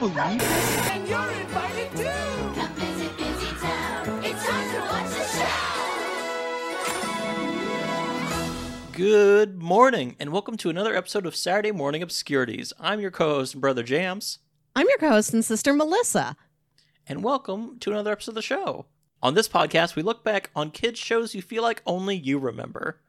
believe 0.00 0.38
this? 0.38 0.88
And 0.88 1.06
you're 1.06 1.30
invited 1.30 1.90
too! 1.94 2.08
Come 2.58 2.72
visit 2.72 3.16
Busy 3.18 3.54
Town. 3.60 4.24
It's 4.24 4.46
time 4.46 4.70
to 4.72 4.80
watch 4.80 5.10
the 5.10 5.24
show. 8.86 8.92
Good 8.92 9.60
morning, 9.62 10.16
and 10.18 10.32
welcome 10.32 10.56
to 10.56 10.70
another 10.70 10.96
episode 10.96 11.26
of 11.26 11.36
Saturday 11.36 11.70
Morning 11.70 12.02
Obscurities. 12.02 12.72
I'm 12.80 13.00
your 13.00 13.10
co 13.10 13.28
host, 13.34 13.60
Brother 13.60 13.82
Jams, 13.82 14.38
I'm 14.74 14.86
your 14.88 14.96
co-host 14.96 15.34
and 15.34 15.44
sister 15.44 15.74
Melissa. 15.74 16.34
and 17.06 17.22
welcome 17.22 17.78
to 17.80 17.90
another 17.90 18.12
episode 18.12 18.30
of 18.30 18.36
the 18.36 18.42
show. 18.42 18.86
On 19.22 19.34
this 19.34 19.48
podcast, 19.50 19.96
we 19.96 20.02
look 20.02 20.24
back 20.24 20.48
on 20.56 20.70
kids' 20.70 20.98
shows 20.98 21.34
you 21.34 21.42
feel 21.42 21.62
like 21.62 21.82
only 21.84 22.16
you 22.16 22.38
remember. 22.38 23.02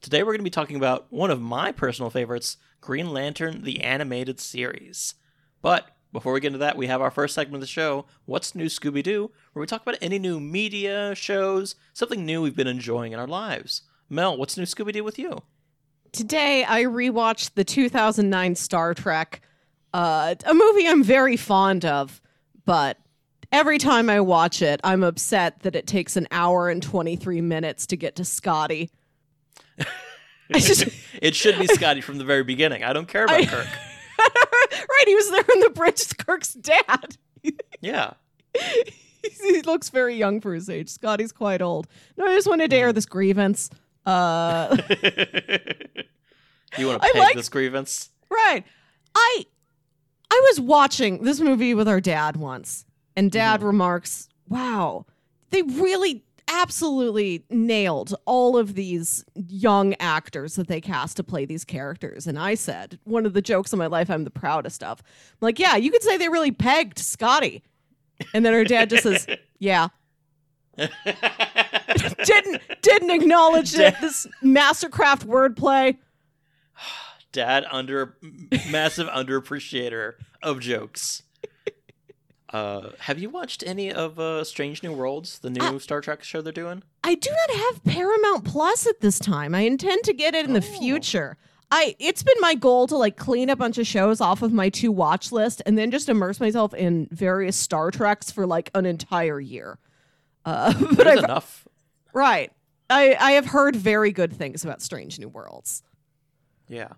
Today, 0.00 0.24
we're 0.24 0.32
going 0.32 0.38
to 0.38 0.44
be 0.44 0.50
talking 0.50 0.74
about 0.76 1.06
one 1.12 1.30
of 1.30 1.40
my 1.40 1.70
personal 1.70 2.10
favorites, 2.10 2.56
Green 2.80 3.12
Lantern, 3.12 3.62
the 3.62 3.82
animated 3.82 4.40
series. 4.40 5.14
But 5.60 5.90
before 6.12 6.32
we 6.32 6.40
get 6.40 6.48
into 6.48 6.58
that, 6.58 6.76
we 6.76 6.86
have 6.88 7.00
our 7.00 7.10
first 7.10 7.34
segment 7.34 7.56
of 7.56 7.60
the 7.62 7.66
show, 7.66 8.04
What's 8.26 8.54
New 8.54 8.66
Scooby 8.66 9.02
Doo, 9.02 9.30
where 9.52 9.60
we 9.60 9.66
talk 9.66 9.82
about 9.82 9.96
any 10.02 10.18
new 10.18 10.38
media, 10.40 11.14
shows, 11.14 11.74
something 11.94 12.24
new 12.26 12.42
we've 12.42 12.56
been 12.56 12.66
enjoying 12.66 13.12
in 13.12 13.18
our 13.18 13.26
lives. 13.26 13.82
Mel, 14.10 14.36
what's 14.36 14.56
new 14.58 14.64
Scooby 14.64 14.92
Doo 14.92 15.04
with 15.04 15.18
you? 15.18 15.38
Today 16.12 16.64
I 16.68 16.82
rewatched 16.84 17.54
the 17.54 17.64
2009 17.64 18.54
Star 18.56 18.92
Trek, 18.92 19.40
uh, 19.94 20.34
a 20.44 20.52
movie 20.54 20.86
I'm 20.86 21.02
very 21.02 21.38
fond 21.38 21.86
of, 21.86 22.20
but 22.66 22.98
every 23.50 23.78
time 23.78 24.10
I 24.10 24.20
watch 24.20 24.60
it, 24.60 24.80
I'm 24.84 25.02
upset 25.02 25.60
that 25.60 25.74
it 25.74 25.86
takes 25.86 26.16
an 26.16 26.28
hour 26.30 26.68
and 26.68 26.82
23 26.82 27.40
minutes 27.40 27.86
to 27.86 27.96
get 27.96 28.16
to 28.16 28.24
Scotty. 28.26 28.90
Just- 30.52 30.88
it 31.22 31.34
should 31.34 31.58
be 31.58 31.66
Scotty 31.66 32.02
from 32.02 32.18
the 32.18 32.24
very 32.24 32.44
beginning. 32.44 32.84
I 32.84 32.92
don't 32.92 33.08
care 33.08 33.24
about 33.24 33.40
I- 33.40 33.46
Kirk. 33.46 33.66
right, 34.72 35.04
he 35.06 35.14
was 35.14 35.30
there 35.30 35.44
in 35.54 35.60
the 35.60 35.70
bridge. 35.70 36.16
Kirk's 36.18 36.54
dad. 36.54 37.16
Yeah. 37.80 38.12
he 39.42 39.62
looks 39.62 39.88
very 39.88 40.16
young 40.16 40.40
for 40.40 40.54
his 40.54 40.68
age. 40.68 40.88
Scotty's 40.88 41.32
quite 41.32 41.62
old. 41.62 41.86
No, 42.16 42.26
I 42.26 42.34
just 42.34 42.48
wanted 42.48 42.70
to 42.70 42.76
air 42.76 42.92
this 42.92 43.06
grievance. 43.06 43.70
Uh, 44.04 44.76
you 46.78 46.86
want 46.86 47.02
to 47.02 47.08
peg 47.12 47.16
like- 47.16 47.36
this 47.36 47.48
grievance? 47.48 48.10
Right. 48.30 48.64
I 49.14 49.46
I 50.30 50.40
was 50.50 50.60
watching 50.60 51.22
this 51.24 51.38
movie 51.40 51.74
with 51.74 51.86
our 51.86 52.00
dad 52.00 52.36
once, 52.36 52.86
and 53.14 53.30
dad 53.30 53.62
remarks, 53.62 54.28
"Wow, 54.48 55.04
they 55.50 55.60
really 55.62 56.24
absolutely 56.52 57.44
nailed 57.50 58.14
all 58.26 58.56
of 58.56 58.74
these 58.74 59.24
young 59.34 59.94
actors 60.00 60.54
that 60.56 60.68
they 60.68 60.80
cast 60.80 61.16
to 61.16 61.24
play 61.24 61.44
these 61.44 61.64
characters." 61.64 62.26
And 62.26 62.38
I 62.38 62.54
said, 62.54 62.98
one 63.04 63.26
of 63.26 63.32
the 63.32 63.42
jokes 63.42 63.72
of 63.72 63.78
my 63.78 63.86
life 63.86 64.10
I'm 64.10 64.24
the 64.24 64.30
proudest 64.30 64.82
of. 64.82 65.00
I'm 65.00 65.38
like, 65.40 65.58
"Yeah, 65.58 65.76
you 65.76 65.90
could 65.90 66.02
say 66.02 66.16
they 66.16 66.28
really 66.28 66.52
pegged 66.52 66.98
Scotty." 66.98 67.62
And 68.34 68.44
then 68.44 68.54
our 68.54 68.64
dad 68.64 68.90
just 68.90 69.02
says, 69.02 69.26
"Yeah." 69.58 69.88
Didn't 72.24 72.62
didn't 72.80 73.10
acknowledge 73.10 73.74
it. 73.74 73.94
This 74.00 74.26
mastercraft 74.42 75.26
wordplay. 75.26 75.98
Dad 77.32 77.66
under 77.70 78.16
massive 78.70 79.08
underappreciator 79.08 80.14
of 80.42 80.60
jokes. 80.60 81.22
Uh, 82.52 82.90
have 83.00 83.18
you 83.18 83.30
watched 83.30 83.62
any 83.66 83.90
of 83.90 84.18
uh, 84.18 84.44
Strange 84.44 84.82
New 84.82 84.92
Worlds, 84.92 85.38
the 85.38 85.48
new 85.50 85.60
Uh, 85.62 85.78
Star 85.78 86.00
Trek 86.02 86.22
show 86.22 86.42
they're 86.42 86.52
doing? 86.52 86.82
I 87.02 87.14
do 87.14 87.30
not 87.30 87.56
have 87.56 87.84
Paramount 87.84 88.44
Plus 88.44 88.86
at 88.86 89.00
this 89.00 89.18
time. 89.18 89.54
I 89.54 89.60
intend 89.60 90.04
to 90.04 90.12
get 90.12 90.34
it 90.34 90.44
in 90.44 90.52
the 90.52 90.58
Oh. 90.60 90.78
future. 90.78 91.36
I 91.70 91.96
it's 91.98 92.22
been 92.22 92.36
my 92.40 92.54
goal 92.54 92.86
to 92.88 92.96
like 92.98 93.16
clean 93.16 93.48
a 93.48 93.56
bunch 93.56 93.78
of 93.78 93.86
shows 93.86 94.20
off 94.20 94.42
of 94.42 94.52
my 94.52 94.68
to 94.70 94.92
watch 94.92 95.32
list 95.32 95.62
and 95.64 95.78
then 95.78 95.90
just 95.90 96.10
immerse 96.10 96.38
myself 96.38 96.74
in 96.74 97.08
various 97.10 97.56
Star 97.56 97.90
Treks 97.90 98.30
for 98.30 98.46
like 98.46 98.70
an 98.74 98.84
entire 98.84 99.40
year. 99.40 99.78
Uh, 100.44 100.74
but 100.96 101.06
I've, 101.06 101.20
enough. 101.24 101.66
right, 102.12 102.52
I 102.90 103.16
I 103.18 103.30
have 103.32 103.46
heard 103.46 103.74
very 103.74 104.12
good 104.12 104.34
things 104.34 104.62
about 104.62 104.82
Strange 104.82 105.18
New 105.18 105.28
Worlds. 105.30 105.82
Yeah. 106.68 106.88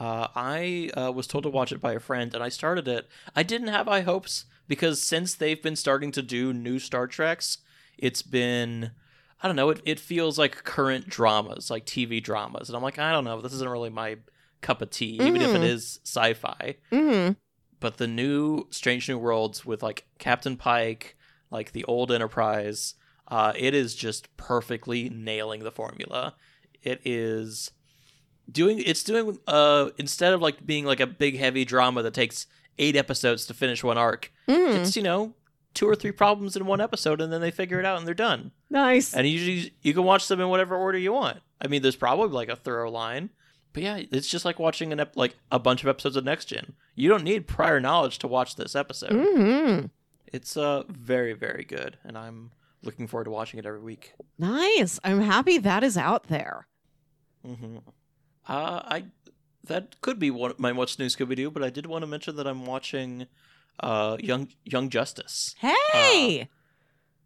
Uh, 0.00 0.28
I 0.34 0.90
uh, 0.96 1.12
was 1.12 1.26
told 1.26 1.44
to 1.44 1.50
watch 1.50 1.70
it 1.70 1.80
by 1.82 1.92
a 1.92 2.00
friend, 2.00 2.34
and 2.34 2.42
I 2.42 2.48
started 2.48 2.88
it. 2.88 3.06
I 3.36 3.42
didn't 3.42 3.68
have 3.68 3.86
high 3.86 4.00
hopes 4.00 4.46
because 4.68 5.02
since 5.02 5.34
they've 5.34 5.62
been 5.62 5.76
starting 5.76 6.10
to 6.12 6.22
do 6.22 6.52
new 6.52 6.78
Star 6.78 7.06
Treks, 7.06 7.58
it's 7.98 8.22
been 8.22 8.90
I 9.42 9.46
don't 9.46 9.56
know. 9.56 9.70
It 9.70 9.80
it 9.84 10.00
feels 10.00 10.38
like 10.38 10.64
current 10.64 11.08
dramas, 11.08 11.70
like 11.70 11.84
TV 11.84 12.22
dramas, 12.22 12.68
and 12.68 12.76
I'm 12.76 12.82
like, 12.82 12.98
I 12.98 13.12
don't 13.12 13.24
know. 13.24 13.40
This 13.40 13.52
isn't 13.54 13.68
really 13.68 13.90
my 13.90 14.16
cup 14.60 14.80
of 14.80 14.90
tea, 14.90 15.06
even 15.18 15.42
if 15.42 15.54
it 15.54 15.60
Mhm. 15.60 15.64
is 15.64 16.00
sci-fi. 16.04 16.76
hmm 16.90 17.32
But 17.80 17.98
the 17.98 18.06
new 18.06 18.66
Strange 18.70 19.08
New 19.08 19.18
Worlds 19.18 19.66
with 19.66 19.82
like 19.82 20.06
Captain 20.18 20.56
Pike, 20.56 21.16
like 21.50 21.72
the 21.72 21.84
old 21.84 22.10
Enterprise, 22.10 22.94
uh, 23.28 23.52
it 23.56 23.74
is 23.74 23.94
just 23.94 24.34
perfectly 24.36 25.10
nailing 25.10 25.60
the 25.64 25.72
formula. 25.72 26.34
It 26.82 27.00
is 27.04 27.70
doing 28.50 28.78
it's 28.84 29.02
doing 29.02 29.38
uh 29.46 29.88
instead 29.98 30.32
of 30.34 30.40
like 30.42 30.64
being 30.66 30.84
like 30.84 31.00
a 31.00 31.06
big 31.06 31.38
heavy 31.38 31.64
drama 31.64 32.02
that 32.02 32.12
takes 32.14 32.46
eight 32.78 32.96
episodes 32.96 33.46
to 33.46 33.54
finish 33.54 33.82
one 33.84 33.98
arc, 33.98 34.32
Mm. 34.48 34.76
it's 34.80 34.96
you 34.96 35.02
know 35.02 35.34
two 35.74 35.88
or 35.88 35.94
three 35.96 36.12
problems 36.12 36.54
in 36.56 36.66
one 36.66 36.80
episode 36.80 37.20
and 37.20 37.32
then 37.32 37.40
they 37.40 37.50
figure 37.50 37.80
it 37.80 37.84
out 37.86 37.98
and 37.98 38.06
they're 38.06 38.14
done. 38.14 38.52
Nice. 38.70 39.12
And 39.12 39.26
usually 39.26 39.74
you 39.82 39.92
can 39.92 40.04
watch 40.04 40.28
them 40.28 40.40
in 40.40 40.48
whatever 40.48 40.76
order 40.76 40.98
you 40.98 41.12
want. 41.12 41.40
I 41.60 41.66
mean, 41.66 41.82
there's 41.82 41.96
probably 41.96 42.28
like 42.28 42.48
a 42.48 42.54
thorough 42.56 42.90
line, 42.92 43.30
but 43.72 43.82
yeah, 43.82 44.00
it's 44.12 44.28
just 44.28 44.44
like 44.44 44.60
watching 44.60 44.92
an 44.92 45.00
ep- 45.00 45.16
like 45.16 45.34
a 45.50 45.58
bunch 45.58 45.82
of 45.82 45.88
episodes 45.88 46.14
of 46.16 46.24
Next 46.24 46.44
Gen. 46.46 46.74
You 46.94 47.08
don't 47.08 47.24
need 47.24 47.48
prior 47.48 47.80
knowledge 47.80 48.18
to 48.20 48.28
watch 48.28 48.54
this 48.56 48.76
episode. 48.76 49.10
hmm 49.12 49.86
It's 50.32 50.56
uh 50.56 50.84
very 50.88 51.32
very 51.32 51.64
good, 51.64 51.98
and 52.04 52.16
I'm 52.16 52.52
looking 52.82 53.06
forward 53.08 53.24
to 53.24 53.30
watching 53.30 53.58
it 53.58 53.66
every 53.66 53.80
week. 53.80 54.12
Nice. 54.38 55.00
I'm 55.02 55.22
happy 55.22 55.58
that 55.58 55.82
is 55.82 55.96
out 55.96 56.28
there. 56.28 56.68
hmm 57.44 57.78
Uh, 58.46 58.80
I 58.84 59.04
that 59.64 60.00
could 60.00 60.18
be 60.18 60.30
one 60.30 60.54
my 60.58 60.72
what's 60.72 60.98
new 60.98 61.06
Scooby 61.06 61.36
Doo, 61.36 61.50
but 61.50 61.62
I 61.62 61.70
did 61.70 61.86
want 61.86 62.02
to 62.02 62.06
mention 62.06 62.36
that 62.36 62.46
I'm 62.46 62.66
watching 62.66 63.26
uh 63.80 64.16
Young 64.20 64.48
Young 64.64 64.88
Justice. 64.88 65.54
Hey. 65.58 66.48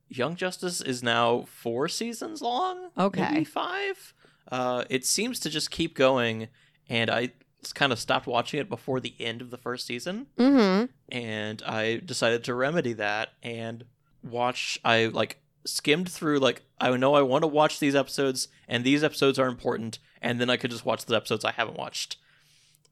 Young 0.08 0.36
Justice 0.36 0.80
is 0.80 1.02
now 1.02 1.44
four 1.48 1.86
seasons 1.88 2.40
long. 2.40 2.88
Okay. 2.96 3.28
maybe 3.30 3.44
five. 3.44 4.14
Uh, 4.50 4.84
it 4.88 5.04
seems 5.04 5.38
to 5.40 5.50
just 5.50 5.70
keep 5.70 5.94
going, 5.94 6.48
and 6.88 7.10
I 7.10 7.32
kind 7.74 7.92
of 7.92 7.98
stopped 7.98 8.26
watching 8.26 8.60
it 8.60 8.70
before 8.70 9.00
the 9.00 9.14
end 9.20 9.42
of 9.42 9.50
the 9.50 9.58
first 9.58 9.86
season, 9.86 10.26
Mm 10.38 10.80
hmm 10.80 10.84
and 11.10 11.62
I 11.66 12.00
decided 12.04 12.44
to 12.44 12.54
remedy 12.54 12.92
that 12.94 13.30
and 13.42 13.84
watch. 14.22 14.78
I 14.84 15.06
like 15.06 15.42
skimmed 15.66 16.10
through 16.10 16.38
like 16.38 16.62
I 16.80 16.96
know 16.96 17.14
I 17.14 17.22
want 17.22 17.42
to 17.42 17.48
watch 17.48 17.78
these 17.78 17.94
episodes, 17.94 18.48
and 18.66 18.84
these 18.84 19.04
episodes 19.04 19.38
are 19.38 19.48
important, 19.48 19.98
and 20.22 20.40
then 20.40 20.48
I 20.48 20.56
could 20.56 20.70
just 20.70 20.86
watch 20.86 21.04
the 21.04 21.16
episodes 21.16 21.44
I 21.44 21.52
haven't 21.52 21.76
watched. 21.76 22.16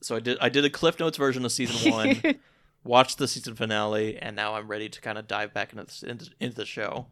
So 0.00 0.16
I 0.16 0.20
did. 0.20 0.38
I 0.40 0.48
did 0.48 0.64
a 0.64 0.70
Cliff 0.70 0.98
Notes 1.00 1.16
version 1.16 1.44
of 1.44 1.52
season 1.52 1.92
one. 1.92 2.20
watched 2.86 3.18
the 3.18 3.28
season 3.28 3.54
finale, 3.54 4.16
and 4.16 4.36
now 4.36 4.54
I'm 4.54 4.68
ready 4.68 4.88
to 4.88 5.00
kind 5.00 5.18
of 5.18 5.26
dive 5.26 5.52
back 5.52 5.72
into 5.72 5.84
this, 5.84 6.02
into, 6.02 6.30
into 6.40 6.56
the 6.56 6.64
show. 6.64 7.06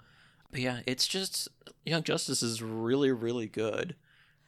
But 0.50 0.61
yeah, 0.61 0.81
it's 0.87 1.06
just 1.06 1.49
Young 1.85 2.03
Justice 2.03 2.43
is 2.43 2.62
really, 2.62 3.11
really 3.11 3.49
good, 3.49 3.97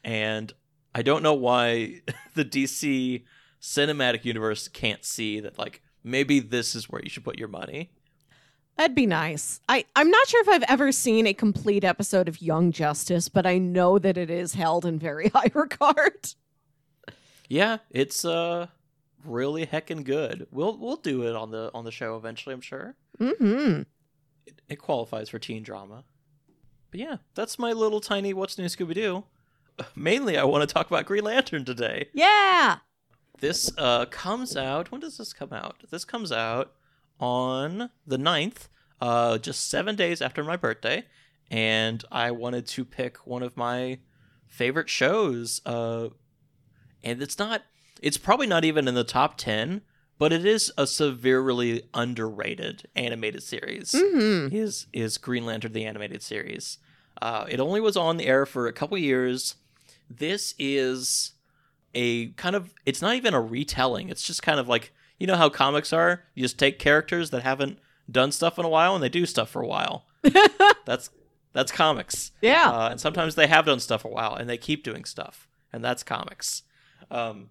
and 0.04 0.52
I 0.94 1.02
don't 1.02 1.22
know 1.22 1.34
why 1.34 2.02
the 2.34 2.44
DC 2.44 3.24
cinematic 3.60 4.24
universe 4.24 4.68
can't 4.68 5.04
see 5.04 5.40
that. 5.40 5.58
Like, 5.58 5.82
maybe 6.04 6.40
this 6.40 6.74
is 6.74 6.88
where 6.88 7.02
you 7.02 7.10
should 7.10 7.24
put 7.24 7.38
your 7.38 7.48
money. 7.48 7.90
That'd 8.76 8.94
be 8.94 9.06
nice. 9.06 9.60
I, 9.70 9.86
I'm 9.96 10.10
not 10.10 10.28
sure 10.28 10.42
if 10.42 10.48
I've 10.48 10.70
ever 10.70 10.92
seen 10.92 11.26
a 11.26 11.32
complete 11.32 11.82
episode 11.82 12.28
of 12.28 12.42
Young 12.42 12.72
Justice, 12.72 13.30
but 13.30 13.46
I 13.46 13.56
know 13.56 13.98
that 13.98 14.18
it 14.18 14.30
is 14.30 14.52
held 14.52 14.84
in 14.84 14.98
very 14.98 15.28
high 15.34 15.50
regard. 15.54 16.34
Yeah, 17.48 17.78
it's 17.90 18.24
uh 18.24 18.66
really 19.24 19.66
heckin' 19.66 20.04
good. 20.04 20.46
We'll 20.50 20.76
we'll 20.78 20.96
do 20.96 21.22
it 21.26 21.34
on 21.36 21.50
the 21.50 21.70
on 21.74 21.84
the 21.84 21.90
show 21.92 22.16
eventually. 22.16 22.54
I'm 22.54 22.60
sure. 22.60 22.96
hmm 23.18 23.82
it, 24.46 24.60
it 24.68 24.76
qualifies 24.76 25.28
for 25.28 25.38
teen 25.38 25.62
drama. 25.62 26.04
But 26.90 27.00
yeah, 27.00 27.16
that's 27.34 27.58
my 27.58 27.72
little 27.72 28.00
tiny 28.00 28.32
what's 28.32 28.58
new 28.58 28.66
Scooby 28.66 28.94
Doo. 28.94 29.24
Mainly, 29.96 30.38
I 30.38 30.44
want 30.44 30.66
to 30.66 30.72
talk 30.72 30.86
about 30.86 31.04
Green 31.06 31.24
Lantern 31.24 31.64
today. 31.64 32.08
Yeah. 32.12 32.78
This 33.40 33.70
uh, 33.76 34.06
comes 34.06 34.56
out. 34.56 34.90
When 34.90 35.00
does 35.00 35.18
this 35.18 35.32
come 35.32 35.52
out? 35.52 35.82
This 35.90 36.04
comes 36.04 36.32
out 36.32 36.72
on 37.20 37.90
the 38.06 38.16
9th, 38.16 38.68
uh, 39.00 39.36
just 39.38 39.68
seven 39.68 39.94
days 39.96 40.22
after 40.22 40.42
my 40.42 40.56
birthday. 40.56 41.04
And 41.50 42.02
I 42.10 42.30
wanted 42.30 42.66
to 42.68 42.84
pick 42.84 43.26
one 43.26 43.42
of 43.42 43.56
my 43.56 43.98
favorite 44.46 44.88
shows. 44.88 45.60
Uh, 45.66 46.08
and 47.06 47.22
it's 47.22 47.38
not, 47.38 47.62
it's 48.02 48.18
probably 48.18 48.46
not 48.46 48.64
even 48.64 48.88
in 48.88 48.94
the 48.94 49.04
top 49.04 49.38
10, 49.38 49.80
but 50.18 50.32
it 50.32 50.44
is 50.44 50.72
a 50.76 50.86
severely 50.86 51.82
underrated 51.94 52.88
animated 52.96 53.42
series 53.42 53.94
hmm 53.96 54.48
is 54.50 54.86
is 54.92 55.18
Green 55.18 55.44
Lantern 55.46 55.72
the 55.72 55.84
animated 55.84 56.22
series. 56.22 56.78
Uh, 57.20 57.46
it 57.48 57.60
only 57.60 57.80
was 57.80 57.96
on 57.96 58.16
the 58.16 58.26
air 58.26 58.44
for 58.46 58.66
a 58.66 58.72
couple 58.72 58.96
years. 58.98 59.56
This 60.08 60.54
is 60.58 61.32
a 61.94 62.28
kind 62.32 62.54
of 62.56 62.74
it's 62.84 63.02
not 63.02 63.14
even 63.14 63.34
a 63.34 63.40
retelling. 63.40 64.08
It's 64.08 64.22
just 64.22 64.42
kind 64.42 64.60
of 64.60 64.68
like 64.68 64.92
you 65.18 65.26
know 65.26 65.36
how 65.36 65.48
comics 65.48 65.92
are. 65.92 66.24
You 66.34 66.42
just 66.42 66.58
take 66.58 66.78
characters 66.78 67.30
that 67.30 67.42
haven't 67.42 67.78
done 68.10 68.32
stuff 68.32 68.58
in 68.58 68.64
a 68.64 68.68
while 68.68 68.94
and 68.94 69.02
they 69.02 69.08
do 69.08 69.26
stuff 69.26 69.50
for 69.50 69.62
a 69.62 69.66
while. 69.66 70.06
that's 70.84 71.10
that's 71.52 71.72
comics. 71.72 72.32
Yeah. 72.42 72.70
Uh, 72.70 72.88
and 72.90 73.00
sometimes 73.00 73.34
they 73.34 73.46
have 73.46 73.66
done 73.66 73.80
stuff 73.80 74.02
for 74.02 74.08
a 74.08 74.12
while 74.12 74.34
and 74.34 74.48
they 74.48 74.58
keep 74.58 74.84
doing 74.84 75.04
stuff, 75.04 75.48
and 75.72 75.84
that's 75.84 76.02
comics. 76.02 76.62
Um, 77.10 77.50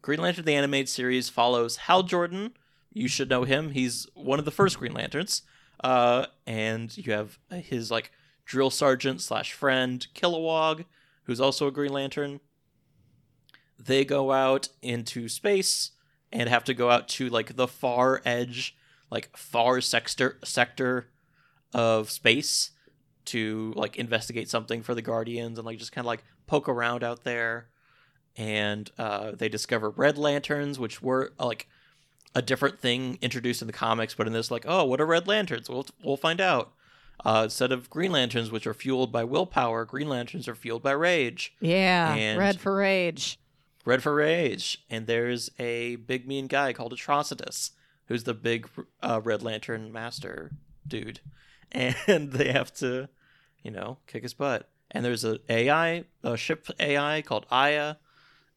Green 0.00 0.20
Lantern 0.20 0.44
the 0.44 0.54
animated 0.54 0.88
series 0.88 1.28
follows 1.28 1.76
Hal 1.76 2.02
Jordan. 2.02 2.54
You 2.92 3.08
should 3.08 3.30
know 3.30 3.44
him. 3.44 3.70
He's 3.70 4.06
one 4.14 4.38
of 4.38 4.44
the 4.44 4.50
first 4.50 4.78
Green 4.78 4.92
Lanterns. 4.92 5.42
Uh, 5.82 6.26
and 6.46 6.96
you 6.96 7.12
have 7.12 7.38
his 7.50 7.90
like 7.90 8.12
drill 8.44 8.70
sergeant 8.70 9.20
slash 9.20 9.52
friend 9.52 10.06
Kilowog, 10.14 10.84
who's 11.24 11.40
also 11.40 11.66
a 11.66 11.72
Green 11.72 11.92
Lantern. 11.92 12.40
They 13.78 14.04
go 14.04 14.32
out 14.32 14.68
into 14.80 15.28
space 15.28 15.92
and 16.32 16.48
have 16.48 16.64
to 16.64 16.74
go 16.74 16.90
out 16.90 17.08
to 17.08 17.28
like 17.28 17.56
the 17.56 17.68
far 17.68 18.22
edge, 18.24 18.76
like 19.10 19.36
far 19.36 19.80
sector 19.80 20.38
sector 20.44 21.08
of 21.74 22.10
space 22.10 22.70
to 23.24 23.72
like 23.76 23.96
investigate 23.96 24.48
something 24.48 24.82
for 24.82 24.94
the 24.94 25.02
Guardians 25.02 25.58
and 25.58 25.66
like 25.66 25.78
just 25.78 25.92
kind 25.92 26.04
of 26.04 26.06
like 26.06 26.24
poke 26.46 26.68
around 26.68 27.04
out 27.04 27.24
there. 27.24 27.68
And 28.36 28.90
uh, 28.98 29.32
they 29.32 29.48
discover 29.48 29.90
red 29.90 30.16
lanterns, 30.16 30.78
which 30.78 31.02
were 31.02 31.32
uh, 31.38 31.46
like 31.46 31.68
a 32.34 32.40
different 32.42 32.78
thing 32.80 33.18
introduced 33.20 33.60
in 33.60 33.66
the 33.66 33.72
comics, 33.74 34.14
but 34.14 34.26
in 34.26 34.32
this, 34.32 34.50
like, 34.50 34.64
oh, 34.66 34.84
what 34.84 35.00
are 35.00 35.06
red 35.06 35.26
lanterns? 35.28 35.68
We'll 35.68 35.86
we'll 36.02 36.16
find 36.16 36.40
out. 36.40 36.72
Uh, 37.24 37.42
instead 37.44 37.70
of 37.72 37.88
green 37.90 38.10
lanterns, 38.10 38.50
which 38.50 38.66
are 38.66 38.74
fueled 38.74 39.12
by 39.12 39.22
willpower, 39.22 39.84
green 39.84 40.08
lanterns 40.08 40.48
are 40.48 40.54
fueled 40.54 40.82
by 40.82 40.90
rage. 40.92 41.54
yeah. 41.60 42.14
and- 42.14 42.38
Red 42.38 42.58
for 42.58 42.74
rage. 42.74 43.38
Red 43.84 44.02
for 44.02 44.14
rage, 44.14 44.84
and 44.88 45.06
there's 45.08 45.50
a 45.58 45.96
big 45.96 46.26
mean 46.26 46.46
guy 46.46 46.72
called 46.72 46.92
Atrocitus, 46.92 47.72
who's 48.06 48.22
the 48.24 48.32
big 48.34 48.68
uh, 49.02 49.20
Red 49.22 49.42
Lantern 49.42 49.92
master 49.92 50.52
dude, 50.86 51.18
and 51.72 51.96
they 52.32 52.52
have 52.52 52.72
to, 52.76 53.08
you 53.64 53.72
know, 53.72 53.98
kick 54.06 54.22
his 54.22 54.34
butt. 54.34 54.68
And 54.92 55.04
there's 55.04 55.24
a 55.24 55.40
AI, 55.48 56.04
a 56.22 56.36
ship 56.36 56.68
AI 56.78 57.22
called 57.22 57.44
Aya, 57.50 57.96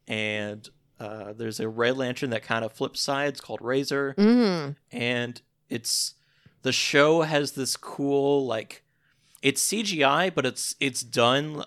and 0.08 0.68
uh, 1.00 1.34
there's 1.34 1.60
a 1.60 1.68
Red 1.68 1.98
Lantern 1.98 2.30
that 2.30 2.44
kind 2.44 2.64
of 2.64 2.72
flips 2.74 3.02
sides 3.02 3.42
called 3.42 3.62
Razor, 3.62 4.16
Mm. 4.18 4.76
and 4.92 5.42
it's 5.70 6.14
the 6.62 6.72
show 6.72 7.22
has 7.24 7.52
this 7.54 7.76
cool 7.78 8.46
like 8.46 8.84
it's 9.42 9.62
CGI, 9.68 10.34
but 10.34 10.46
it's 10.46 10.76
it's 10.80 11.02
done. 11.02 11.64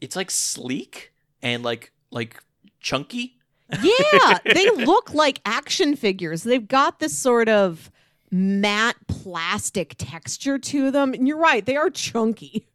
It's 0.00 0.16
like 0.16 0.30
sleek 0.30 1.12
and 1.42 1.62
like 1.62 1.92
like 2.10 2.42
chunky. 2.80 3.36
Yeah, 3.82 4.38
they 4.54 4.70
look 4.70 5.12
like 5.12 5.40
action 5.44 5.94
figures. 5.96 6.42
They've 6.42 6.66
got 6.66 7.00
this 7.00 7.16
sort 7.16 7.48
of 7.48 7.90
matte 8.30 8.96
plastic 9.08 9.94
texture 9.98 10.58
to 10.58 10.90
them. 10.90 11.12
And 11.14 11.28
you're 11.28 11.38
right, 11.38 11.64
they 11.64 11.76
are 11.76 11.90
chunky. 11.90 12.66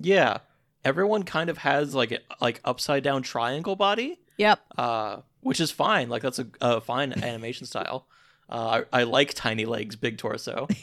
Yeah, 0.00 0.38
everyone 0.84 1.22
kind 1.22 1.50
of 1.50 1.58
has 1.58 1.94
like 1.94 2.12
a, 2.12 2.18
like 2.40 2.60
upside 2.64 3.02
down 3.02 3.22
triangle 3.22 3.76
body, 3.76 4.18
Yep. 4.38 4.60
uh, 4.78 5.16
which 5.40 5.60
is 5.60 5.70
fine. 5.70 6.08
Like 6.08 6.22
that's 6.22 6.38
a, 6.38 6.46
a 6.60 6.80
fine 6.80 7.12
animation 7.22 7.66
style. 7.66 8.06
Uh, 8.48 8.82
I, 8.92 9.00
I 9.00 9.02
like 9.04 9.32
tiny 9.34 9.64
legs, 9.64 9.96
big 9.96 10.18
torso. 10.18 10.68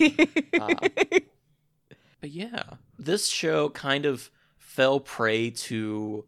Uh, 0.60 0.76
but 2.20 2.30
yeah, 2.30 2.64
this 3.00 3.28
show 3.30 3.70
kind 3.70 4.06
of 4.06 4.30
fell 4.60 5.00
prey 5.00 5.50
to 5.50 6.24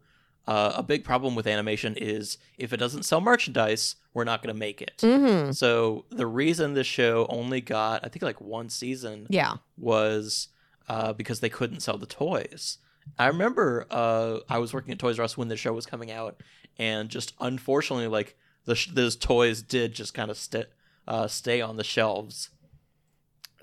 uh, 0.46 0.72
a 0.76 0.82
big 0.82 1.04
problem 1.04 1.34
with 1.36 1.46
animation 1.46 1.94
is 1.96 2.36
if 2.58 2.72
it 2.72 2.78
doesn't 2.78 3.04
sell 3.04 3.20
merchandise, 3.20 3.94
we're 4.12 4.24
not 4.24 4.42
going 4.42 4.52
to 4.52 4.58
make 4.58 4.82
it. 4.82 5.00
hmm 5.00 5.52
So 5.52 6.04
the 6.10 6.26
reason 6.26 6.74
this 6.74 6.86
show 6.86 7.26
only 7.28 7.60
got, 7.60 8.04
I 8.04 8.08
think, 8.08 8.22
like 8.22 8.40
one 8.40 8.68
season 8.68 9.26
Yeah. 9.30 9.54
was 9.78 10.48
uh, 10.88 11.12
because 11.12 11.40
they 11.40 11.48
couldn't 11.48 11.80
sell 11.80 11.96
the 11.96 12.06
toys. 12.06 12.78
I 13.18 13.26
remember 13.28 13.86
uh, 13.90 14.38
I 14.48 14.58
was 14.58 14.72
working 14.72 14.92
at 14.92 14.98
Toys 14.98 15.18
R 15.18 15.24
Us 15.24 15.36
when 15.36 15.48
the 15.48 15.56
show 15.56 15.72
was 15.72 15.86
coming 15.86 16.10
out, 16.10 16.40
and 16.78 17.08
just 17.08 17.34
unfortunately, 17.40 18.08
like 18.08 18.36
the 18.64 18.74
sh- 18.74 18.90
those 18.92 19.16
toys 19.16 19.62
did 19.62 19.94
just 19.94 20.14
kind 20.14 20.30
of 20.30 20.36
st- 20.36 20.66
uh, 21.06 21.26
stay 21.28 21.60
on 21.60 21.76
the 21.76 21.84
shelves. 21.84 22.50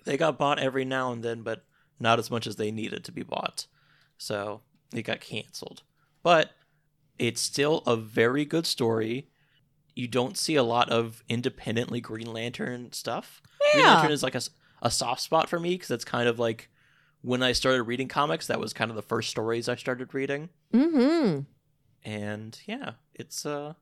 They 0.05 0.17
got 0.17 0.37
bought 0.37 0.59
every 0.59 0.85
now 0.85 1.11
and 1.11 1.23
then, 1.23 1.41
but 1.43 1.65
not 1.99 2.17
as 2.17 2.31
much 2.31 2.47
as 2.47 2.55
they 2.55 2.71
needed 2.71 3.03
to 3.05 3.11
be 3.11 3.23
bought. 3.23 3.67
So 4.17 4.61
it 4.93 5.03
got 5.03 5.19
canceled. 5.21 5.83
But 6.23 6.51
it's 7.19 7.41
still 7.41 7.79
a 7.85 7.95
very 7.95 8.45
good 8.45 8.65
story. 8.65 9.27
You 9.93 10.07
don't 10.07 10.37
see 10.37 10.55
a 10.55 10.63
lot 10.63 10.89
of 10.89 11.23
independently 11.29 12.01
Green 12.01 12.31
Lantern 12.33 12.91
stuff. 12.93 13.41
Green 13.73 13.85
Yeah. 13.85 13.95
Lantern 13.95 14.11
is 14.11 14.23
like 14.23 14.33
a, 14.35 14.41
a 14.81 14.89
soft 14.89 15.21
spot 15.21 15.49
for 15.49 15.59
me 15.59 15.75
because 15.75 15.91
it's 15.91 16.05
kind 16.05 16.27
of 16.27 16.39
like 16.39 16.69
when 17.21 17.43
I 17.43 17.51
started 17.51 17.83
reading 17.83 18.07
comics, 18.07 18.47
that 18.47 18.59
was 18.59 18.73
kind 18.73 18.89
of 18.91 18.95
the 18.95 19.01
first 19.01 19.29
stories 19.29 19.69
I 19.69 19.75
started 19.75 20.13
reading. 20.13 20.49
hmm 20.73 21.39
And 22.03 22.59
yeah, 22.65 22.93
it's 23.13 23.45
uh 23.45 23.73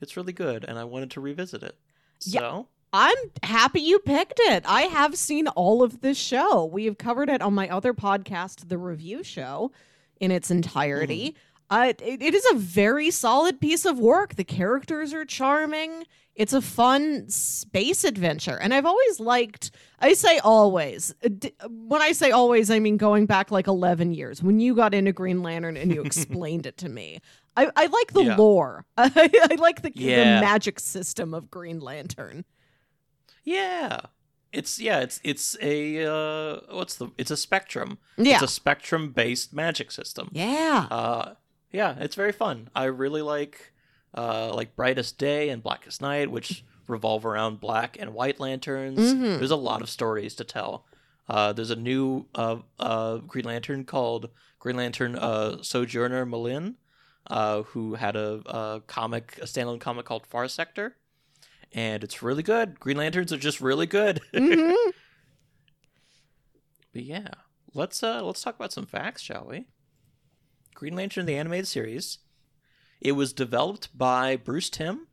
it's 0.00 0.16
really 0.16 0.32
good 0.32 0.64
and 0.64 0.78
I 0.78 0.84
wanted 0.84 1.10
to 1.12 1.20
revisit 1.20 1.62
it. 1.62 1.76
Yeah. 2.24 2.40
So 2.40 2.68
I'm 2.92 3.16
happy 3.42 3.80
you 3.80 3.98
picked 4.00 4.38
it. 4.40 4.64
I 4.66 4.82
have 4.82 5.16
seen 5.16 5.48
all 5.48 5.82
of 5.82 6.02
this 6.02 6.18
show. 6.18 6.66
We 6.66 6.84
have 6.84 6.98
covered 6.98 7.30
it 7.30 7.40
on 7.40 7.54
my 7.54 7.68
other 7.68 7.94
podcast, 7.94 8.68
The 8.68 8.76
Review 8.76 9.22
Show, 9.24 9.72
in 10.20 10.30
its 10.30 10.50
entirety. 10.50 11.34
Uh, 11.70 11.92
it, 12.00 12.02
it 12.22 12.34
is 12.34 12.46
a 12.52 12.56
very 12.56 13.10
solid 13.10 13.60
piece 13.60 13.84
of 13.84 13.98
work. 13.98 14.34
The 14.36 14.44
characters 14.44 15.14
are 15.14 15.24
charming. 15.24 16.04
It's 16.34 16.52
a 16.52 16.62
fun 16.62 17.28
space 17.28 18.04
adventure. 18.04 18.58
And 18.58 18.72
I've 18.74 18.86
always 18.86 19.20
liked, 19.20 19.70
I 20.00 20.12
say 20.14 20.38
always. 20.38 21.14
Uh, 21.24 21.28
When 21.68 22.00
I 22.02 22.12
say 22.12 22.30
always, 22.30 22.70
I 22.70 22.78
mean 22.78 22.96
going 22.96 23.26
back 23.26 23.50
like 23.50 23.66
11 23.66 24.12
years 24.12 24.42
when 24.42 24.60
you 24.60 24.74
got 24.74 24.94
into 24.94 25.12
Green 25.12 25.42
Lantern 25.42 25.76
and 25.76 25.92
you 25.94 26.02
explained 26.04 26.66
it 26.66 26.76
to 26.78 26.88
me. 26.88 27.20
I, 27.56 27.70
I 27.76 27.86
like 27.86 28.12
the 28.12 28.24
Yeah. 28.24 28.36
lore. 28.36 28.84
I, 28.96 29.10
I 29.50 29.54
like 29.56 29.82
the, 29.82 29.92
Yeah. 29.94 30.16
the 30.40 30.40
magic 30.46 30.80
system 30.80 31.34
of 31.34 31.50
Green 31.50 31.80
Lantern. 31.80 32.44
yeah. 33.44 34.00
It's 34.52 34.78
yeah, 34.78 35.00
it's 35.00 35.18
it's 35.24 35.56
a 35.62 36.04
uh 36.06 36.60
what's 36.76 36.96
the 36.96 37.08
it's 37.16 37.30
a 37.30 37.38
spectrum. 37.38 37.96
Yeah. 38.18 38.34
It's 38.34 38.42
a 38.42 38.48
spectrum 38.48 39.10
based 39.12 39.54
magic 39.54 39.90
system. 39.90 40.28
Yeah. 40.32 40.86
Uh 40.90 41.34
yeah, 41.72 41.96
it's 41.98 42.14
very 42.14 42.32
fun. 42.32 42.68
I 42.74 42.84
really 42.84 43.22
like 43.22 43.72
uh 44.14 44.52
like 44.54 44.76
Brightest 44.76 45.18
Day 45.18 45.48
and 45.48 45.62
Blackest 45.62 46.00
Night, 46.02 46.30
which 46.30 46.64
revolve 46.86 47.24
around 47.24 47.60
black 47.60 47.96
and 47.98 48.12
white 48.14 48.38
lanterns. 48.40 48.98
Mhm. 48.98 49.38
There's 49.38 49.50
a 49.50 49.56
lot 49.56 49.82
of 49.82 49.88
stories 49.90 50.34
to 50.36 50.44
tell. 50.44 50.84
Uh 51.28 51.52
there's 51.52 51.70
a 51.70 51.76
new 51.76 52.26
uh 52.34 52.58
uh 52.78 53.16
Green 53.18 53.44
Lantern 53.46 53.84
called 53.84 54.28
Green 54.58 54.76
Lantern 54.76 55.16
uh 55.16 55.62
Sojourner 55.62 56.26
Mullein, 56.26 56.74
uh 57.28 57.62
who 57.62 57.94
had 57.94 58.16
a, 58.16 58.42
a 58.46 58.82
comic 58.86 59.38
a 59.40 59.44
standalone 59.46 59.80
comic 59.80 60.04
called 60.04 60.26
Far 60.26 60.48
Sector. 60.48 60.96
And 61.74 62.04
it's 62.04 62.22
really 62.22 62.42
good. 62.42 62.78
Green 62.80 62.98
Lanterns 62.98 63.32
are 63.32 63.38
just 63.38 63.60
really 63.62 63.86
good. 63.86 64.20
hmm 64.34 64.74
But 66.92 67.04
yeah, 67.04 67.28
let's 67.72 68.02
uh 68.02 68.22
let's 68.22 68.42
talk 68.42 68.56
about 68.56 68.72
some 68.72 68.86
facts, 68.86 69.22
shall 69.22 69.46
we? 69.48 69.66
Green 70.74 70.94
Lantern 70.96 71.26
the 71.26 71.36
animated 71.36 71.66
series. 71.68 72.18
It 73.00 73.12
was 73.12 73.32
developed 73.32 73.96
by 73.96 74.36
Bruce 74.36 74.70
Timm, 74.70 75.06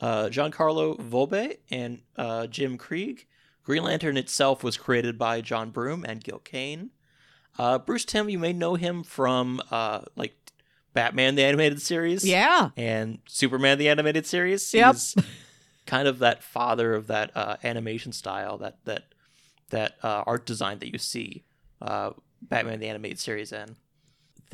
uh, 0.00 0.24
Giancarlo 0.26 0.98
Volpe, 0.98 1.58
and 1.70 2.00
uh, 2.16 2.46
Jim 2.46 2.78
Krieg. 2.78 3.26
Green 3.64 3.82
Lantern 3.84 4.16
itself 4.16 4.62
was 4.62 4.76
created 4.76 5.18
by 5.18 5.40
John 5.40 5.70
Broome 5.70 6.04
and 6.06 6.22
Gil 6.22 6.38
Kane. 6.38 6.90
Uh, 7.58 7.78
Bruce 7.78 8.04
Timm, 8.04 8.28
you 8.28 8.38
may 8.38 8.52
know 8.52 8.74
him 8.74 9.02
from 9.02 9.62
uh, 9.70 10.02
like 10.16 10.34
Batman 10.92 11.34
the 11.34 11.44
animated 11.44 11.80
series, 11.80 12.24
Yeah. 12.24 12.70
and 12.76 13.18
Superman 13.26 13.78
the 13.78 13.88
animated 13.88 14.26
series. 14.26 14.72
Yep. 14.74 14.94
He's 14.94 15.14
kind 15.86 16.08
of 16.08 16.18
that 16.20 16.42
father 16.42 16.94
of 16.94 17.06
that 17.08 17.30
uh, 17.36 17.56
animation 17.62 18.12
style, 18.12 18.58
that 18.58 18.78
that 18.84 19.04
that 19.70 19.96
uh, 20.02 20.24
art 20.26 20.46
design 20.46 20.78
that 20.80 20.92
you 20.92 20.98
see 20.98 21.44
uh, 21.80 22.10
Batman 22.42 22.80
the 22.80 22.88
animated 22.88 23.18
series 23.18 23.52
in. 23.52 23.76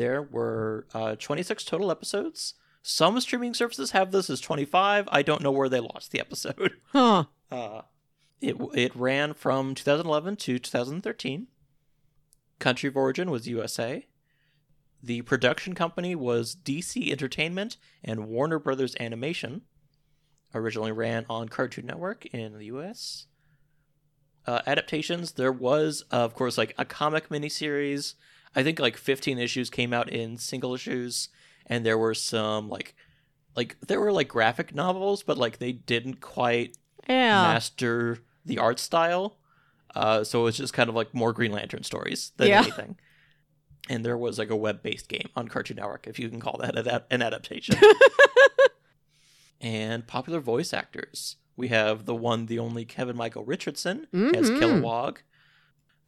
There 0.01 0.23
were 0.23 0.87
uh, 0.95 1.17
26 1.17 1.63
total 1.65 1.91
episodes. 1.91 2.55
Some 2.81 3.21
streaming 3.21 3.53
services 3.53 3.91
have 3.91 4.13
this 4.13 4.31
as 4.31 4.41
25. 4.41 5.07
I 5.13 5.21
don't 5.21 5.43
know 5.43 5.51
where 5.51 5.69
they 5.69 5.81
lost 5.81 6.11
the 6.11 6.21
episode. 6.21 6.73
Huh. 6.87 7.25
Uh, 7.53 7.83
it 8.41 8.57
it 8.73 8.97
ran 8.97 9.35
from 9.35 9.75
2011 9.75 10.37
to 10.37 10.59
2013. 10.59 11.49
Country 12.59 12.89
of 12.89 12.97
origin 12.97 13.31
was 13.31 13.47
USA. 13.47 14.07
The 15.03 15.21
production 15.21 15.75
company 15.75 16.15
was 16.15 16.57
DC 16.57 17.11
Entertainment 17.11 17.77
and 18.03 18.27
Warner 18.27 18.59
Brothers 18.59 18.97
Animation. 18.99 19.63
Originally 20.55 20.93
ran 20.93 21.27
on 21.29 21.51
Cartoon 21.51 21.85
Network 21.85 22.25
in 22.25 22.57
the 22.57 22.65
US. 22.67 23.27
Uh, 24.47 24.63
adaptations 24.67 25.33
there 25.33 25.53
was, 25.53 26.05
of 26.11 26.35
course, 26.35 26.57
like 26.57 26.75
a 26.79 26.87
comic 26.87 27.29
miniseries. 27.29 28.15
I 28.55 28.63
think 28.63 28.79
like 28.81 28.97
15 28.97 29.39
issues 29.39 29.71
came 29.71 29.93
out 29.93 30.11
in 30.11 30.37
single 30.37 30.75
issues, 30.75 31.29
and 31.67 31.85
there 31.87 31.99
were 31.99 32.15
some 32.15 32.69
like 32.69 32.95
like 33.57 33.77
there 33.87 34.01
were 34.01 34.13
like 34.13 34.29
graphic 34.29 34.75
novels, 34.75 35.23
but 35.23 35.39
like 35.39 35.59
they 35.59 35.73
didn't 35.73 36.21
quite 36.21 36.77
Yeah. 37.09 37.43
master 37.43 38.19
the 38.45 38.59
art 38.59 38.79
style. 38.79 39.39
Uh, 39.95 40.23
so 40.25 40.41
it 40.41 40.45
was 40.45 40.57
just 40.57 40.73
kind 40.73 40.89
of 40.89 40.95
like 40.95 41.13
more 41.15 41.33
Green 41.33 41.53
Lantern 41.53 41.83
stories 41.83 42.33
than 42.37 42.49
Yeah. 42.49 42.63
anything. 42.63 42.97
And 43.89 44.05
there 44.05 44.17
was 44.17 44.39
like 44.39 44.51
a 44.51 44.57
web 44.57 44.83
based 44.83 45.09
game 45.09 45.29
on 45.35 45.49
Cartoon 45.49 45.77
Network, 45.79 46.07
if 46.07 46.19
you 46.19 46.29
can 46.29 46.41
call 46.41 46.59
that 46.59 46.77
an 47.11 47.23
adaptation. 47.23 47.77
and 49.61 50.07
popular 50.07 50.41
voice 50.41 50.73
actors. 50.73 51.37
We 51.57 51.69
have 51.69 52.07
the 52.07 52.15
one, 52.15 52.47
the 52.47 52.59
only 52.59 52.85
Kevin 52.85 53.17
Michael 53.17 53.45
Richardson 53.45 54.07
as 54.13 54.51
Mhm. 54.51 54.59
Kilowog, 54.61 55.19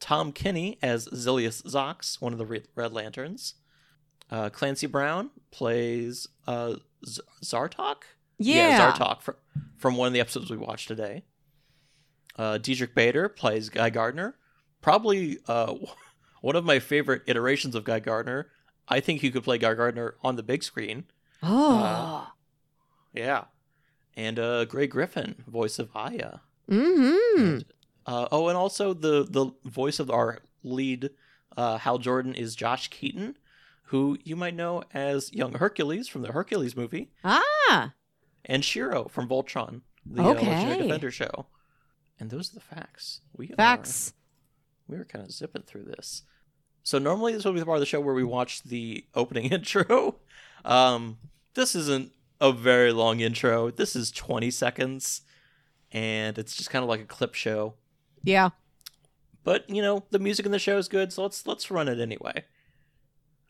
Tom 0.03 0.33
Kenny 0.33 0.77
as 0.81 1.07
Zilius 1.07 1.63
Zox, 1.63 2.19
one 2.19 2.33
of 2.33 2.37
the 2.37 2.61
Red 2.75 2.91
Lanterns. 2.91 3.53
Uh, 4.29 4.49
Clancy 4.49 4.85
Brown 4.85 5.29
plays 5.49 6.27
uh, 6.45 6.75
Z- 7.07 7.21
Zartok? 7.41 8.03
Yeah. 8.37 8.91
Zartok 8.91 9.21
from, 9.21 9.35
from 9.77 9.95
one 9.95 10.07
of 10.07 10.13
the 10.13 10.19
episodes 10.19 10.51
we 10.51 10.57
watched 10.57 10.89
today. 10.89 11.23
Uh, 12.37 12.57
Diedrich 12.57 12.93
Bader 12.93 13.29
plays 13.29 13.69
Guy 13.69 13.89
Gardner. 13.91 14.35
Probably 14.81 15.37
uh, 15.47 15.73
one 16.41 16.57
of 16.57 16.65
my 16.65 16.79
favorite 16.79 17.21
iterations 17.25 17.73
of 17.73 17.85
Guy 17.85 18.01
Gardner. 18.01 18.49
I 18.89 18.99
think 18.99 19.21
he 19.21 19.31
could 19.31 19.45
play 19.45 19.57
Guy 19.57 19.73
Gardner 19.73 20.15
on 20.21 20.35
the 20.35 20.43
big 20.43 20.63
screen. 20.63 21.05
Oh. 21.41 22.29
Yeah. 23.13 23.45
And 24.17 24.37
uh, 24.37 24.65
Grey 24.65 24.87
Griffin, 24.87 25.45
voice 25.47 25.79
of 25.79 25.91
Aya. 25.95 26.39
mm-hmm. 26.69 27.59
Uh, 28.05 28.27
oh, 28.31 28.47
and 28.49 28.57
also 28.57 28.93
the 28.93 29.23
the 29.29 29.51
voice 29.63 29.99
of 29.99 30.09
our 30.11 30.39
lead, 30.63 31.09
uh, 31.57 31.77
Hal 31.77 31.97
Jordan, 31.99 32.35
is 32.35 32.55
Josh 32.55 32.89
Keaton, 32.89 33.37
who 33.85 34.17
you 34.23 34.35
might 34.35 34.55
know 34.55 34.83
as 34.93 35.31
young 35.33 35.53
Hercules 35.53 36.07
from 36.07 36.21
the 36.21 36.31
Hercules 36.31 36.75
movie, 36.75 37.11
Ah. 37.23 37.93
and 38.45 38.63
Shiro 38.65 39.05
from 39.07 39.27
Voltron, 39.29 39.81
the 40.05 40.21
uh, 40.21 40.33
Legendary 40.33 40.81
Defender 40.83 41.11
show. 41.11 41.45
And 42.19 42.29
those 42.29 42.51
are 42.51 42.55
the 42.55 42.59
facts. 42.75 43.21
We 43.35 43.51
are- 43.51 43.55
Facts. 43.55 44.13
we 44.87 44.97
were 44.97 45.05
kind 45.05 45.23
of 45.25 45.31
zipping 45.31 45.63
through 45.63 45.83
this. 45.85 46.23
So 46.83 46.99
normally 46.99 47.33
this 47.33 47.45
would 47.45 47.53
be 47.53 47.59
the 47.61 47.65
part 47.65 47.77
of 47.77 47.81
the 47.81 47.85
show 47.85 48.01
where 48.01 48.13
we 48.13 48.23
watch 48.25 48.63
the 48.63 49.05
opening 49.15 49.45
intro. 49.51 50.15
Um, 50.65 51.17
this 51.53 51.75
isn't 51.75 52.11
a 52.41 52.51
very 52.51 52.91
long 52.91 53.19
intro. 53.21 53.71
This 53.71 53.95
is 53.95 54.11
20 54.11 54.51
seconds, 54.51 55.21
and 55.91 56.37
it's 56.37 56.55
just 56.55 56.69
kind 56.69 56.83
of 56.83 56.89
like 56.89 56.99
a 57.01 57.05
clip 57.05 57.33
show. 57.35 57.75
Yeah. 58.23 58.49
But 59.43 59.69
you 59.69 59.81
know 59.81 60.05
the 60.11 60.19
music 60.19 60.45
in 60.45 60.51
the 60.53 60.59
show 60.59 60.77
is 60.77 60.87
good, 60.87 61.11
so 61.11 61.23
let's 61.23 61.45
let's 61.45 61.69
run 61.69 61.87
it 61.89 61.99
anyway. 61.99 62.45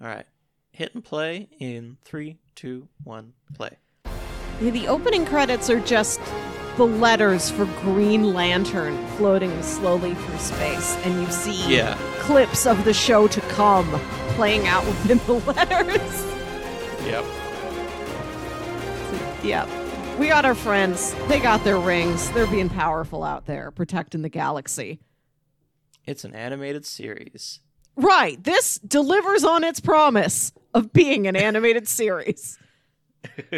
All 0.01 0.08
right, 0.08 0.25
hit 0.72 0.94
and 0.96 1.03
play 1.03 1.50
in 1.60 1.98
three, 2.03 2.39
two, 2.56 2.88
one, 3.03 3.34
play. 3.53 3.77
Yeah, 4.60 4.72
The 4.72 4.88
opening 4.88 5.25
credits 5.25 5.70
are 5.70 5.80
just 5.80 6.20
the 6.77 6.86
letters 6.88 7.51
for 7.51 7.65
Green 7.82 8.34
Lantern 8.34 8.98
floating 9.18 9.62
slowly 9.62 10.15
through 10.15 10.38
space, 10.39 10.96
and 11.06 11.22
you 11.22 11.30
see 11.32 11.75
Yeah, 11.75 11.96
clips 12.20 12.65
of 12.65 12.84
the 12.86 12.94
show 12.94 13.27
to 13.27 13.42
come 13.42 13.88
playing 14.36 14.68
out 14.68 14.84
within 14.88 15.20
the 15.20 15.34
letters. 15.34 16.25
yep. 17.06 17.24
yeah. 19.44 19.82
We 20.20 20.27
got 20.27 20.46
our 20.46 20.55
friends. 20.55 21.15
They 21.27 21.39
got 21.39 21.63
their 21.63 21.79
rings. 21.79 22.29
They're 22.32 22.48
being 22.48 22.70
powerful 22.70 23.24
out 23.24 23.48
there, 23.48 23.72
protecting 23.72 24.22
the 24.22 24.29
galaxy. 24.29 25.00
It's 26.05 26.24
an 26.24 26.36
animated 26.36 26.86
series. 26.86 27.60
Right. 27.96 28.41
This 28.43 28.77
delivers 28.77 29.43
on 29.43 29.63
its 29.63 29.79
promise 29.79 30.53
of 30.74 30.93
being 30.93 31.25
an 31.27 31.36
animated 31.36 31.88
series. 31.88 32.60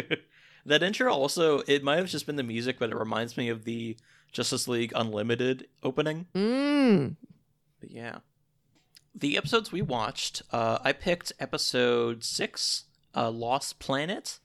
that 0.64 0.82
intro 0.82 1.12
also 1.12 1.58
it 1.66 1.84
might 1.84 1.96
have 1.96 2.08
just 2.08 2.26
been 2.26 2.36
the 2.36 2.42
music, 2.42 2.78
but 2.78 2.90
it 2.90 2.96
reminds 2.96 3.36
me 3.36 3.50
of 3.50 3.64
the 3.64 3.96
Justice 4.32 4.66
League 4.66 4.92
Unlimited 4.96 5.66
opening. 5.82 6.26
Mm. 6.34 7.16
But 7.80 7.90
yeah. 7.90 8.18
The 9.14 9.36
episodes 9.36 9.72
we 9.72 9.82
watched, 9.82 10.42
uh, 10.52 10.78
I 10.82 10.92
picked 10.92 11.32
episode 11.38 12.24
six, 12.24 12.84
uh, 13.14 13.30
Lost 13.30 13.78
Planet. 13.78 14.38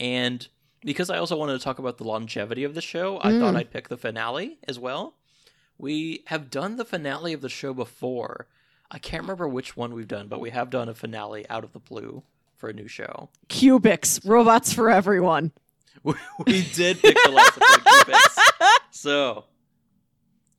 And 0.00 0.48
because 0.84 1.10
I 1.10 1.18
also 1.18 1.36
wanted 1.36 1.52
to 1.54 1.58
talk 1.64 1.78
about 1.78 1.98
the 1.98 2.04
longevity 2.04 2.64
of 2.64 2.74
the 2.74 2.80
show, 2.80 3.18
I 3.22 3.32
Mm. 3.32 3.40
thought 3.40 3.56
I'd 3.56 3.70
pick 3.70 3.88
the 3.88 3.96
finale 3.96 4.58
as 4.66 4.78
well. 4.78 5.14
We 5.78 6.22
have 6.26 6.50
done 6.50 6.76
the 6.76 6.84
finale 6.84 7.32
of 7.32 7.40
the 7.40 7.48
show 7.48 7.72
before. 7.74 8.46
I 8.90 8.98
can't 8.98 9.22
remember 9.22 9.46
which 9.46 9.76
one 9.76 9.94
we've 9.94 10.08
done, 10.08 10.28
but 10.28 10.40
we 10.40 10.50
have 10.50 10.70
done 10.70 10.88
a 10.88 10.94
finale 10.94 11.48
out 11.50 11.62
of 11.64 11.72
the 11.72 11.78
blue 11.78 12.22
for 12.56 12.68
a 12.68 12.72
new 12.72 12.88
show. 12.88 13.28
Cubix, 13.48 14.20
robots 14.28 14.72
for 14.72 14.90
everyone. 14.90 15.52
we 16.02 16.14
we 16.46 16.62
did 16.72 17.00
pick 17.00 17.16
the 17.24 17.30
last 17.30 17.56
episode 17.58 17.84
Cubix. 17.84 18.38
So 18.90 19.44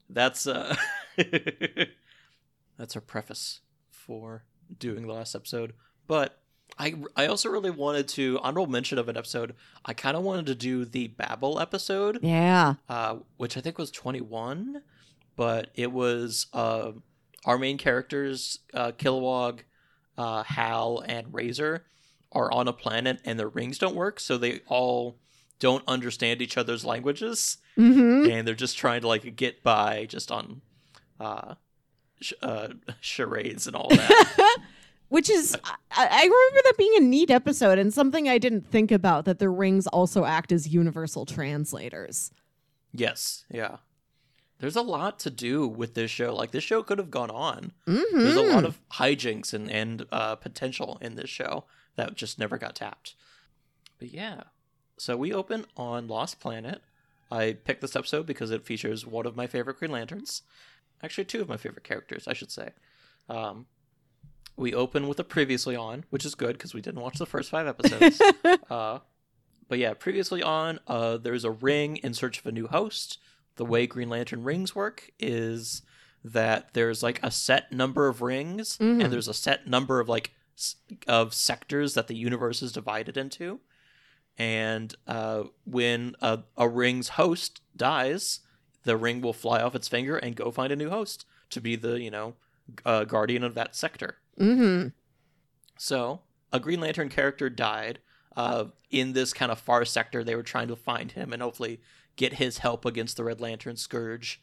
that's 0.09 0.47
uh 0.47 0.75
that's 2.77 2.95
our 2.95 3.01
preface 3.01 3.59
for 3.89 4.43
doing 4.77 5.07
the 5.07 5.13
last 5.13 5.35
episode. 5.35 5.73
But 6.07 6.39
I 6.79 6.95
I 7.15 7.27
also 7.27 7.49
really 7.49 7.69
wanted 7.71 8.07
to 8.09 8.39
honorable 8.41 8.71
mention 8.71 8.97
of 8.97 9.09
an 9.09 9.17
episode. 9.17 9.53
I 9.85 9.93
kind 9.93 10.15
of 10.15 10.23
wanted 10.23 10.45
to 10.47 10.55
do 10.55 10.85
the 10.85 11.07
Babel 11.07 11.59
episode, 11.59 12.19
Yeah. 12.23 12.75
uh, 12.87 13.17
which 13.37 13.57
I 13.57 13.61
think 13.61 13.77
was 13.77 13.91
21, 13.91 14.81
but 15.35 15.71
it 15.75 15.91
was 15.91 16.47
uh, 16.53 16.91
our 17.45 17.57
main 17.57 17.77
characters, 17.77 18.59
uh, 18.73 18.91
Kilowog, 18.93 19.59
uh, 20.17 20.43
Hal, 20.43 21.03
and 21.05 21.33
Razor, 21.33 21.85
are 22.31 22.51
on 22.51 22.67
a 22.67 22.73
planet 22.73 23.19
and 23.25 23.37
their 23.39 23.49
rings 23.49 23.77
don't 23.77 23.95
work, 23.95 24.19
so 24.19 24.37
they 24.37 24.61
all 24.67 25.17
don't 25.59 25.83
understand 25.87 26.41
each 26.41 26.57
other's 26.57 26.85
languages, 26.85 27.57
Mm-hmm. 27.77 28.29
and 28.29 28.47
they're 28.47 28.55
just 28.55 28.77
trying 28.77 29.01
to 29.01 29.07
like 29.07 29.35
get 29.37 29.63
by 29.63 30.05
just 30.05 30.31
on 30.31 30.61
uh, 31.19 31.55
sh- 32.21 32.33
uh, 32.41 32.69
charades 33.01 33.67
and 33.67 33.75
all 33.75 33.89
that. 33.89 34.57
Which 35.09 35.29
is, 35.29 35.55
I, 35.63 35.69
I 35.91 36.21
remember 36.21 36.61
that 36.65 36.75
being 36.77 36.93
a 36.97 37.01
neat 37.01 37.31
episode 37.31 37.77
and 37.79 37.93
something 37.93 38.29
I 38.29 38.37
didn't 38.37 38.67
think 38.69 38.91
about 38.91 39.25
that 39.25 39.39
the 39.39 39.49
rings 39.49 39.87
also 39.87 40.23
act 40.25 40.51
as 40.51 40.67
universal 40.67 41.25
translators. 41.25 42.31
yes, 42.93 43.45
yeah. 43.51 43.77
There's 44.59 44.75
a 44.75 44.81
lot 44.81 45.19
to 45.19 45.29
do 45.29 45.65
with 45.67 45.93
this 45.93 46.11
show. 46.11 46.35
Like 46.35 46.51
this 46.51 46.65
show 46.65 46.83
could 46.83 46.97
have 46.97 47.09
gone 47.09 47.31
on. 47.31 47.71
Mm-hmm. 47.87 48.19
There's 48.19 48.35
a 48.35 48.41
lot 48.41 48.65
of 48.65 48.77
hijinks 48.91 49.53
and 49.53 49.71
and 49.71 50.05
uh, 50.11 50.35
potential 50.35 50.97
in 51.01 51.15
this 51.15 51.29
show 51.29 51.63
that 51.95 52.15
just 52.15 52.37
never 52.37 52.57
got 52.57 52.75
tapped. 52.75 53.15
But 53.99 54.13
yeah, 54.13 54.41
so 54.97 55.15
we 55.15 55.31
open 55.33 55.63
on 55.77 56.09
Lost 56.09 56.41
Planet. 56.41 56.81
I 57.31 57.53
picked 57.63 57.79
this 57.79 57.95
episode 57.95 58.25
because 58.25 58.51
it 58.51 58.65
features 58.65 59.05
one 59.05 59.25
of 59.25 59.37
my 59.37 59.47
favorite 59.47 59.79
Green 59.79 59.91
Lanterns. 59.91 60.41
Actually, 61.01 61.23
two 61.23 61.39
of 61.39 61.47
my 61.47 61.55
favorite 61.55 61.85
characters, 61.85 62.27
I 62.27 62.33
should 62.33 62.51
say. 62.51 62.71
Um, 63.29 63.65
we 64.59 64.73
open 64.73 65.07
with 65.07 65.19
a 65.19 65.23
previously 65.23 65.75
on, 65.75 66.05
which 66.09 66.25
is 66.25 66.35
good 66.35 66.53
because 66.57 66.73
we 66.73 66.81
didn't 66.81 67.01
watch 67.01 67.17
the 67.17 67.25
first 67.25 67.49
five 67.49 67.65
episodes. 67.67 68.21
uh, 68.69 68.99
but 69.67 69.77
yeah, 69.79 69.93
previously 69.93 70.41
on, 70.43 70.79
uh, 70.87 71.17
there's 71.17 71.45
a 71.45 71.51
ring 71.51 71.97
in 71.97 72.13
search 72.13 72.39
of 72.39 72.45
a 72.45 72.51
new 72.51 72.67
host. 72.67 73.19
The 73.55 73.65
way 73.65 73.87
Green 73.87 74.09
Lantern 74.09 74.43
rings 74.43 74.75
work 74.75 75.09
is 75.19 75.81
that 76.23 76.73
there's 76.73 77.01
like 77.01 77.19
a 77.23 77.31
set 77.31 77.71
number 77.71 78.07
of 78.07 78.21
rings 78.21 78.77
Mhm. 78.77 79.03
and 79.03 79.13
there's 79.13 79.27
a 79.29 79.33
set 79.33 79.67
number 79.67 79.99
of 80.01 80.09
like 80.09 80.31
s- 80.57 80.75
of 81.07 81.33
sectors 81.33 81.93
that 81.93 82.07
the 82.07 82.15
universe 82.15 82.61
is 82.61 82.71
divided 82.73 83.15
into 83.17 83.61
and 84.37 84.95
uh, 85.07 85.43
when 85.65 86.15
a, 86.21 86.39
a 86.57 86.67
ring's 86.67 87.09
host 87.09 87.61
dies 87.75 88.41
the 88.83 88.97
ring 88.97 89.21
will 89.21 89.33
fly 89.33 89.61
off 89.61 89.75
its 89.75 89.87
finger 89.87 90.17
and 90.17 90.35
go 90.35 90.51
find 90.51 90.71
a 90.73 90.75
new 90.75 90.89
host 90.89 91.25
to 91.49 91.61
be 91.61 91.75
the 91.75 92.01
you 92.01 92.11
know 92.11 92.33
uh, 92.85 93.03
guardian 93.05 93.43
of 93.43 93.55
that 93.55 93.75
sector 93.75 94.17
Mm-hmm. 94.39 94.87
so 95.77 96.21
a 96.51 96.59
Green 96.59 96.79
Lantern 96.79 97.09
character 97.09 97.49
died. 97.49 97.99
Uh, 98.35 98.65
in 98.89 99.13
this 99.13 99.33
kind 99.33 99.51
of 99.51 99.59
far 99.59 99.83
sector, 99.85 100.23
they 100.23 100.35
were 100.35 100.43
trying 100.43 100.67
to 100.69 100.75
find 100.75 101.11
him 101.11 101.33
and 101.33 101.41
hopefully 101.41 101.81
get 102.15 102.33
his 102.33 102.59
help 102.59 102.85
against 102.85 103.17
the 103.17 103.23
Red 103.23 103.41
Lantern 103.41 103.75
Scourge. 103.75 104.41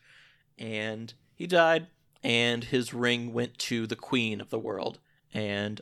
And 0.58 1.14
he 1.34 1.46
died, 1.46 1.86
and 2.22 2.64
his 2.64 2.92
ring 2.94 3.32
went 3.32 3.56
to 3.58 3.86
the 3.86 3.96
Queen 3.96 4.40
of 4.40 4.50
the 4.50 4.58
world. 4.58 4.98
And 5.32 5.80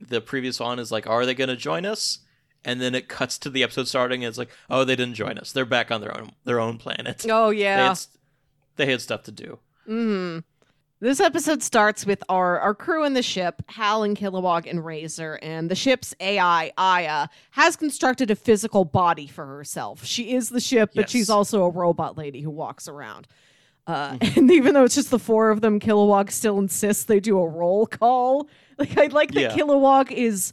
the 0.00 0.20
previous 0.20 0.60
one 0.60 0.78
is 0.78 0.92
like, 0.92 1.06
"Are 1.06 1.26
they 1.26 1.34
going 1.34 1.48
to 1.48 1.56
join 1.56 1.84
us?" 1.86 2.20
And 2.64 2.80
then 2.80 2.94
it 2.94 3.08
cuts 3.08 3.38
to 3.38 3.50
the 3.50 3.62
episode 3.62 3.86
starting, 3.88 4.24
and 4.24 4.28
it's 4.28 4.38
like, 4.38 4.50
"Oh, 4.70 4.84
they 4.84 4.96
didn't 4.96 5.14
join 5.14 5.38
us. 5.38 5.52
They're 5.52 5.64
back 5.64 5.90
on 5.90 6.00
their 6.00 6.16
own 6.16 6.32
their 6.44 6.60
own 6.60 6.78
planet. 6.78 7.24
Oh, 7.28 7.50
They, 7.50 7.60
yeah. 7.62 7.76
had, 7.82 7.90
s- 7.92 8.08
they 8.76 8.86
had 8.86 9.00
stuff 9.00 9.22
to 9.24 9.32
do." 9.32 9.58
Mm-hmm. 9.88 10.38
This 10.98 11.20
episode 11.20 11.62
starts 11.62 12.06
with 12.06 12.22
our, 12.30 12.58
our 12.58 12.74
crew 12.74 13.04
in 13.04 13.12
the 13.12 13.22
ship, 13.22 13.62
Hal 13.68 14.02
and 14.02 14.16
Kilowog 14.16 14.68
and 14.68 14.82
Razor, 14.82 15.38
and 15.42 15.70
the 15.70 15.74
ship's 15.74 16.14
AI, 16.20 16.72
Aya, 16.78 17.28
has 17.50 17.76
constructed 17.76 18.30
a 18.30 18.34
physical 18.34 18.86
body 18.86 19.26
for 19.26 19.44
herself. 19.44 20.06
She 20.06 20.32
is 20.32 20.48
the 20.48 20.60
ship, 20.60 20.92
but 20.94 21.02
Yes. 21.02 21.10
she's 21.10 21.28
also 21.30 21.64
a 21.64 21.70
robot 21.70 22.16
lady 22.16 22.40
who 22.40 22.48
walks 22.50 22.88
around. 22.88 23.28
Uh, 23.86 24.16
And 24.36 24.50
even 24.50 24.72
though 24.72 24.84
it's 24.84 24.94
just 24.94 25.10
the 25.10 25.18
four 25.18 25.50
of 25.50 25.60
them, 25.60 25.80
Kilowog 25.80 26.30
still 26.30 26.58
insists 26.58 27.04
they 27.04 27.20
do 27.20 27.38
a 27.38 27.46
roll 27.48 27.86
call. 27.86 28.48
Like, 28.78 28.96
I 28.98 29.06
like 29.06 29.32
that 29.32 29.40
Yeah. 29.40 29.56
Kilowog 29.56 30.10
is 30.12 30.52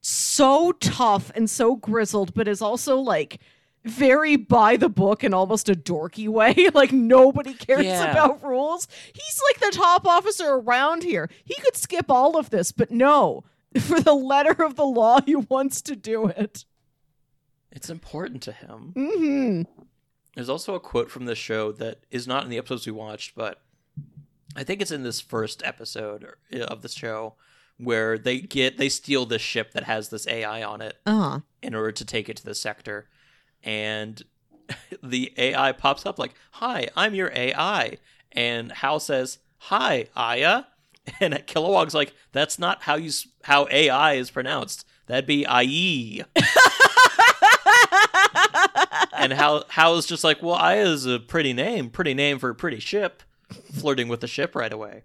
so 0.00 0.70
tough 0.72 1.30
and 1.36 1.48
so 1.50 1.74
grizzled, 1.76 2.32
but 2.34 2.46
is 2.48 2.60
also 2.62 2.96
like 2.98 3.40
very 3.84 4.36
by 4.36 4.76
the 4.76 4.88
book 4.88 5.22
in 5.24 5.34
almost 5.34 5.68
a 5.68 5.74
dorky 5.74 6.28
way. 6.28 6.54
like 6.74 6.92
nobody 6.92 7.54
cares 7.54 7.84
Yeah. 7.84 8.10
about 8.10 8.42
rules. 8.42 8.88
He's 9.12 9.40
like 9.48 9.60
the 9.70 9.76
top 9.76 10.06
officer 10.06 10.54
around 10.54 11.02
here. 11.02 11.28
He 11.44 11.54
could 11.56 11.76
skip 11.76 12.10
all 12.10 12.36
of 12.38 12.50
this, 12.50 12.72
but 12.72 12.90
no. 12.90 13.44
For 13.80 14.00
the 14.00 14.14
letter 14.14 14.62
of 14.64 14.76
the 14.76 14.84
law, 14.86 15.20
he 15.26 15.34
wants 15.36 15.82
to 15.82 15.96
do 15.96 16.26
it. 16.28 16.64
It's 17.72 17.90
important 17.90 18.40
to 18.42 18.52
him. 18.52 18.92
hmm 18.94 19.62
There's 20.34 20.48
also 20.48 20.74
a 20.74 20.80
quote 20.80 21.10
from 21.10 21.24
the 21.26 21.34
show 21.34 21.72
that 21.72 22.04
is 22.10 22.26
not 22.26 22.44
in 22.44 22.50
the 22.50 22.58
episodes 22.58 22.86
we 22.86 22.92
watched, 22.92 23.34
but 23.34 23.60
I 24.56 24.62
think 24.62 24.80
it's 24.80 24.92
in 24.92 25.02
this 25.02 25.20
first 25.20 25.60
episode 25.64 26.24
uh, 26.54 26.58
of 26.60 26.82
the 26.82 26.88
show 26.88 27.34
where 27.76 28.16
they 28.16 28.38
get 28.40 28.78
they 28.78 28.88
steal 28.88 29.26
this 29.26 29.42
ship 29.42 29.72
that 29.72 29.82
has 29.82 30.10
this 30.10 30.28
AI 30.28 30.62
on 30.62 30.80
it 30.80 30.96
Uh-huh. 31.04 31.40
in 31.60 31.74
order 31.74 31.90
to 31.90 32.04
take 32.04 32.28
it 32.28 32.36
to 32.36 32.44
the 32.44 32.54
sector, 32.54 33.08
and 33.64 34.22
the 35.02 35.32
AI 35.36 35.72
pops 35.72 36.06
up 36.06 36.18
like, 36.18 36.34
"Hi, 36.52 36.88
I'm 36.96 37.14
your 37.14 37.32
AI," 37.34 37.98
and 38.32 38.70
Hal 38.72 39.00
says, 39.00 39.38
"Hi, 39.58 40.06
Aya," 40.14 40.64
and 41.20 41.34
Kilowog's 41.46 41.94
like, 41.94 42.12
"That's 42.32 42.58
not 42.58 42.82
how 42.82 42.96
you 42.96 43.10
how 43.42 43.66
AI 43.70 44.14
is 44.14 44.30
pronounced. 44.30 44.86
That'd 45.06 45.26
be 45.26 45.46
IE." 45.46 46.22
and 49.16 49.32
Hal 49.32 49.64
Hal's 49.68 50.06
just 50.06 50.24
like, 50.24 50.42
"Well, 50.42 50.54
Aya 50.54 50.86
is 50.86 51.06
a 51.06 51.18
pretty 51.18 51.52
name, 51.52 51.90
pretty 51.90 52.14
name 52.14 52.38
for 52.38 52.50
a 52.50 52.54
pretty 52.54 52.80
ship." 52.80 53.22
Flirting 53.74 54.08
with 54.08 54.20
the 54.20 54.26
ship 54.26 54.54
right 54.56 54.72
away. 54.72 55.02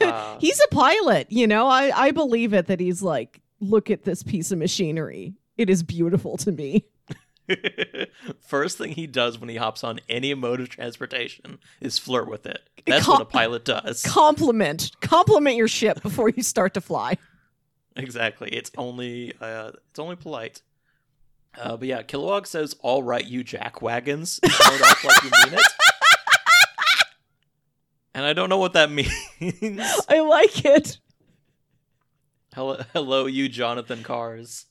Uh, 0.00 0.38
He's 0.40 0.58
a 0.60 0.68
pilot, 0.74 1.26
you 1.30 1.46
know. 1.46 1.68
I 1.68 1.92
I 2.06 2.10
believe 2.10 2.52
it 2.54 2.66
that 2.66 2.80
he's 2.80 3.02
like, 3.02 3.40
look 3.60 3.90
at 3.90 4.04
this 4.04 4.22
piece 4.22 4.50
of 4.50 4.58
machinery. 4.58 5.34
It 5.56 5.68
is 5.68 5.82
beautiful 5.82 6.36
to 6.38 6.50
me. 6.50 6.86
First 8.40 8.78
thing 8.78 8.92
he 8.92 9.06
does 9.06 9.38
when 9.38 9.48
he 9.48 9.56
hops 9.56 9.82
on 9.84 10.00
any 10.08 10.32
mode 10.34 10.60
of 10.60 10.68
transportation 10.68 11.58
is 11.80 11.98
flirt 11.98 12.28
with 12.28 12.46
it. 12.46 12.60
That's 12.86 13.04
Com- 13.04 13.14
what 13.14 13.22
a 13.22 13.26
pilot 13.26 13.64
does. 13.64 14.02
Compliment, 14.02 14.90
compliment 15.00 15.56
your 15.56 15.68
ship 15.68 16.02
before 16.02 16.28
you 16.30 16.42
start 16.42 16.74
to 16.74 16.80
fly. 16.80 17.16
exactly. 17.96 18.48
It's 18.50 18.70
only 18.78 19.34
uh, 19.40 19.72
it's 19.90 19.98
only 19.98 20.16
polite. 20.16 20.62
Uh, 21.58 21.76
but 21.76 21.86
yeah, 21.88 22.02
Kilowog 22.02 22.46
says, 22.46 22.74
"All 22.80 23.02
right, 23.02 23.24
you 23.26 23.44
jack 23.44 23.82
wagons." 23.82 24.40
Off 24.42 25.04
like 25.04 25.22
you 25.22 25.30
mean 25.44 25.58
it. 25.58 25.66
And 28.14 28.26
I 28.26 28.34
don't 28.34 28.50
know 28.50 28.58
what 28.58 28.74
that 28.74 28.90
means. 28.90 29.10
I 30.06 30.20
like 30.20 30.66
it. 30.66 30.98
hello, 32.54 32.78
hello, 32.92 33.24
you 33.24 33.48
Jonathan 33.48 34.02
Cars. 34.02 34.66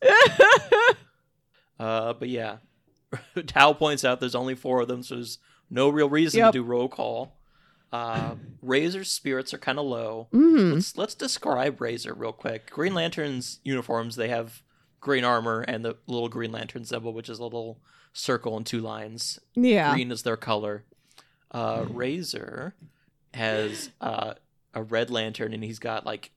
Uh, 1.81 2.13
but 2.13 2.29
yeah, 2.29 2.57
Tao 3.47 3.73
points 3.73 4.05
out 4.05 4.19
there's 4.19 4.35
only 4.35 4.55
four 4.55 4.81
of 4.81 4.87
them, 4.87 5.01
so 5.03 5.15
there's 5.15 5.39
no 5.69 5.89
real 5.89 6.09
reason 6.09 6.39
Yep. 6.39 6.53
to 6.53 6.59
do 6.59 6.63
roll 6.63 6.87
call. 6.87 7.37
Uh, 7.91 8.35
Razor's 8.61 9.09
spirits 9.11 9.53
are 9.53 9.57
kind 9.57 9.79
of 9.79 9.85
low. 9.85 10.27
hmm 10.31 10.73
Let's 10.73 10.95
let's 10.97 11.15
describe 11.15 11.81
Razor 11.81 12.13
real 12.13 12.31
quick. 12.31 12.69
Green 12.69 12.93
Lantern's 12.93 13.59
uniforms 13.63 14.15
they 14.15 14.29
have 14.29 14.61
green 15.01 15.23
armor 15.25 15.61
and 15.61 15.83
the 15.83 15.97
little 16.07 16.29
Green 16.29 16.51
Lantern 16.51 16.85
symbol, 16.85 17.13
which 17.13 17.27
is 17.29 17.39
a 17.39 17.43
little 17.43 17.79
circle 18.13 18.55
and 18.55 18.65
two 18.65 18.79
lines. 18.79 19.39
Yeah. 19.55 19.91
Green 19.93 20.11
is 20.11 20.21
their 20.23 20.37
color. 20.37 20.85
Uh, 21.49 21.85
Razor 21.89 22.75
has 23.33 23.89
uh, 23.99 24.35
a 24.73 24.83
red 24.83 25.09
lantern, 25.09 25.53
and 25.53 25.63
he's 25.63 25.79
got 25.79 26.05
like 26.05 26.31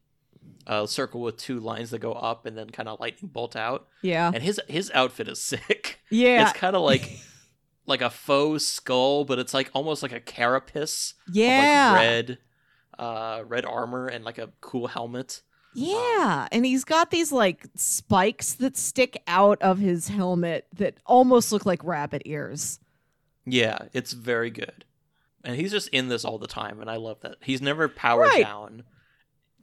a 0.66 0.86
circle 0.88 1.20
with 1.20 1.36
two 1.36 1.60
lines 1.60 1.90
that 1.90 1.98
go 1.98 2.12
up 2.12 2.46
and 2.46 2.56
then 2.56 2.70
kind 2.70 2.88
of 2.88 2.98
lightning 3.00 3.30
bolt 3.32 3.54
out. 3.56 3.88
Yeah. 4.02 4.30
And 4.32 4.42
his 4.42 4.60
his 4.68 4.90
outfit 4.94 5.28
is 5.28 5.40
sick. 5.42 6.00
Yeah. 6.10 6.42
It's 6.48 6.58
kind 6.58 6.74
of 6.76 6.82
like 6.82 7.10
like 7.86 8.00
a 8.00 8.10
faux 8.10 8.66
skull, 8.66 9.24
but 9.24 9.38
it's 9.38 9.52
like 9.54 9.70
almost 9.74 10.02
like 10.02 10.12
a 10.12 10.20
carapace 10.20 11.14
yeah. 11.30 11.90
like 11.92 12.00
red 12.00 12.38
uh 12.98 13.42
red 13.46 13.64
armor 13.64 14.06
and 14.06 14.24
like 14.24 14.38
a 14.38 14.50
cool 14.60 14.86
helmet. 14.86 15.42
Yeah, 15.76 16.46
and 16.52 16.64
he's 16.64 16.84
got 16.84 17.10
these 17.10 17.32
like 17.32 17.66
spikes 17.74 18.54
that 18.54 18.76
stick 18.76 19.20
out 19.26 19.60
of 19.60 19.80
his 19.80 20.06
helmet 20.06 20.68
that 20.72 20.98
almost 21.04 21.50
look 21.50 21.66
like 21.66 21.82
rabbit 21.82 22.22
ears. 22.26 22.78
Yeah, 23.44 23.78
it's 23.92 24.12
very 24.12 24.50
good. 24.50 24.84
And 25.42 25.56
he's 25.56 25.72
just 25.72 25.88
in 25.88 26.08
this 26.08 26.24
all 26.24 26.38
the 26.38 26.46
time 26.46 26.80
and 26.80 26.88
I 26.88 26.96
love 26.96 27.20
that. 27.22 27.38
He's 27.42 27.60
never 27.60 27.88
powered 27.88 28.28
Right. 28.28 28.44
down. 28.44 28.84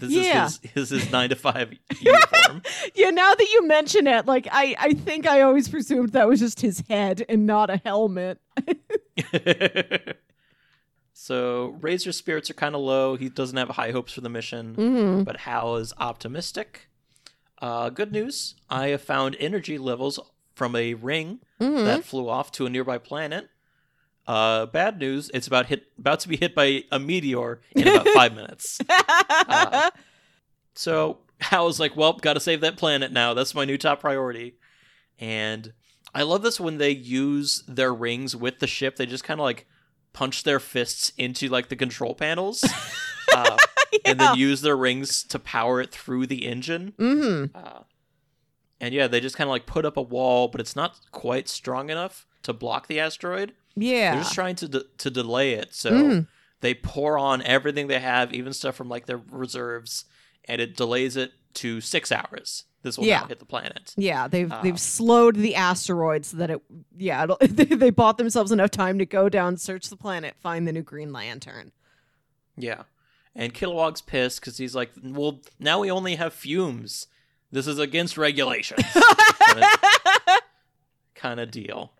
This 0.09 0.25
Yeah. 0.25 0.45
is 0.47 0.59
his, 0.61 0.89
his 0.89 1.01
his 1.03 1.11
9 1.11 1.29
to 1.29 1.35
5 1.35 1.73
uniform. 2.01 2.61
Yeah, 2.95 3.09
now 3.11 3.33
that 3.33 3.47
you 3.53 3.67
mention 3.67 4.07
it, 4.07 4.25
like 4.25 4.47
I 4.51 4.75
I 4.79 4.93
think 4.93 5.25
I 5.27 5.41
always 5.41 5.69
presumed 5.69 6.09
that 6.13 6.27
was 6.27 6.39
just 6.39 6.59
his 6.61 6.83
head 6.89 7.23
and 7.29 7.45
not 7.45 7.69
a 7.69 7.77
helmet. 7.85 8.39
so 11.13 11.75
Razor's 11.81 12.17
spirits 12.17 12.49
are 12.49 12.53
kind 12.55 12.75
of 12.75 12.81
low. 12.81 13.15
He 13.15 13.29
doesn't 13.29 13.57
have 13.57 13.69
high 13.69 13.91
hopes 13.91 14.13
for 14.13 14.21
the 14.21 14.29
mission. 14.29 14.75
Mm-hmm. 14.75 15.23
but 15.23 15.37
Hal 15.37 15.75
is 15.77 15.93
optimistic. 15.97 16.87
Uh, 17.61 17.89
good 17.89 18.11
news 18.11 18.55
I 18.69 18.87
have 18.87 19.01
found 19.01 19.35
energy 19.39 19.77
levels 19.77 20.19
from 20.55 20.75
a 20.75 20.93
ring 20.95 21.39
Mm-hmm. 21.59 21.85
that 21.85 22.03
flew 22.03 22.27
off 22.27 22.51
to 22.53 22.65
a 22.65 22.69
nearby 22.71 22.97
planet. 22.97 23.47
Uh, 24.27 24.67
bad 24.67 24.99
news 24.99 25.31
it's 25.33 25.47
about 25.47 25.65
hit 25.65 25.87
about 25.97 26.19
to 26.19 26.29
be 26.29 26.37
hit 26.37 26.53
by 26.53 26.83
a 26.91 26.99
meteor 26.99 27.59
in 27.71 27.87
about 27.87 28.07
five 28.09 28.33
minutes. 28.33 28.79
Uh, 29.47 29.89
so 30.75 31.17
Hal's 31.39 31.79
like, 31.79 31.97
well, 31.97 32.13
gotta 32.13 32.39
save 32.39 32.61
that 32.61 32.77
planet 32.77 33.11
now. 33.11 33.33
That's 33.33 33.55
my 33.55 33.65
new 33.65 33.77
top 33.77 33.99
priority. 33.99 34.55
And 35.19 35.73
I 36.13 36.23
love 36.23 36.43
this 36.43 36.59
when 36.59 36.77
they 36.77 36.91
use 36.91 37.63
their 37.67 37.93
rings 37.93 38.35
with 38.35 38.59
the 38.59 38.67
ship. 38.67 38.95
They 38.95 39.05
just 39.05 39.23
kind 39.23 39.39
of 39.39 39.43
like 39.43 39.67
punch 40.13 40.43
their 40.43 40.59
fists 40.59 41.11
into 41.17 41.47
like 41.47 41.69
the 41.69 41.75
control 41.75 42.15
panels. 42.15 42.63
Uh, 43.33 43.55
and 44.03 44.19
then 44.19 44.35
use 44.35 44.59
their 44.59 44.75
rings 44.75 45.23
to 45.23 45.39
power 45.39 45.79
it 45.79 45.89
through 45.89 46.27
the 46.27 46.45
engine. 46.45 46.93
mm-hmm. 46.99 47.55
Uh, 47.55 47.83
and 48.81 48.93
yeah, 48.93 49.07
they 49.07 49.21
just 49.21 49.37
kind 49.37 49.47
of 49.47 49.51
like 49.51 49.65
put 49.65 49.85
up 49.85 49.95
a 49.95 50.01
wall, 50.01 50.47
but 50.49 50.59
it's 50.59 50.75
not 50.75 50.99
quite 51.11 51.47
strong 51.47 51.89
enough 51.89 52.27
to 52.43 52.51
block 52.51 52.87
the 52.87 52.99
asteroid. 52.99 53.53
Yeah. 53.75 54.13
They're 54.15 54.23
just 54.23 54.35
trying 54.35 54.55
to 54.57 54.67
de- 54.67 54.85
to 54.99 55.09
delay 55.09 55.53
it, 55.53 55.73
so 55.73 55.91
Mm. 55.91 56.27
they 56.61 56.73
pour 56.73 57.17
on 57.17 57.41
everything 57.43 57.87
they 57.87 57.99
have, 57.99 58.33
even 58.33 58.53
stuff 58.53 58.75
from 58.75 58.89
like 58.89 59.05
their 59.05 59.21
reserves, 59.29 60.05
and 60.45 60.61
it 60.61 60.75
delays 60.75 61.15
it 61.15 61.31
to 61.55 61.81
six 61.81 62.11
hours. 62.11 62.65
This 62.83 62.97
will 62.97 63.05
Yeah. 63.05 63.19
not 63.19 63.29
hit 63.29 63.39
the 63.39 63.45
planet. 63.45 63.93
Yeah, 63.95 64.27
they've 64.27 64.51
Uh, 64.51 64.61
they've 64.63 64.79
slowed 64.79 65.35
the 65.35 65.53
asteroid 65.55 66.25
so 66.25 66.37
that 66.37 66.49
it 66.49 66.61
yeah 66.97 67.23
it'll, 67.23 67.37
they, 67.41 67.65
they 67.65 67.89
bought 67.91 68.17
themselves 68.17 68.51
enough 68.51 68.71
time 68.71 68.97
to 68.99 69.05
go 69.05 69.29
down, 69.29 69.57
search 69.57 69.87
the 69.89 69.97
planet, 69.97 70.35
find 70.41 70.67
the 70.67 70.73
new 70.73 70.81
Green 70.81 71.13
Lantern. 71.13 71.71
Yeah, 72.57 72.83
and 73.35 73.53
Kilowog's 73.53 74.01
pissed 74.01 74.39
because 74.41 74.57
he's 74.57 74.75
like, 74.75 74.91
"Well, 75.03 75.41
now 75.59 75.79
we 75.79 75.91
only 75.91 76.15
have 76.15 76.33
fumes. 76.33 77.07
This 77.51 77.67
is 77.67 77.77
against 77.79 78.17
regulations." 78.17 78.83
kind 81.15 81.39
of 81.39 81.51
deal. 81.51 81.93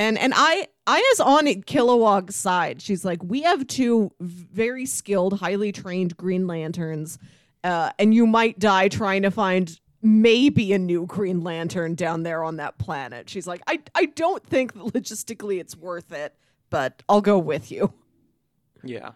And 0.00 0.16
and 0.18 0.32
I 0.34 0.66
Aya's 0.86 1.20
on 1.20 1.44
Kilowog's 1.64 2.34
side. 2.34 2.80
She's 2.80 3.04
like, 3.04 3.22
we 3.22 3.42
have 3.42 3.66
two 3.66 4.10
very 4.18 4.86
skilled, 4.86 5.40
highly 5.40 5.72
trained 5.72 6.16
Green 6.16 6.46
Lanterns, 6.46 7.18
uh, 7.62 7.90
and 7.98 8.14
you 8.14 8.26
might 8.26 8.58
die 8.58 8.88
trying 8.88 9.20
to 9.22 9.30
find 9.30 9.78
maybe 10.00 10.72
a 10.72 10.78
new 10.78 11.04
Green 11.04 11.42
Lantern 11.42 11.94
down 11.94 12.22
there 12.22 12.42
on 12.42 12.56
that 12.56 12.78
planet. 12.78 13.28
She's 13.28 13.46
like, 13.46 13.60
I 13.66 13.80
I 13.94 14.06
don't 14.06 14.42
think 14.42 14.72
logistically 14.94 15.60
it's 15.60 15.76
worth 15.76 16.12
it, 16.12 16.34
but 16.70 17.02
I'll 17.06 17.20
go 17.20 17.38
with 17.38 17.70
you. 17.70 17.92
Yeah. 18.82 19.10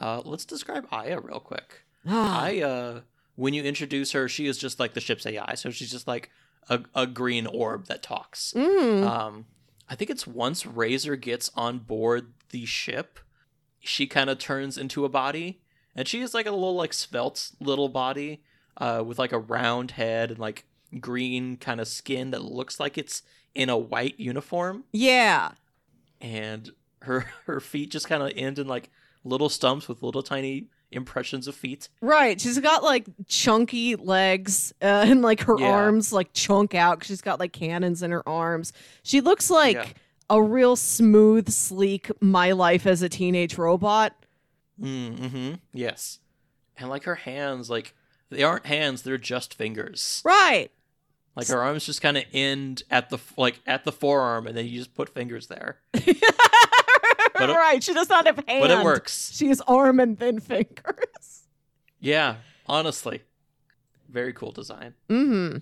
Uh, 0.00 0.22
let's 0.24 0.44
describe 0.44 0.86
Aya 0.92 1.18
real 1.20 1.40
quick. 1.40 1.82
Ah, 2.08 2.44
I 2.44 2.60
uh 2.60 3.00
when 3.34 3.54
you 3.54 3.64
introduce 3.64 4.12
her, 4.12 4.28
she 4.28 4.46
is 4.46 4.56
just 4.56 4.78
like 4.78 4.94
the 4.94 5.00
ship's 5.00 5.26
AI, 5.26 5.54
so 5.56 5.70
she's 5.70 5.90
just 5.90 6.06
like 6.06 6.30
a, 6.68 6.82
a 6.94 7.08
green 7.08 7.48
orb 7.48 7.86
that 7.88 8.04
talks. 8.04 8.52
mm, 8.56 9.04
Um 9.04 9.46
I 9.88 9.94
think 9.94 10.10
it's 10.10 10.26
once 10.26 10.66
Razor 10.66 11.16
gets 11.16 11.50
on 11.54 11.78
board 11.78 12.32
the 12.50 12.64
ship, 12.66 13.20
she 13.80 14.06
kind 14.06 14.30
of 14.30 14.38
turns 14.38 14.76
into 14.76 15.04
a 15.04 15.08
body. 15.08 15.60
And 15.94 16.06
she 16.06 16.20
is 16.20 16.34
like 16.34 16.46
a 16.46 16.50
little 16.50 16.74
like 16.74 16.92
svelte 16.92 17.52
little 17.60 17.88
body, 17.88 18.42
uh, 18.76 19.02
with 19.06 19.18
like 19.18 19.32
a 19.32 19.38
round 19.38 19.92
head 19.92 20.30
and 20.30 20.38
like 20.38 20.66
green 21.00 21.56
kind 21.56 21.80
of 21.80 21.88
skin 21.88 22.30
that 22.32 22.42
looks 22.42 22.78
like 22.78 22.98
it's 22.98 23.22
in 23.54 23.68
a 23.68 23.78
white 23.78 24.18
uniform. 24.18 24.84
yeah. 24.92 25.52
And 26.20 26.70
her 27.02 27.20
her 27.46 27.60
feet 27.60 27.90
just 27.90 28.08
kind 28.08 28.22
of 28.22 28.32
end 28.36 28.58
in 28.58 28.66
like 28.66 28.90
little 29.24 29.48
stumps 29.48 29.88
with 29.88 30.02
little 30.02 30.22
tiny 30.22 30.68
impressions 30.92 31.46
of 31.48 31.54
feet. 31.54 31.88
Right. 32.00 32.40
She's 32.40 32.58
got 32.60 32.82
like 32.82 33.06
chunky 33.26 33.96
legs 33.96 34.72
uh, 34.80 35.04
and 35.06 35.22
like 35.22 35.40
her 35.42 35.56
Yeah. 35.58 35.70
arms 35.70 36.12
like 36.12 36.32
chunk 36.32 36.74
out. 36.74 37.04
She's 37.04 37.20
got 37.20 37.40
like 37.40 37.52
cannons 37.52 38.02
in 38.02 38.10
her 38.12 38.26
arms. 38.28 38.72
She 39.02 39.20
looks 39.20 39.50
like 39.50 39.74
Yeah. 39.76 39.86
a 40.30 40.42
real 40.42 40.76
smooth, 40.76 41.50
sleek 41.50 42.10
my 42.22 42.52
life 42.52 42.86
as 42.86 43.02
a 43.02 43.08
teenage 43.08 43.58
robot. 43.58 44.14
Mm-hmm. 44.80 45.54
Yes. 45.72 46.18
And 46.78 46.88
like 46.90 47.04
her 47.04 47.14
hands, 47.16 47.68
like 47.70 47.94
they 48.30 48.42
aren't 48.42 48.66
hands, 48.66 49.02
they're 49.02 49.18
just 49.18 49.54
fingers. 49.54 50.22
Right. 50.24 50.70
Like 51.34 51.48
her 51.48 51.62
arms 51.62 51.84
just 51.84 52.00
kind 52.00 52.16
of 52.16 52.24
end 52.32 52.82
at 52.90 53.10
the 53.10 53.18
like 53.36 53.60
at 53.66 53.84
the 53.84 53.92
forearm, 53.92 54.46
and 54.46 54.56
then 54.56 54.64
you 54.66 54.78
just 54.78 54.94
put 54.94 55.10
fingers 55.10 55.48
there. 55.48 55.78
But 57.38 57.50
right. 57.56 57.82
She 57.82 57.94
does 57.94 58.08
not 58.08 58.26
have 58.26 58.36
hands. 58.46 58.60
But 58.60 58.70
it 58.70 58.84
works. 58.84 59.32
She 59.34 59.48
has 59.48 59.60
arm 59.62 60.00
and 60.00 60.18
thin 60.18 60.40
fingers. 60.40 61.44
Yeah, 62.00 62.36
honestly, 62.66 63.22
very 64.08 64.32
cool 64.32 64.52
design. 64.52 64.94
Mm-hmm. 65.08 65.58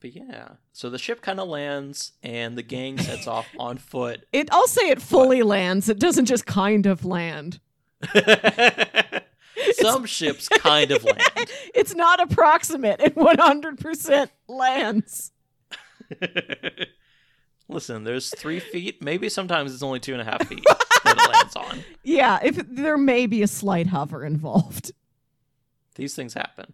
But 0.00 0.14
yeah, 0.14 0.48
so 0.72 0.90
the 0.90 0.98
ship 0.98 1.22
kind 1.22 1.40
of 1.40 1.48
lands, 1.48 2.12
and 2.22 2.56
the 2.58 2.62
gang 2.62 2.98
sets 2.98 3.26
off 3.26 3.46
on 3.58 3.78
foot. 3.78 4.26
It. 4.32 4.48
I'll 4.52 4.66
say 4.66 4.90
it 4.90 5.00
fully 5.00 5.42
lands. 5.42 5.88
It 5.88 5.98
doesn't 5.98 6.26
just 6.26 6.46
kind 6.46 6.86
of 6.86 7.04
land. 7.04 7.60
Some 9.72 10.04
ships 10.04 10.48
kind 10.48 10.90
of 10.90 11.04
land. 11.04 11.50
It's 11.74 11.94
not 11.94 12.20
approximate. 12.20 13.00
It 13.00 13.14
100% 13.14 14.28
lands. 14.46 15.32
Listen, 17.68 18.04
there's 18.04 18.30
three 18.34 18.60
feet. 18.72 19.02
Maybe 19.02 19.28
sometimes 19.28 19.72
it's 19.72 19.82
only 19.82 20.00
two 20.00 20.12
and 20.12 20.20
a 20.20 20.24
half 20.24 20.46
feet 20.46 20.64
that 21.04 21.16
it 21.18 21.32
lands 21.32 21.56
on. 21.56 21.84
Yeah, 22.02 22.38
if 22.42 22.56
there 22.68 22.98
may 22.98 23.26
be 23.26 23.42
a 23.42 23.46
slight 23.48 23.86
hover 23.88 24.24
involved. 24.24 24.92
These 25.94 26.14
things 26.14 26.34
happen. 26.34 26.72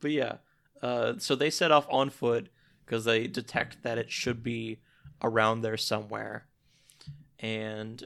But 0.00 0.10
yeah, 0.12 0.34
uh, 0.82 1.14
so 1.18 1.34
they 1.34 1.50
set 1.50 1.70
off 1.70 1.86
on 1.90 2.10
foot 2.10 2.48
because 2.84 3.04
they 3.04 3.26
detect 3.26 3.82
that 3.82 3.98
it 3.98 4.10
should 4.10 4.42
be 4.42 4.78
around 5.22 5.62
there 5.62 5.76
somewhere. 5.76 6.46
And 7.40 8.02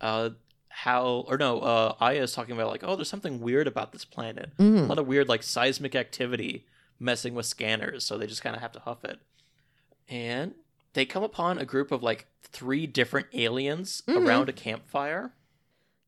uh, 0.00 0.30
Hal, 0.68 1.24
or 1.28 1.36
no, 1.38 1.60
uh, 1.60 1.94
Aya 2.00 2.22
is 2.22 2.32
talking 2.32 2.54
about 2.54 2.68
like, 2.68 2.84
oh, 2.84 2.94
there's 2.96 3.08
something 3.08 3.40
weird 3.40 3.66
about 3.66 3.92
this 3.92 4.04
planet. 4.04 4.52
A 4.58 4.62
Mhm. 4.62 4.88
lot 4.88 4.98
of 4.98 5.06
weird 5.06 5.28
like 5.28 5.42
seismic 5.42 5.94
activity 5.94 6.66
messing 7.00 7.34
with 7.34 7.46
scanners, 7.46 8.04
so 8.04 8.16
they 8.18 8.26
just 8.26 8.42
kind 8.42 8.54
of 8.56 8.62
have 8.62 8.72
to 8.72 8.80
huff 8.80 9.04
it. 9.04 9.18
And 10.08 10.54
they 10.98 11.06
come 11.06 11.22
upon 11.22 11.58
a 11.58 11.64
group 11.64 11.92
of 11.92 12.02
like 12.02 12.26
three 12.42 12.86
different 12.86 13.28
aliens 13.32 14.02
Mhm. 14.08 14.26
around 14.26 14.48
a 14.48 14.52
campfire. 14.52 15.32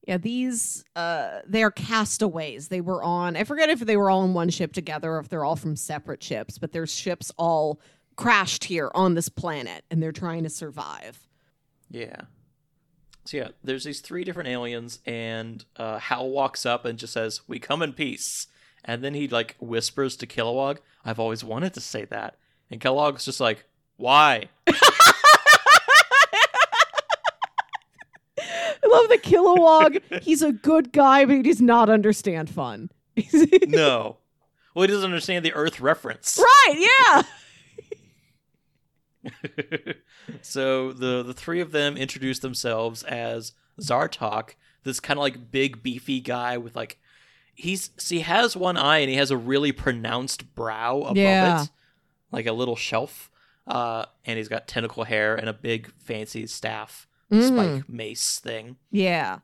Yeah, 0.07 0.16
these 0.16 0.85
uh 0.96 1.40
they 1.46 1.62
are 1.62 1.70
castaways. 1.70 2.68
They 2.68 2.81
were 2.81 3.03
on 3.03 3.37
I 3.37 3.44
forget 3.44 3.68
if 3.70 3.81
they 3.81 3.96
were 3.96 4.11
all 4.11 4.24
in 4.24 4.35
one 4.35 4.50
ship 4.50 4.72
together 4.72 5.12
or 5.12 5.18
if 5.20 5.29
they're 5.29 5.44
all 5.44 5.57
from 5.57 5.76
separate 5.76 6.22
ships, 6.22 6.59
but 6.59 6.72
there's 6.72 6.92
ships 6.92 7.31
all 7.37 7.81
crashed 8.16 8.64
here 8.64 8.90
on 8.94 9.14
this 9.14 9.29
planet 9.29 9.85
and 9.90 10.03
they're 10.03 10.12
trying 10.12 10.42
to 10.44 10.50
survive. 10.50 11.26
Yeah. 11.90 12.22
So 13.26 13.37
yeah, 13.37 13.48
there's 13.62 13.85
these 13.85 14.00
three 14.00 14.24
different 14.24 14.48
aliens, 14.48 14.98
and 15.07 15.64
uh, 15.76 15.98
Hal 15.98 16.31
walks 16.31 16.64
up 16.66 16.85
and 16.85 16.98
just 16.98 17.12
says, 17.12 17.42
"We 17.46 17.59
come 17.59 17.83
in 17.83 17.92
peace." 17.92 18.46
And 18.85 19.05
then 19.05 19.12
he 19.14 19.29
like 19.29 19.57
whispers 19.61 20.16
to 20.16 20.26
Kilowog, 20.26 20.79
"I've 21.05 21.20
always 21.20 21.44
wanted 21.44 21.74
to 21.74 21.81
say 21.81 22.07
that." 22.07 22.37
And 22.70 22.81
Kilowog's 22.81 23.26
just 23.26 23.38
like, 23.40 23.66
"Why?" 24.00 24.48
I 28.38 28.86
love 28.86 29.08
the 29.08 29.18
Kilowog. 29.18 30.22
He's 30.22 30.42
a 30.42 30.52
good 30.52 30.92
guy, 30.92 31.24
but 31.24 31.36
he 31.36 31.42
does 31.42 31.60
not 31.60 31.88
understand 31.90 32.48
fun. 32.50 32.90
no. 33.66 34.16
Well, 34.74 34.82
he 34.82 34.88
doesn't 34.92 35.04
understand 35.10 35.44
the 35.44 35.52
Earth 35.52 35.80
reference. 35.80 36.38
right, 36.38 37.22
yeah. 39.24 39.32
so 40.42 40.92
the 40.92 41.22
the 41.22 41.34
three 41.34 41.60
of 41.60 41.72
them 41.72 41.96
introduce 41.96 42.38
themselves 42.38 43.02
as 43.02 43.52
Zartok, 43.80 44.50
this 44.84 45.00
kind 45.00 45.18
of 45.18 45.22
like 45.22 45.50
big 45.50 45.82
beefy 45.82 46.20
guy 46.20 46.56
with 46.56 46.74
like 46.74 46.98
he's 47.54 47.90
he 48.08 48.20
has 48.20 48.56
one 48.56 48.76
eye 48.78 48.98
and 48.98 49.10
he 49.10 49.16
has 49.16 49.30
a 49.30 49.36
really 49.36 49.72
pronounced 49.72 50.54
brow 50.54 51.00
above 51.02 51.16
Yeah. 51.18 51.64
it, 51.64 51.70
like 52.32 52.46
a 52.46 52.52
little 52.52 52.76
shelf. 52.76 53.30
Uh, 53.66 54.05
and 54.25 54.37
he's 54.38 54.49
got 54.49 54.66
tentacle 54.66 55.05
hair 55.05 55.35
and 55.37 55.49
a 55.49 55.53
big 55.53 55.92
fancy 55.99 56.46
staff 56.46 57.07
Mhm. 57.31 57.49
spike 57.49 57.88
mace 57.88 58.38
thing. 58.40 58.77
Yeah. 58.90 59.40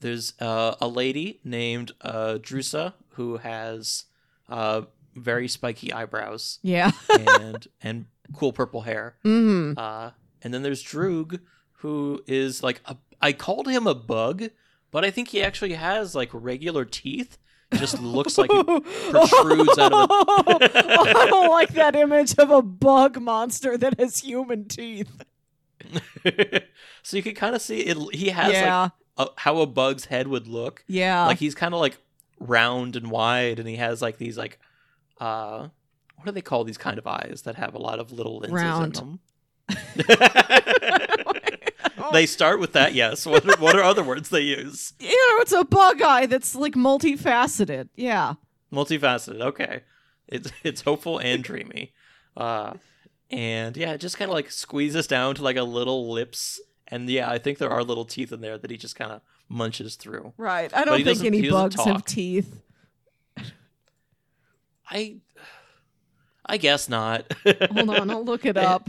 There's 0.00 0.34
uh, 0.40 0.74
a 0.80 0.88
lady 0.88 1.40
named 1.44 1.92
uh, 2.00 2.38
Drusa 2.40 2.94
who 3.10 3.36
has 3.38 4.04
uh, 4.48 4.82
very 5.14 5.48
spiky 5.48 5.92
eyebrows 5.92 6.58
Yeah. 6.62 6.92
and 7.10 7.66
and 7.82 8.06
cool 8.34 8.52
purple 8.52 8.82
hair. 8.82 9.16
Mm-hmm. 9.24 9.78
Uh, 9.78 10.10
and 10.42 10.52
then 10.54 10.62
there's 10.62 10.82
Droog, 10.82 11.40
who 11.78 12.22
is 12.26 12.62
like 12.62 12.80
a, 12.86 12.96
I 13.20 13.32
called 13.32 13.68
him 13.68 13.86
a 13.86 13.94
bug, 13.94 14.44
but 14.90 15.04
I 15.04 15.10
think 15.10 15.28
he 15.28 15.42
actually 15.42 15.74
has 15.74 16.14
like 16.14 16.30
regular 16.32 16.84
teeth. 16.84 17.38
Just 17.76 18.00
looks 18.00 18.38
like 18.38 18.50
it 18.52 18.66
protrudes 19.10 19.78
out 19.78 19.92
of 19.92 20.08
I 20.10 21.26
don't 21.28 21.50
like 21.50 21.70
that 21.74 21.96
image 21.96 22.34
of 22.38 22.50
a 22.50 22.62
bug 22.62 23.20
monster 23.20 23.76
that 23.76 23.98
has 23.98 24.20
human 24.20 24.66
teeth. 24.66 25.22
so 27.02 27.16
you 27.16 27.22
can 27.22 27.34
kind 27.34 27.54
of 27.54 27.62
see 27.62 27.80
it. 27.80 27.96
He 28.14 28.30
has 28.30 28.52
yeah. 28.52 28.88
like 29.16 29.28
a, 29.28 29.28
how 29.36 29.58
a 29.58 29.66
bug's 29.66 30.06
head 30.06 30.28
would 30.28 30.46
look. 30.46 30.84
yeah. 30.86 31.26
like 31.26 31.38
he's 31.38 31.54
kind 31.54 31.74
of 31.74 31.80
like 31.80 31.98
round 32.40 32.96
and 32.96 33.10
wide, 33.10 33.58
and 33.58 33.68
he 33.68 33.76
has 33.76 34.00
like 34.02 34.18
these 34.18 34.38
like 34.38 34.58
uh, 35.20 35.68
what 36.16 36.24
do 36.26 36.32
they 36.32 36.42
call 36.42 36.64
these 36.64 36.78
kind 36.78 36.98
of 36.98 37.06
eyes 37.06 37.42
that 37.44 37.56
have 37.56 37.74
a 37.74 37.78
lot 37.78 37.98
of 37.98 38.12
little 38.12 38.38
lenses 38.38 38.62
Round. 38.62 38.96
in 38.96 39.04
them? 39.04 39.20
they 42.12 42.26
start 42.26 42.60
with 42.60 42.72
that. 42.72 42.94
Yes. 42.94 43.24
What 43.26 43.44
are, 43.48 43.56
what 43.58 43.76
are 43.76 43.82
other 43.82 44.02
words 44.02 44.28
they 44.30 44.40
use? 44.42 44.92
you 45.00 45.08
know, 45.08 45.40
it's 45.42 45.52
a 45.52 45.64
bug 45.64 46.02
eye 46.02 46.26
that's 46.26 46.54
like 46.54 46.74
multifaceted. 46.74 47.88
Yeah. 47.96 48.34
multifaceted 48.72 49.40
okay 49.40 49.82
it's 50.26 50.50
it's 50.64 50.80
hopeful 50.80 51.18
and 51.18 51.44
dreamy 51.44 51.92
uh 52.36 52.72
and 53.30 53.76
yeah 53.76 53.92
it 53.92 53.98
just 53.98 54.16
kind 54.18 54.28
of 54.30 54.34
like 54.34 54.50
squeezes 54.50 55.06
down 55.06 55.34
to 55.34 55.42
like 55.42 55.56
a 55.56 55.62
little 55.62 56.10
lips 56.10 56.60
and 56.88 57.08
yeah 57.08 57.30
i 57.30 57.38
think 57.38 57.58
there 57.58 57.70
are 57.70 57.84
little 57.84 58.04
teeth 58.06 58.32
in 58.32 58.40
there 58.40 58.58
that 58.58 58.70
he 58.70 58.76
just 58.76 58.96
kind 58.96 59.12
of 59.12 59.20
munches 59.48 59.94
through 59.96 60.32
Right. 60.36 60.74
I 60.74 60.84
don't 60.84 61.04
think 61.04 61.22
any 61.24 61.48
bugs 61.50 61.76
have 61.84 62.04
teeth. 62.04 62.62
i 64.90 65.16
i 66.46 66.56
guess 66.56 66.88
not 66.88 67.32
Hold 67.46 67.90
on, 67.90 68.10
I'll 68.10 68.24
look 68.24 68.44
it 68.44 68.56
up. 68.72 68.88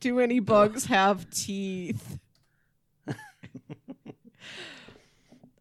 Do 0.00 0.18
any 0.20 0.38
bugs 0.40 0.86
have 0.86 1.28
teeth? 1.30 2.18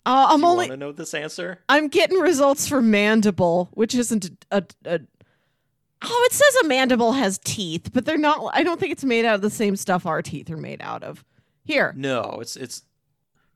Uh, 0.06 0.28
I'm 0.30 0.40
Do 0.40 0.46
you 0.46 0.52
only 0.52 0.70
want 0.70 0.72
to 0.72 0.78
know 0.78 0.92
this 0.92 1.14
answer? 1.14 1.60
I'm 1.70 1.88
getting 1.88 2.20
results 2.20 2.68
for 2.68 2.82
mandible, 2.82 3.70
which 3.74 3.96
isn't 3.96 4.46
a, 4.52 4.58
a, 4.58 4.64
a 4.96 5.00
Oh, 6.06 6.24
it 6.26 6.34
says 6.34 6.56
a 6.64 6.68
mandible 6.68 7.14
has 7.14 7.40
teeth, 7.40 7.92
but 7.94 8.06
they're 8.06 8.18
not 8.18 8.52
I 8.54 8.64
don't 8.64 8.78
think 8.80 8.92
it's 8.92 9.06
made 9.06 9.24
out 9.24 9.36
of 9.36 9.42
the 9.42 9.50
same 9.50 9.78
stuff 9.78 10.06
our 10.06 10.22
teeth 10.22 10.50
are 10.50 10.58
made 10.58 10.82
out 10.82 11.04
of. 11.04 11.24
Here, 11.64 11.94
no 11.96 12.40
it's 12.42 12.58
it's 12.58 12.84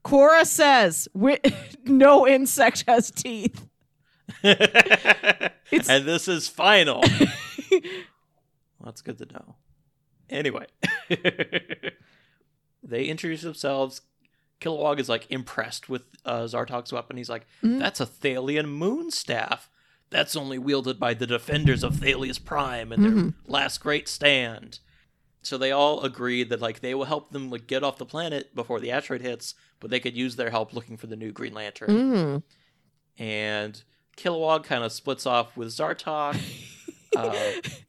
Quora 0.06 0.46
says 0.46 1.10
no 1.86 2.26
insect 2.26 2.86
has 2.88 3.12
teeth. 3.12 3.68
and 4.44 4.56
this 6.06 6.28
is 6.28 6.48
final. 6.48 7.04
Well, 8.80 8.92
that's 8.92 9.02
good 9.02 9.18
to 9.18 9.26
know. 9.34 9.56
Anyway. 10.30 10.68
They 12.84 13.06
introduce 13.06 13.42
themselves 13.42 14.02
Kilowog 14.62 15.00
is 15.00 15.08
like 15.10 15.28
impressed 15.30 15.88
with 15.90 16.04
uh, 16.26 16.42
Zartok's 16.44 16.92
weapon. 16.92 17.18
He's 17.18 17.30
like, 17.30 17.46
Mhm. 17.64 17.80
"That's 17.80 18.00
a 18.00 18.06
Thalian 18.06 18.68
moon 18.68 19.12
staff. 19.12 19.70
That's 20.10 20.36
only 20.36 20.58
wielded 20.58 21.00
by 21.00 21.14
the 21.14 21.28
defenders 21.28 21.84
of 21.84 21.96
Thalius 21.96 22.44
Prime 22.44 22.92
in 22.92 23.02
their 23.02 23.12
Mhm. 23.12 23.34
last 23.46 23.80
great 23.80 24.08
stand." 24.08 24.80
So 25.44 25.58
they 25.58 25.72
all 25.72 26.02
agreed 26.02 26.50
that 26.50 26.60
like 26.60 26.80
they 26.82 26.94
will 26.96 27.06
help 27.06 27.32
them 27.32 27.50
like 27.50 27.68
get 27.68 27.84
off 27.84 27.98
the 27.98 28.06
planet 28.06 28.54
before 28.56 28.80
the 28.80 28.92
asteroid 28.92 29.22
hits, 29.22 29.54
but 29.80 29.90
they 29.92 30.00
could 30.00 30.18
use 30.18 30.36
their 30.36 30.50
help 30.50 30.74
looking 30.74 30.98
for 30.98 31.08
the 31.08 31.16
new 31.16 31.32
Green 31.32 31.54
Lantern. 31.54 31.90
Mm. 31.90 32.44
And 33.18 33.84
Kilowog 34.18 34.64
kind 34.64 34.84
of 34.84 34.92
splits 34.92 35.26
off 35.26 35.56
with 35.56 35.70
Zartok. 35.70 36.36
uh, 37.16 37.32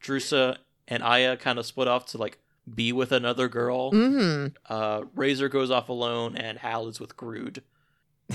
Drusa 0.02 0.58
and 0.86 1.02
Aya 1.02 1.36
kind 1.36 1.58
of 1.58 1.66
split 1.66 1.88
off 1.88 2.06
to 2.06 2.18
like 2.18 2.38
be 2.74 2.92
with 2.92 3.12
another 3.12 3.48
girl. 3.48 3.90
hmm 3.90 4.46
Uh, 4.68 5.02
Razor 5.14 5.48
goes 5.48 5.70
off 5.70 5.88
alone, 5.88 6.36
and 6.36 6.58
Hal 6.58 6.88
is 6.88 7.00
with 7.00 7.16
Grood. 7.16 7.62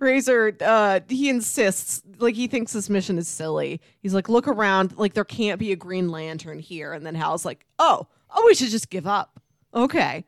Razor, 0.00 0.56
uh, 0.60 1.00
he 1.08 1.28
insists, 1.30 2.02
like 2.18 2.34
he 2.34 2.46
thinks 2.46 2.72
this 2.72 2.90
mission 2.90 3.16
is 3.16 3.26
silly. 3.26 3.80
He's 4.00 4.12
like, 4.12 4.28
look 4.28 4.46
around, 4.46 4.98
like 4.98 5.14
there 5.14 5.24
can't 5.24 5.58
be 5.58 5.72
a 5.72 5.76
Green 5.76 6.10
Lantern 6.10 6.58
here. 6.58 6.92
And 6.92 7.06
then 7.06 7.14
Hal's 7.14 7.44
like, 7.44 7.64
oh, 7.78 8.06
oh, 8.30 8.42
we 8.46 8.54
should 8.54 8.68
just 8.68 8.90
give 8.90 9.06
up. 9.06 9.40
Okay. 9.74 10.24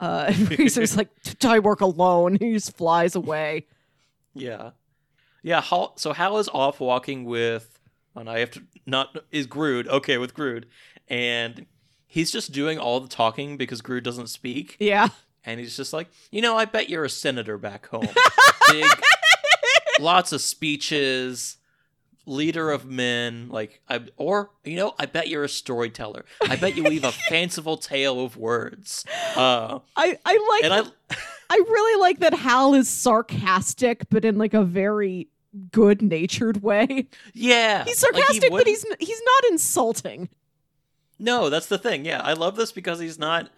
Uh, 0.00 0.24
and 0.28 0.50
Razor's 0.58 0.96
like, 0.96 1.08
I 1.44 1.60
work 1.60 1.80
alone. 1.82 2.36
He 2.40 2.52
just 2.54 2.76
flies 2.76 3.14
away. 3.14 3.66
Yeah, 4.34 4.70
yeah. 5.44 5.60
Hal, 5.60 5.92
so 5.96 6.12
Hal 6.12 6.38
is 6.38 6.48
off 6.48 6.80
walking 6.80 7.24
with, 7.24 7.78
and 8.16 8.28
I 8.28 8.40
have 8.40 8.50
to 8.52 8.62
not 8.86 9.16
is 9.30 9.46
Grood. 9.46 9.86
Okay, 9.86 10.18
with 10.18 10.34
Grood, 10.34 10.66
and 11.08 11.66
he's 12.06 12.30
just 12.30 12.52
doing 12.52 12.78
all 12.78 13.00
the 13.00 13.08
talking 13.08 13.56
because 13.56 13.80
Grood 13.82 14.04
doesn't 14.04 14.28
speak, 14.28 14.76
Yeah. 14.78 15.08
and 15.44 15.60
he's 15.60 15.76
just 15.76 15.92
like, 15.92 16.08
you 16.30 16.40
know, 16.42 16.56
I 16.56 16.64
bet 16.64 16.88
you're 16.88 17.04
a 17.04 17.10
senator 17.10 17.58
back 17.58 17.86
home. 17.88 18.08
Big, 18.70 18.84
lots 20.00 20.32
of 20.32 20.40
speeches, 20.40 21.56
leader 22.26 22.70
of 22.70 22.86
men, 22.86 23.48
like 23.50 23.80
I 23.88 24.00
or 24.16 24.50
you 24.64 24.76
know, 24.76 24.94
I 24.98 25.06
bet 25.06 25.28
you're 25.28 25.44
a 25.44 25.48
storyteller. 25.48 26.24
I 26.42 26.56
bet 26.56 26.76
you 26.76 26.84
weave 26.84 27.04
a 27.04 27.12
fanciful 27.28 27.76
tale 27.76 28.24
of 28.24 28.36
words. 28.36 29.04
Uh, 29.36 29.80
I 29.96 30.18
I 30.24 30.48
like 30.50 30.64
and 30.64 30.72
I 30.72 31.16
I 31.50 31.56
really 31.56 32.00
like 32.00 32.20
that 32.20 32.32
Hal 32.34 32.74
is 32.74 32.88
sarcastic, 32.88 34.08
but 34.10 34.24
in 34.24 34.38
like 34.38 34.54
a 34.54 34.64
very 34.64 35.28
good 35.70 36.00
natured 36.02 36.62
way. 36.62 37.06
yeah, 37.34 37.84
He's 37.84 38.02
like, 38.02 38.14
he 38.14 38.20
sarcastic, 38.22 38.50
but 38.50 38.66
he's 38.66 38.84
he's 38.98 39.20
not 39.24 39.50
insulting. 39.52 40.28
No. 41.18 41.50
That's 41.50 41.66
the 41.66 41.78
thing. 41.78 42.04
Yeah, 42.04 42.20
I 42.22 42.32
love 42.32 42.56
this 42.56 42.72
because 42.72 43.00
he's 43.00 43.18
not. 43.18 43.50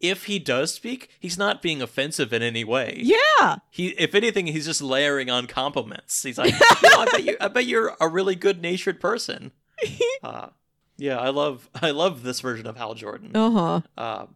If 0.00 0.24
he 0.24 0.38
does 0.38 0.74
speak, 0.74 1.08
he's 1.20 1.38
not 1.38 1.62
being 1.62 1.80
offensive 1.80 2.32
in 2.32 2.42
any 2.42 2.64
way. 2.64 2.94
Yeah. 2.96 3.56
He, 3.70 3.88
if 3.90 4.14
anything, 4.14 4.46
he's 4.48 4.66
just 4.66 4.82
layering 4.82 5.30
on 5.30 5.46
compliments. 5.46 6.22
He's 6.22 6.36
like, 6.36 6.52
you 6.82 6.88
know, 6.90 7.00
I 7.00 7.04
bet 7.10 7.24
you, 7.24 7.36
I 7.40 7.48
bet 7.48 7.64
you're 7.66 7.96
a 8.00 8.08
really 8.08 8.34
good 8.34 8.60
natured 8.60 9.00
person. 9.00 9.52
Uh, 10.22 10.48
yeah, 10.96 11.18
I 11.18 11.28
love, 11.28 11.68
I 11.82 11.90
love 11.90 12.22
this 12.22 12.40
version 12.40 12.66
of 12.66 12.78
Hal 12.78 12.94
Jordan. 12.94 13.32
Uh 13.34 13.50
huh. 13.50 13.80
Uh, 13.96 14.26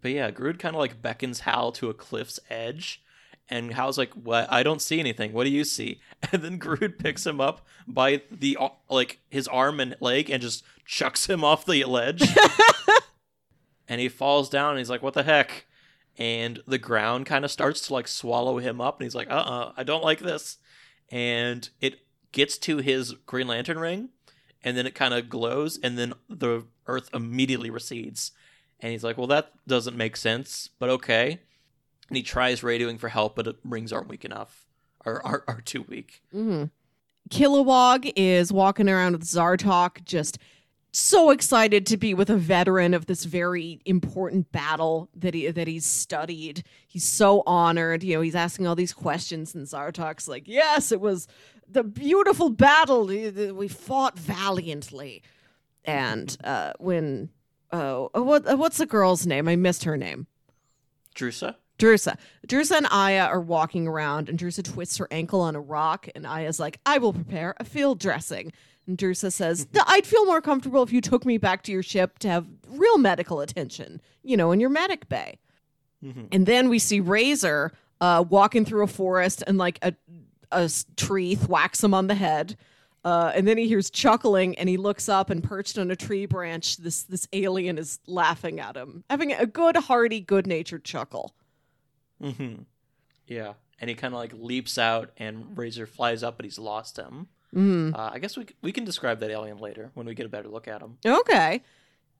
but 0.00 0.12
yeah, 0.12 0.30
Grood 0.30 0.60
kind 0.60 0.76
of 0.76 0.78
like 0.78 1.02
beckons 1.02 1.40
Hal 1.40 1.72
to 1.72 1.90
a 1.90 1.94
cliff's 1.94 2.38
edge, 2.50 3.02
and 3.48 3.72
Hal's 3.72 3.98
like, 3.98 4.12
"What? 4.14 4.50
I 4.50 4.62
don't 4.62 4.82
see 4.82 5.00
anything. 5.00 5.32
What 5.32 5.44
do 5.44 5.50
you 5.50 5.64
see?" 5.64 6.00
And 6.32 6.42
then 6.42 6.58
Grood 6.58 6.98
picks 6.98 7.26
him 7.26 7.40
up 7.40 7.66
by 7.86 8.22
the 8.30 8.56
uh, 8.58 8.70
like 8.88 9.20
his 9.28 9.46
arm 9.48 9.80
and 9.80 9.96
leg 10.00 10.30
and 10.30 10.42
just 10.42 10.64
chucks 10.86 11.26
him 11.28 11.44
off 11.44 11.66
the 11.66 11.84
ledge, 11.84 12.22
and 13.88 14.00
he 14.00 14.08
falls 14.08 14.48
down. 14.48 14.70
And 14.70 14.78
he's 14.78 14.90
like, 14.90 15.02
"What 15.02 15.14
the 15.14 15.22
heck?" 15.22 15.66
And 16.16 16.60
the 16.66 16.78
ground 16.78 17.26
kind 17.26 17.44
of 17.44 17.50
starts 17.50 17.86
to 17.86 17.92
like 17.92 18.08
swallow 18.08 18.58
him 18.58 18.80
up, 18.80 18.98
and 18.98 19.04
he's 19.04 19.14
like, 19.14 19.30
"Uh, 19.30 19.34
uh 19.34 19.72
I 19.76 19.82
don't 19.82 20.04
like 20.04 20.20
this." 20.20 20.58
And 21.10 21.68
it 21.80 22.00
gets 22.32 22.56
to 22.58 22.78
his 22.78 23.12
Green 23.26 23.46
Lantern 23.46 23.78
ring, 23.78 24.08
and 24.62 24.76
then 24.76 24.86
it 24.86 24.94
kind 24.94 25.12
of 25.12 25.28
glows, 25.28 25.78
and 25.82 25.98
then 25.98 26.14
the 26.28 26.64
Earth 26.86 27.10
immediately 27.12 27.70
recedes. 27.70 28.32
And 28.80 28.92
he's 28.92 29.04
like, 29.04 29.16
well, 29.16 29.26
that 29.28 29.52
doesn't 29.66 29.96
make 29.96 30.16
sense, 30.16 30.68
but 30.78 30.90
okay. 30.90 31.40
And 32.08 32.16
he 32.16 32.22
tries 32.22 32.60
radioing 32.60 32.98
for 32.98 33.08
help, 33.08 33.34
but 33.36 33.56
rings 33.64 33.92
aren't 33.92 34.08
weak 34.08 34.24
enough, 34.24 34.66
or 35.04 35.24
are, 35.26 35.44
are 35.48 35.60
too 35.60 35.82
weak. 35.82 36.22
Mm-hmm. 36.34 36.64
Kilowog 37.30 38.12
is 38.16 38.52
walking 38.52 38.88
around 38.88 39.12
with 39.12 39.24
Zartok, 39.24 40.04
just 40.04 40.38
so 40.92 41.30
excited 41.30 41.86
to 41.86 41.96
be 41.96 42.14
with 42.14 42.30
a 42.30 42.36
veteran 42.36 42.94
of 42.94 43.06
this 43.06 43.24
very 43.24 43.80
important 43.84 44.52
battle 44.52 45.08
that 45.16 45.34
he 45.34 45.50
that 45.50 45.66
he's 45.66 45.86
studied. 45.86 46.64
He's 46.86 47.04
so 47.04 47.42
honored. 47.46 48.04
You 48.04 48.16
know, 48.16 48.20
he's 48.20 48.34
asking 48.34 48.66
all 48.66 48.76
these 48.76 48.92
questions, 48.92 49.54
and 49.54 49.66
Zartok's 49.66 50.28
like, 50.28 50.46
"Yes, 50.46 50.92
it 50.92 51.00
was 51.00 51.26
the 51.68 51.82
beautiful 51.82 52.50
battle. 52.50 53.06
We 53.06 53.68
fought 53.68 54.18
valiantly." 54.18 55.22
And 55.84 56.36
uh, 56.44 56.74
when 56.78 57.30
oh, 57.72 58.10
what 58.12 58.58
what's 58.58 58.78
the 58.78 58.86
girl's 58.86 59.26
name? 59.26 59.48
I 59.48 59.56
missed 59.56 59.84
her 59.84 59.96
name. 59.96 60.26
Drusa? 61.14 61.56
Drusa. 61.84 62.16
Drusa 62.46 62.78
and 62.78 62.86
Aya 62.90 63.24
are 63.26 63.40
walking 63.40 63.86
around, 63.86 64.28
and 64.28 64.38
Drusa 64.38 64.62
twists 64.64 64.96
her 64.96 65.08
ankle 65.10 65.40
on 65.40 65.54
a 65.54 65.60
rock, 65.60 66.08
and 66.14 66.26
Aya's 66.26 66.58
like, 66.58 66.80
I 66.86 66.98
will 66.98 67.12
prepare 67.12 67.54
a 67.58 67.64
field 67.64 67.98
dressing. 68.00 68.52
And 68.86 68.96
Drusa 68.96 69.30
says, 69.32 69.66
I'd 69.86 70.06
feel 70.06 70.24
more 70.26 70.40
comfortable 70.40 70.82
if 70.82 70.92
you 70.92 71.00
took 71.00 71.24
me 71.24 71.38
back 71.38 71.62
to 71.64 71.72
your 71.72 71.82
ship 71.82 72.18
to 72.20 72.28
have 72.28 72.46
real 72.68 72.98
medical 72.98 73.40
attention, 73.40 74.00
you 74.22 74.36
know, 74.36 74.52
in 74.52 74.60
your 74.60 74.70
medic 74.70 75.08
bay. 75.08 75.38
Mhm. 76.04 76.28
And 76.32 76.46
then 76.46 76.68
we 76.68 76.78
see 76.78 77.00
Razor 77.00 77.72
uh, 78.00 78.24
walking 78.28 78.64
through 78.64 78.82
a 78.84 78.88
forest, 78.88 79.42
and 79.46 79.58
like 79.58 79.78
a, 79.82 79.94
a 80.52 80.70
tree 80.96 81.34
thwacks 81.34 81.82
him 81.82 81.94
on 81.94 82.06
the 82.06 82.14
head. 82.14 82.56
Uh, 83.04 83.30
and 83.34 83.46
then 83.46 83.58
he 83.58 83.68
hears 83.68 83.90
chuckling, 83.90 84.56
and 84.58 84.68
he 84.68 84.78
looks 84.78 85.08
up, 85.10 85.28
and 85.28 85.44
perched 85.44 85.76
on 85.78 85.90
a 85.90 85.96
tree 85.96 86.24
branch, 86.24 86.78
this 86.78 87.02
this 87.02 87.28
alien 87.34 87.76
is 87.76 87.98
laughing 88.06 88.60
at 88.60 88.76
him, 88.76 89.04
having 89.10 89.32
a 89.32 89.44
good, 89.44 89.76
hearty, 89.76 90.20
good 90.20 90.46
natured 90.46 90.84
chuckle. 90.84 91.34
Hmm 92.32 92.54
Yeah. 93.26 93.54
And 93.80 93.90
he 93.90 93.96
kind 93.96 94.14
of 94.14 94.20
like 94.20 94.32
leaps 94.34 94.78
out, 94.78 95.10
and 95.16 95.58
Razor 95.58 95.86
flies 95.86 96.22
up, 96.22 96.36
but 96.36 96.44
he's 96.44 96.58
lost 96.58 96.96
him. 96.96 97.26
Mm. 97.54 97.94
Uh, 97.94 98.10
I 98.12 98.18
guess 98.18 98.36
we, 98.36 98.46
we 98.62 98.72
can 98.72 98.84
describe 98.84 99.20
that 99.20 99.30
alien 99.30 99.58
later 99.58 99.90
when 99.94 100.06
we 100.06 100.14
get 100.14 100.26
a 100.26 100.28
better 100.28 100.48
look 100.48 100.68
at 100.68 100.80
him. 100.80 100.96
Okay. 101.04 101.60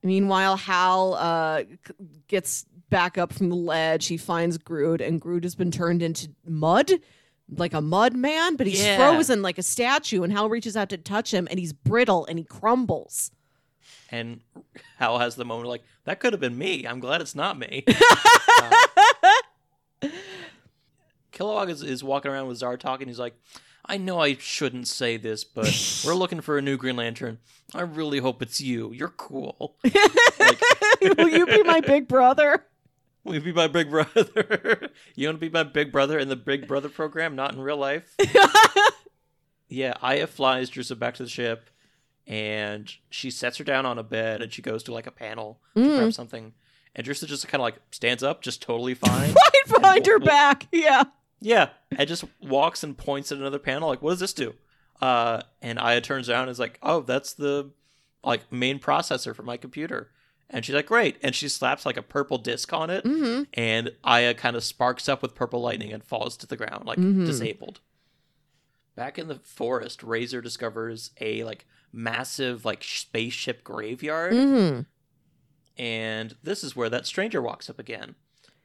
Meanwhile, 0.03 0.57
Hal 0.57 1.15
uh, 1.15 1.63
gets 2.29 2.67
back 2.91 3.17
up 3.19 3.33
from 3.33 3.49
the 3.49 3.57
ledge. 3.57 4.07
He 4.09 4.17
finds 4.17 4.59
Grood, 4.59 5.01
and 5.01 5.21
Grood 5.21 5.45
has 5.45 5.55
been 5.55 5.71
turned 5.71 6.03
into 6.03 6.29
mud, 6.45 6.91
like 7.49 7.73
a 7.73 7.81
mud 7.81 8.15
man, 8.15 8.57
but 8.57 8.67
he's 8.67 8.85
Yeah. 8.85 8.97
frozen 8.97 9.41
like 9.41 9.57
a 9.59 9.63
statue. 9.63 10.23
And 10.23 10.33
Hal 10.33 10.49
reaches 10.51 10.77
out 10.77 10.91
to 10.91 10.99
touch 10.99 11.33
him, 11.33 11.47
and 11.51 11.59
he's 11.59 11.73
brittle 11.73 12.27
and 12.27 12.39
he 12.39 12.45
crumbles. 12.45 13.31
And 14.11 14.41
Hal 14.99 15.19
has 15.19 15.37
the 15.37 15.45
moment 15.45 15.69
like, 15.69 15.83
that 16.05 16.21
could 16.21 16.33
have 16.33 16.41
been 16.41 16.59
me. 16.59 16.85
I'm 16.87 17.01
glad 17.01 17.21
it's 17.21 17.35
not 17.35 17.59
me. 17.59 17.85
uh, 18.63 18.71
Kilowog 21.33 21.69
is, 21.71 21.83
is 21.83 22.05
walking 22.05 22.31
around 22.31 22.47
with 22.49 22.61
Zartok, 22.61 22.99
and 23.01 23.09
he's 23.09 23.19
like, 23.19 23.35
I 23.87 23.97
know 23.97 24.21
I 24.21 24.37
shouldn't 24.37 24.89
say 24.89 25.17
this, 25.17 25.45
but 25.45 26.03
we're 26.07 26.15
looking 26.15 26.41
for 26.41 26.57
a 26.59 26.63
new 26.63 26.77
Green 26.77 26.97
Lantern. 26.97 27.39
I 27.75 27.83
really 27.83 28.19
hope 28.19 28.41
it's 28.41 28.61
you. 28.61 28.93
You're 28.93 29.09
cool. 29.09 29.77
like, 29.85 30.61
Will 31.19 31.29
you 31.29 31.45
be 31.47 31.63
my 31.65 31.81
big 31.81 32.07
brother? 32.09 32.65
will 33.25 33.35
you 33.35 33.41
be 33.41 33.53
my 33.53 33.67
big 33.67 33.91
brother? 33.91 34.91
you 35.17 35.27
want 35.29 35.37
to 35.41 35.41
be 35.41 35.49
my 35.51 35.63
big 35.65 35.91
brother 35.91 36.19
in 36.19 36.29
the 36.29 36.37
Big 36.37 36.69
Brother 36.69 36.89
program, 36.91 37.35
not 37.35 37.53
in 37.55 37.61
real 37.61 37.77
life? 37.79 38.15
yeah, 39.69 39.95
Aya 40.03 40.27
flies 40.27 40.71
Drusa 40.71 40.99
back 40.99 41.15
to 41.15 41.23
the 41.25 41.29
ship, 41.29 41.69
and 42.27 42.91
she 43.11 43.31
sets 43.31 43.59
her 43.59 43.65
down 43.65 43.87
on 43.87 43.99
a 43.99 44.03
bed, 44.03 44.41
and 44.43 44.53
she 44.53 44.63
goes 44.63 44.83
to 44.85 44.93
like 44.93 45.07
a 45.07 45.11
panel 45.11 45.59
to 45.75 45.81
Mm. 45.83 45.99
grab 45.99 46.13
something. 46.13 46.53
And 46.97 47.07
Drusa 47.07 47.27
just 47.27 47.49
kind 47.49 47.61
of 47.61 47.65
like 47.65 47.77
stands 47.91 48.23
up, 48.23 48.43
just 48.43 48.63
totally 48.63 48.95
fine. 49.07 49.33
Right 49.33 49.81
behind 49.81 50.07
her 50.07 50.19
w- 50.19 50.27
back. 50.27 50.67
Yeah. 50.73 51.05
yeah, 51.41 51.71
and 51.97 52.09
just 52.09 52.25
walks 52.41 52.83
and 52.85 52.97
points 52.97 53.33
at 53.33 53.39
another 53.39 53.59
panel, 53.59 53.89
like, 53.89 54.01
"What 54.03 54.11
does 54.11 54.21
this 54.21 54.33
do?" 54.33 54.55
Uh, 55.03 55.43
and 55.61 55.79
Aya 55.79 56.01
turns 56.01 56.31
around 56.31 56.43
and 56.43 56.51
is 56.51 56.59
like, 56.61 56.79
"Oh, 56.83 57.01
that's 57.01 57.33
the 57.35 57.71
like 58.23 58.51
main 58.53 58.79
processor 58.79 59.35
for 59.35 59.43
my 59.43 59.57
computer." 59.57 60.11
And 60.51 60.65
she's 60.65 60.75
like, 60.75 60.87
"Great!" 60.87 61.17
And 61.23 61.35
she 61.35 61.49
slaps 61.49 61.85
like 61.85 61.97
a 61.97 62.03
purple 62.03 62.39
disc 62.39 62.73
on 62.73 62.91
it, 62.91 63.05
Mm-hmm. 63.05 63.43
and 63.55 63.91
Aya 64.05 64.35
kind 64.35 64.55
of 64.55 64.63
sparks 64.63 65.09
up 65.09 65.21
with 65.21 65.35
purple 65.35 65.61
lightning 65.61 65.93
and 65.93 66.05
falls 66.05 66.37
to 66.39 66.47
the 66.47 66.57
ground, 66.57 66.87
like 66.87 66.99
Mhm. 66.99 67.27
disabled. 67.27 67.81
Back 68.95 69.19
in 69.19 69.27
the 69.27 69.37
forest, 69.43 70.03
Razor 70.05 70.41
discovers 70.41 71.11
a 71.21 71.43
like 71.43 71.67
massive 71.93 72.65
like 72.65 72.85
spaceship 72.85 73.65
graveyard, 73.65 74.33
Mm-hmm. 74.33 74.81
And 75.77 76.37
this 76.43 76.63
is 76.63 76.77
where 76.77 76.91
that 76.91 77.07
stranger 77.07 77.43
walks 77.43 77.69
up 77.69 77.79
again, 77.79 78.15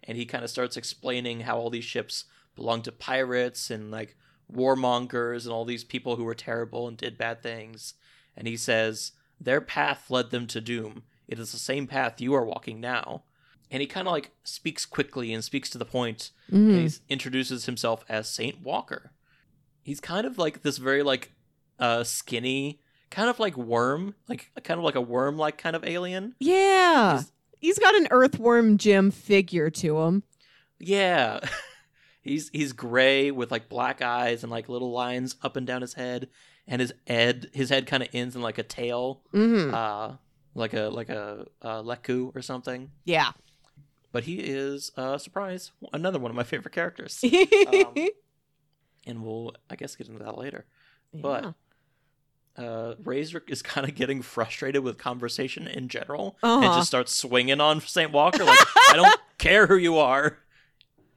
and 0.04 0.18
he 0.18 0.26
kind 0.26 0.44
of 0.44 0.50
starts 0.50 0.78
explaining 0.78 1.42
how 1.42 1.58
all 1.58 1.70
these 1.70 1.86
ships 1.86 2.26
belong 2.56 2.82
to 2.84 2.92
pirates 2.92 3.72
and 3.72 3.92
like 3.92 4.16
warmongers 4.54 5.46
and 5.46 5.54
all 5.54 5.66
these 5.66 5.84
people 5.84 6.16
who 6.16 6.24
were 6.24 6.36
terrible 6.36 6.88
and 6.88 6.98
did 6.98 7.18
bad 7.18 7.42
things. 7.42 7.94
And 8.36 8.48
he 8.48 8.58
says 8.58 9.14
their 9.40 9.62
path 9.62 10.10
led 10.10 10.32
them 10.32 10.48
to 10.48 10.62
doom. 10.62 11.04
It 11.28 11.40
is 11.40 11.52
the 11.52 11.60
same 11.60 11.88
path 11.88 12.20
you 12.20 12.34
are 12.34 12.46
walking 12.46 12.80
now. 12.80 13.24
And 13.72 13.82
he 13.82 13.88
kind 13.88 14.08
of 14.08 14.12
like 14.12 14.32
speaks 14.44 14.86
quickly 14.86 15.32
and 15.32 15.44
speaks 15.44 15.70
to 15.70 15.78
the 15.78 15.86
point. 15.86 16.32
Mm-hmm. 16.52 16.88
He 16.88 16.90
introduces 17.08 17.66
himself 17.66 18.04
as 18.10 18.28
Saint 18.30 18.62
Walker. 18.62 19.12
He's 19.84 20.00
kind 20.00 20.26
of 20.26 20.38
like 20.38 20.64
this 20.64 20.78
very 20.78 21.04
like 21.04 21.32
uh 21.78 22.04
skinny, 22.04 22.82
kind 23.10 23.30
of 23.30 23.40
like 23.40 23.58
worm, 23.58 24.16
like 24.28 24.52
kind 24.64 24.78
of 24.78 24.84
like 24.84 24.96
a 24.96 25.02
worm 25.02 25.38
like 25.38 25.58
kind 25.58 25.76
of 25.76 25.84
alien. 25.84 26.36
Yeah. 26.40 27.14
He's- 27.18 27.32
He's 27.62 27.78
got 27.78 27.94
an 27.96 28.08
earthworm 28.10 28.78
Jim 28.78 29.12
figure 29.12 29.70
to 29.70 30.00
him. 30.00 30.24
Yeah. 30.80 31.42
he's 32.22 32.50
he's 32.54 32.72
gray 32.72 33.32
with 33.32 33.52
like 33.52 33.68
black 33.68 34.02
eyes 34.02 34.44
and 34.44 34.50
like 34.52 34.70
little 34.70 34.92
lines 34.92 35.36
up 35.44 35.58
and 35.58 35.68
down 35.68 35.82
his 35.82 35.94
head 35.96 36.30
and 36.68 36.80
his 36.80 36.94
head 37.06 37.50
his 37.54 37.70
head 37.70 37.86
kind 37.86 38.02
of 38.02 38.08
ends 38.14 38.34
in 38.36 38.42
like 38.42 38.58
a 38.60 38.64
tail 38.64 39.22
Mm-hmm. 39.34 39.74
uh 39.74 40.16
like 40.56 40.74
a 40.74 40.84
like 40.84 41.10
a 41.10 41.48
uh, 41.62 41.82
lekku 41.82 42.34
or 42.34 42.42
something. 42.42 42.92
Yeah. 43.04 43.32
But 44.14 44.24
he 44.24 44.36
is 44.40 44.94
uh 44.96 45.18
surprise 45.18 45.72
another 45.92 46.18
one 46.18 46.32
of 46.32 46.36
my 46.38 46.44
favorite 46.44 46.74
characters. 46.74 47.22
Um, 47.68 47.94
and 49.06 49.22
we'll 49.22 49.54
I 49.70 49.76
guess 49.76 49.98
get 49.98 50.08
into 50.08 50.24
that 50.24 50.38
later. 50.38 50.66
Yeah. 51.12 51.20
But 51.22 51.54
uh 52.60 52.96
Razor 53.04 53.44
is 53.48 53.62
kind 53.62 53.88
of 53.88 53.96
getting 53.96 54.22
frustrated 54.22 54.84
with 54.84 54.98
conversation 54.98 55.68
in 55.68 55.88
general 55.88 56.38
Uh-huh. 56.44 56.56
and 56.66 56.74
just 56.76 56.88
starts 56.88 57.16
swinging 57.16 57.62
on 57.62 57.80
St. 57.82 58.12
Walker 58.12 58.44
like 58.44 58.60
I 58.90 58.94
don't 58.96 59.20
care 59.38 59.68
who 59.68 59.76
you 59.78 59.98
are. 59.98 60.38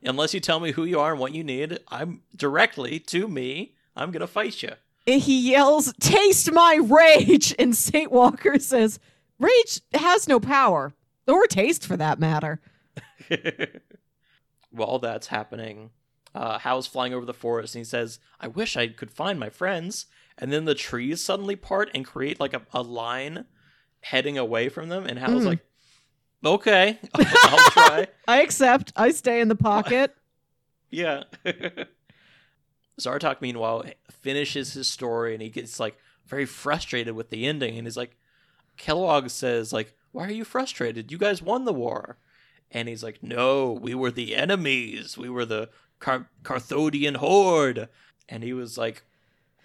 Unless 0.05 0.35
you 0.35 0.41
tell 0.41 0.59
me 0.61 0.73
who 0.73 0.85
you 0.85 0.99
are 0.99 1.13
and 1.13 1.21
what 1.21 1.33
you 1.35 1.45
need, 1.45 1.79
I'm 1.89 2.23
directly 2.35 2.99
to 3.01 3.29
me. 3.29 3.75
I'm 3.95 4.11
going 4.11 4.21
to 4.21 4.27
fight 4.27 4.63
you. 4.63 4.73
he 5.07 5.51
yells, 5.53 5.93
Taste 6.01 6.51
my 6.53 6.79
rage! 6.83 7.55
And 7.59 7.77
St. 7.77 8.11
Walker 8.11 8.59
says, 8.59 8.99
Rage 9.39 9.81
has 9.95 10.27
no 10.27 10.41
power, 10.41 10.93
or 11.29 11.47
taste 11.47 11.87
for 11.87 11.97
that 11.97 12.19
matter. 12.19 12.61
While 14.71 14.99
that's 14.99 15.27
happening, 15.27 15.91
uh, 16.35 16.59
Hal's 16.59 16.87
flying 16.87 17.13
over 17.13 17.27
the 17.27 17.35
forest, 17.35 17.75
and 17.75 17.81
he 17.81 17.85
says, 17.85 18.19
"I 18.41 18.49
wish 18.49 18.77
I 18.77 18.89
could 18.89 19.11
find 19.11 19.39
my 19.39 19.51
friends." 19.51 20.07
And 20.39 20.53
then 20.53 20.65
the 20.65 20.75
trees 20.75 21.23
suddenly 21.23 21.57
part 21.57 21.91
and 21.95 22.05
create 22.05 22.41
like 22.41 22.55
a, 22.55 22.63
a 22.73 22.83
line 22.83 23.45
heading 24.01 24.37
away 24.39 24.69
from 24.69 24.89
them, 24.89 25.07
and 25.07 25.19
Hal's 25.19 25.43
Mm. 25.43 25.47
like, 25.47 25.59
"Okay, 26.45 26.99
I'll 27.15 27.71
try." 27.71 28.07
I 28.27 28.43
accept. 28.43 28.93
I 28.97 29.11
stay 29.11 29.41
in 29.41 29.49
the 29.49 29.55
pocket. 29.57 30.15
Yeah. 30.95 31.23
Zartok, 33.01 33.41
meanwhile, 33.41 33.85
finishes 34.11 34.75
his 34.75 34.89
story 34.89 35.33
and 35.33 35.43
he 35.43 35.49
gets 35.49 35.81
like 35.81 35.97
very 36.27 36.45
frustrated 36.45 37.15
with 37.15 37.31
the 37.31 37.47
ending. 37.47 37.77
And 37.79 37.87
he's 37.87 37.97
like, 37.97 38.17
Kilowog 38.79 39.31
says, 39.31 39.73
like, 39.73 39.95
why 40.13 40.27
are 40.27 40.33
you 40.33 40.45
frustrated? 40.45 41.11
You 41.11 41.17
guys 41.19 41.41
won 41.43 41.65
the 41.65 41.73
war. 41.73 42.19
And 42.71 42.89
he's 42.89 43.03
like, 43.03 43.23
no, 43.23 43.73
we 43.73 43.95
were 43.95 44.11
the 44.11 44.37
enemies. 44.37 45.17
We 45.17 45.31
were 45.31 45.45
the 45.47 45.71
Car- 45.99 46.29
Carthodian 46.43 47.17
horde. 47.17 47.89
And 48.29 48.43
he 48.43 48.53
was 48.53 48.77
like, 48.77 49.03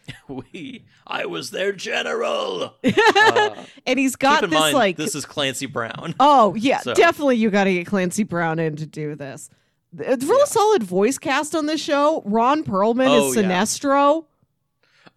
we, 0.28 0.86
I 1.06 1.26
was 1.26 1.52
their 1.52 1.72
general. 1.74 2.76
Uh, 3.17 3.63
and 3.86 4.00
he's 4.00 4.15
got 4.15 4.41
this 4.41 4.52
mind, 4.52 4.74
like 4.76 4.96
this 4.98 5.15
is 5.15 5.26
Clancy 5.26 5.65
Brown. 5.65 6.15
Oh 6.20 6.56
yeah, 6.56 6.80
So- 6.80 6.93
definitely. 6.93 7.38
You 7.38 7.50
got 7.50 7.65
to 7.65 7.74
get 7.74 7.88
Clancy 7.88 8.24
Brown 8.24 8.60
in 8.60 8.76
to 8.78 8.86
do 8.86 9.15
this. 9.15 9.50
It's 9.98 10.26
real 10.26 10.39
Yeah. 10.39 10.46
solid 10.46 10.84
voice 10.84 11.17
cast 11.17 11.56
on 11.56 11.65
this 11.65 11.82
show. 11.82 12.22
Ron 12.26 12.63
Perlman 12.63 13.08
Oh, 13.10 13.30
is 13.30 13.36
yeah. 13.36 13.43
Sinestro. 13.43 14.26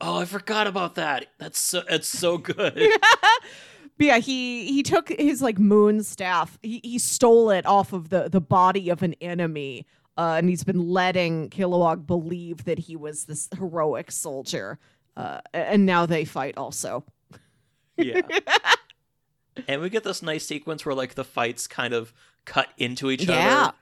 Oh, 0.01 0.19
I 0.21 0.25
forgot 0.25 0.67
about 0.67 0.95
that. 0.95 1.27
That's 1.39 1.59
so, 1.61 1.83
it's 1.89 2.09
so 2.09 2.39
good. 2.49 2.75
But 3.99 4.07
yeah, 4.07 4.19
he 4.19 4.67
he 4.73 4.83
took 4.83 5.11
his 5.11 5.43
like 5.43 5.59
moon 5.59 6.03
staff. 6.03 6.59
He 6.63 6.81
he 6.83 6.99
stole 6.99 7.51
it 7.51 7.67
off 7.67 7.93
of 7.93 8.09
the 8.09 8.29
the 8.31 8.41
body 8.41 8.89
of 8.89 9.03
an 9.03 9.15
enemy. 9.21 9.87
Uh, 10.21 10.35
and 10.37 10.49
he's 10.51 10.65
been 10.65 10.91
letting 10.91 11.49
Kilowog 11.49 12.07
believe 12.07 12.65
that 12.65 12.79
he 12.79 12.95
was 12.95 13.25
this 13.25 13.49
heroic 13.57 14.11
soldier. 14.11 14.79
Uh, 15.17 15.41
and 15.55 15.87
now 15.87 16.05
they 16.05 16.27
fight 16.27 16.59
also. 16.59 17.05
Yeah. 17.97 18.21
and 19.69 19.81
we 19.81 19.89
get 19.89 20.05
this 20.05 20.23
nice 20.23 20.47
sequence 20.47 20.85
where 20.85 20.95
like 20.95 21.15
the 21.15 21.25
fights 21.25 21.67
kind 21.67 21.95
of 21.95 22.13
cut 22.45 22.69
into 22.77 23.11
each 23.11 23.25
Yeah. 23.25 23.63
other. 23.69 23.75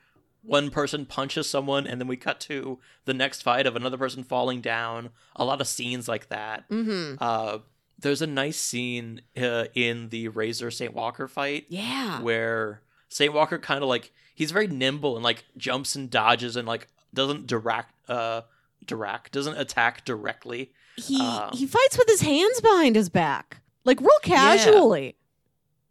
One 0.44 0.70
person 0.70 1.05
punches 1.07 1.51
someone, 1.51 1.87
and 1.88 2.01
then 2.01 2.07
we 2.07 2.16
cut 2.16 2.38
to 2.42 2.79
the 3.05 3.12
next 3.12 3.42
fight 3.42 3.66
of 3.66 3.74
another 3.74 3.98
person 3.98 4.22
falling 4.22 4.61
down. 4.61 5.11
A 5.35 5.44
lot 5.44 5.61
of 5.61 5.66
scenes 5.66 6.07
like 6.07 6.29
that. 6.29 6.68
Mm-hmm. 6.70 7.16
Uh, 7.20 7.59
there's 7.98 8.22
a 8.22 8.27
nice 8.29 8.57
scene 8.57 9.22
uh, 9.37 9.64
in 9.74 10.09
the 10.11 10.29
Razor 10.29 10.70
Saint 10.70 10.94
Walker 10.94 11.27
fight 11.27 11.66
Yeah. 11.68 12.22
where 12.22 12.83
Saint 13.09 13.33
Walker 13.33 13.59
kind 13.59 13.83
of 13.83 13.88
like 13.88 14.12
he's 14.35 14.51
very 14.51 14.66
nimble 14.66 15.14
and 15.16 15.25
like 15.25 15.44
jumps 15.57 15.97
and 15.97 16.11
dodges 16.11 16.57
and 16.57 16.66
like 16.68 16.88
doesn't 17.14 17.47
direct 17.47 17.92
uh 18.09 18.42
direct 18.87 19.33
doesn't 19.33 19.59
attack 19.59 20.05
directly. 20.05 20.73
He 20.97 21.18
uh, 21.21 21.51
he 21.55 21.66
fights 21.66 21.97
with 21.97 22.09
his 22.09 22.21
hands 22.23 22.61
behind 22.61 22.97
his 22.97 23.09
back, 23.09 23.59
like 23.85 24.01
real 24.01 24.11
casually. 24.23 25.16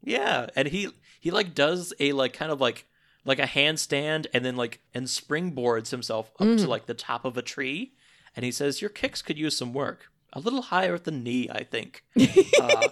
Yeah, 0.04 0.48
and 0.56 0.68
he 0.68 0.90
he 1.20 1.32
like 1.32 1.54
does 1.56 1.94
a 2.00 2.12
like 2.14 2.34
kind 2.34 2.52
of 2.52 2.62
like 2.62 2.86
like 3.26 3.40
a 3.40 3.44
handstand 3.44 4.28
and 4.34 4.44
then 4.46 4.56
like 4.56 4.82
and 4.94 5.08
springboards 5.08 5.90
himself 5.92 6.32
up 6.40 6.48
Mhm. 6.48 6.60
to 6.60 6.68
like 6.68 6.86
the 6.86 6.94
top 6.94 7.26
of 7.26 7.38
a 7.38 7.42
tree, 7.42 7.94
and 8.36 8.46
he 8.46 8.52
says, 8.52 8.82
"Your 8.82 8.90
kicks 8.90 9.22
could 9.22 9.38
use 9.38 9.58
some 9.58 9.74
work. 9.74 10.10
A 10.34 10.40
little 10.40 10.62
higher 10.62 10.96
at 10.96 11.04
the 11.04 11.12
knee, 11.12 11.50
I 11.52 11.64
think." 11.64 12.04
Uh, 12.60 12.88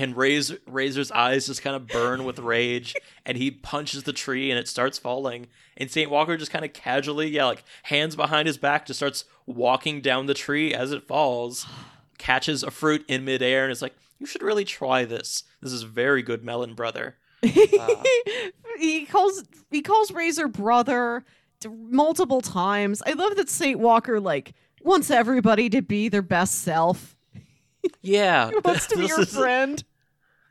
and 0.00 0.16
Razor, 0.16 0.58
Razor's 0.66 1.10
eyes 1.12 1.46
just 1.46 1.62
kind 1.62 1.76
of 1.76 1.86
burn 1.86 2.24
with 2.24 2.38
rage, 2.38 2.94
and 3.26 3.36
he 3.36 3.50
punches 3.50 4.04
the 4.04 4.14
tree, 4.14 4.50
and 4.50 4.58
it 4.58 4.66
starts 4.66 4.98
falling. 4.98 5.48
And 5.76 5.90
Saint 5.90 6.10
Walker 6.10 6.38
just 6.38 6.50
kind 6.50 6.64
of 6.64 6.72
casually, 6.72 7.28
yeah, 7.28 7.44
like 7.44 7.64
hands 7.82 8.16
behind 8.16 8.46
his 8.46 8.56
back, 8.56 8.86
just 8.86 8.98
starts 8.98 9.26
walking 9.44 10.00
down 10.00 10.24
the 10.24 10.32
tree 10.32 10.72
as 10.72 10.90
it 10.90 11.06
falls, 11.06 11.66
catches 12.18 12.62
a 12.62 12.70
fruit 12.70 13.04
in 13.08 13.26
midair, 13.26 13.64
and 13.64 13.72
is 13.72 13.82
like, 13.82 13.94
"You 14.18 14.24
should 14.24 14.42
really 14.42 14.64
try 14.64 15.04
this. 15.04 15.44
This 15.60 15.72
is 15.72 15.82
very 15.82 16.22
good, 16.22 16.42
melon 16.42 16.74
brother." 16.74 17.16
Uh, 17.42 18.02
he 18.78 19.04
calls 19.04 19.44
he 19.70 19.82
calls 19.82 20.10
Razor 20.10 20.48
brother 20.48 21.24
multiple 21.68 22.40
times. 22.40 23.02
I 23.06 23.12
love 23.12 23.36
that 23.36 23.50
Saint 23.50 23.80
Walker 23.80 24.18
like 24.18 24.54
wants 24.82 25.10
everybody 25.10 25.68
to 25.70 25.82
be 25.82 26.08
their 26.08 26.22
best 26.22 26.56
self. 26.62 27.16
yeah, 28.02 28.50
He 28.50 28.56
wants 28.64 28.86
to 28.88 28.96
be 28.96 29.06
your 29.06 29.20
is- 29.22 29.34
friend. 29.34 29.82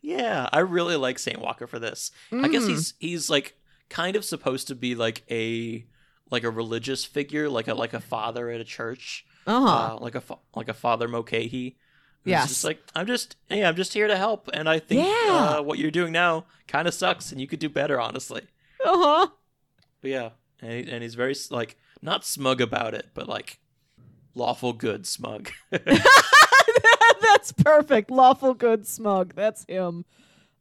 Yeah, 0.01 0.47
I 0.53 0.59
really 0.59 0.95
like 0.95 1.19
Saint 1.19 1.39
Walker 1.41 1.67
for 1.67 1.77
this. 1.77 2.11
I 2.31 2.47
guess 2.47 2.63
Mm. 2.63 2.69
he's 2.69 2.93
he's 2.99 3.29
like 3.29 3.57
kind 3.89 4.15
of 4.15 4.23
supposed 4.23 4.67
to 4.69 4.75
be 4.75 4.95
like 4.95 5.23
a 5.29 5.85
like 6.31 6.43
a 6.43 6.49
religious 6.49 7.03
figure, 7.03 7.49
like 7.49 7.67
a 7.67 7.73
like 7.73 7.93
a 7.93 7.99
father 7.99 8.49
at 8.49 8.61
a 8.61 8.63
church, 8.63 9.25
Uh-huh. 9.45 9.95
uh, 9.95 9.99
like 9.99 10.15
a 10.15 10.21
fa- 10.21 10.37
like 10.55 10.69
a 10.69 10.73
Father 10.73 11.07
Mulcahy. 11.09 11.77
Yes. 12.23 12.47
just 12.49 12.63
like 12.63 12.81
I'm 12.95 13.07
just 13.07 13.35
hey, 13.49 13.65
I'm 13.65 13.75
just 13.75 13.93
here 13.93 14.07
to 14.07 14.15
help, 14.15 14.49
and 14.53 14.69
I 14.69 14.79
think 14.79 15.05
Yeah. 15.05 15.57
uh, 15.57 15.61
what 15.63 15.79
you're 15.79 15.91
doing 15.91 16.13
now 16.13 16.45
kind 16.67 16.87
of 16.87 16.93
sucks, 16.93 17.31
and 17.33 17.41
you 17.41 17.47
could 17.47 17.59
do 17.59 17.69
better, 17.69 17.99
honestly. 17.99 18.43
Uh-huh. 18.85 19.27
But 20.01 20.11
yeah, 20.11 20.29
and 20.61 20.71
he, 20.71 20.91
and 20.91 21.03
he's 21.03 21.15
very 21.15 21.35
like 21.51 21.75
not 22.01 22.23
smug 22.25 22.61
about 22.61 22.93
it, 22.93 23.07
but 23.13 23.27
like 23.27 23.59
lawful 24.39 24.73
good 24.73 25.05
smug. 25.05 25.49
That's 27.21 27.51
perfect. 27.51 28.09
Lawful 28.11 28.53
good 28.53 28.87
smug. 28.87 29.33
That's 29.35 29.65
him. 29.65 30.05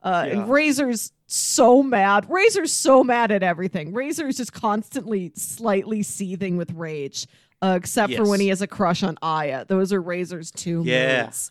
Uh, 0.02 0.24
Yeah. 0.26 0.32
And 0.40 0.50
Razor's 0.50 1.12
so 1.26 1.82
mad. 1.82 2.26
Razor's 2.28 2.72
so 2.72 3.02
mad 3.04 3.30
at 3.30 3.42
everything. 3.42 3.92
Razor's 3.92 4.36
just 4.36 4.52
constantly 4.52 5.32
slightly 5.34 6.02
seething 6.02 6.56
with 6.56 6.72
rage, 6.72 7.26
uh, 7.62 7.74
except 7.76 8.14
for 8.14 8.28
when 8.28 8.40
he 8.40 8.48
has 8.48 8.62
a 8.62 8.66
crush 8.66 9.02
on 9.02 9.16
Aya. 9.22 9.64
Those 9.66 9.92
are 9.92 10.00
Razor's 10.00 10.50
two 10.50 10.82
Yeah. 10.84 11.24
moods. 11.24 11.50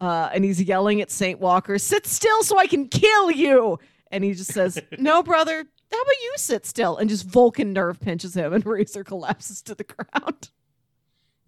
Uh, 0.00 0.30
and 0.32 0.44
he's 0.44 0.62
yelling 0.62 1.00
at 1.00 1.10
Saint 1.10 1.40
Walker, 1.40 1.76
"Sit 1.78 2.06
still, 2.06 2.42
so 2.44 2.56
I 2.58 2.66
can 2.68 2.86
kill 2.88 3.32
you!" 3.32 3.78
And 4.12 4.22
he 4.22 4.32
just 4.32 4.52
says, 4.52 4.80
"No, 4.98 5.22
brother. 5.24 5.56
How 5.90 6.00
about 6.02 6.22
you 6.22 6.32
sit 6.36 6.64
still?" 6.66 6.96
And 6.98 7.10
just 7.10 7.24
Vulcan 7.24 7.72
nerve 7.72 7.98
pinches 7.98 8.34
him, 8.34 8.52
and 8.52 8.64
Razor 8.64 9.02
collapses 9.02 9.60
to 9.62 9.74
the 9.74 9.82
ground. 9.84 10.50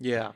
Yeah. 0.00 0.32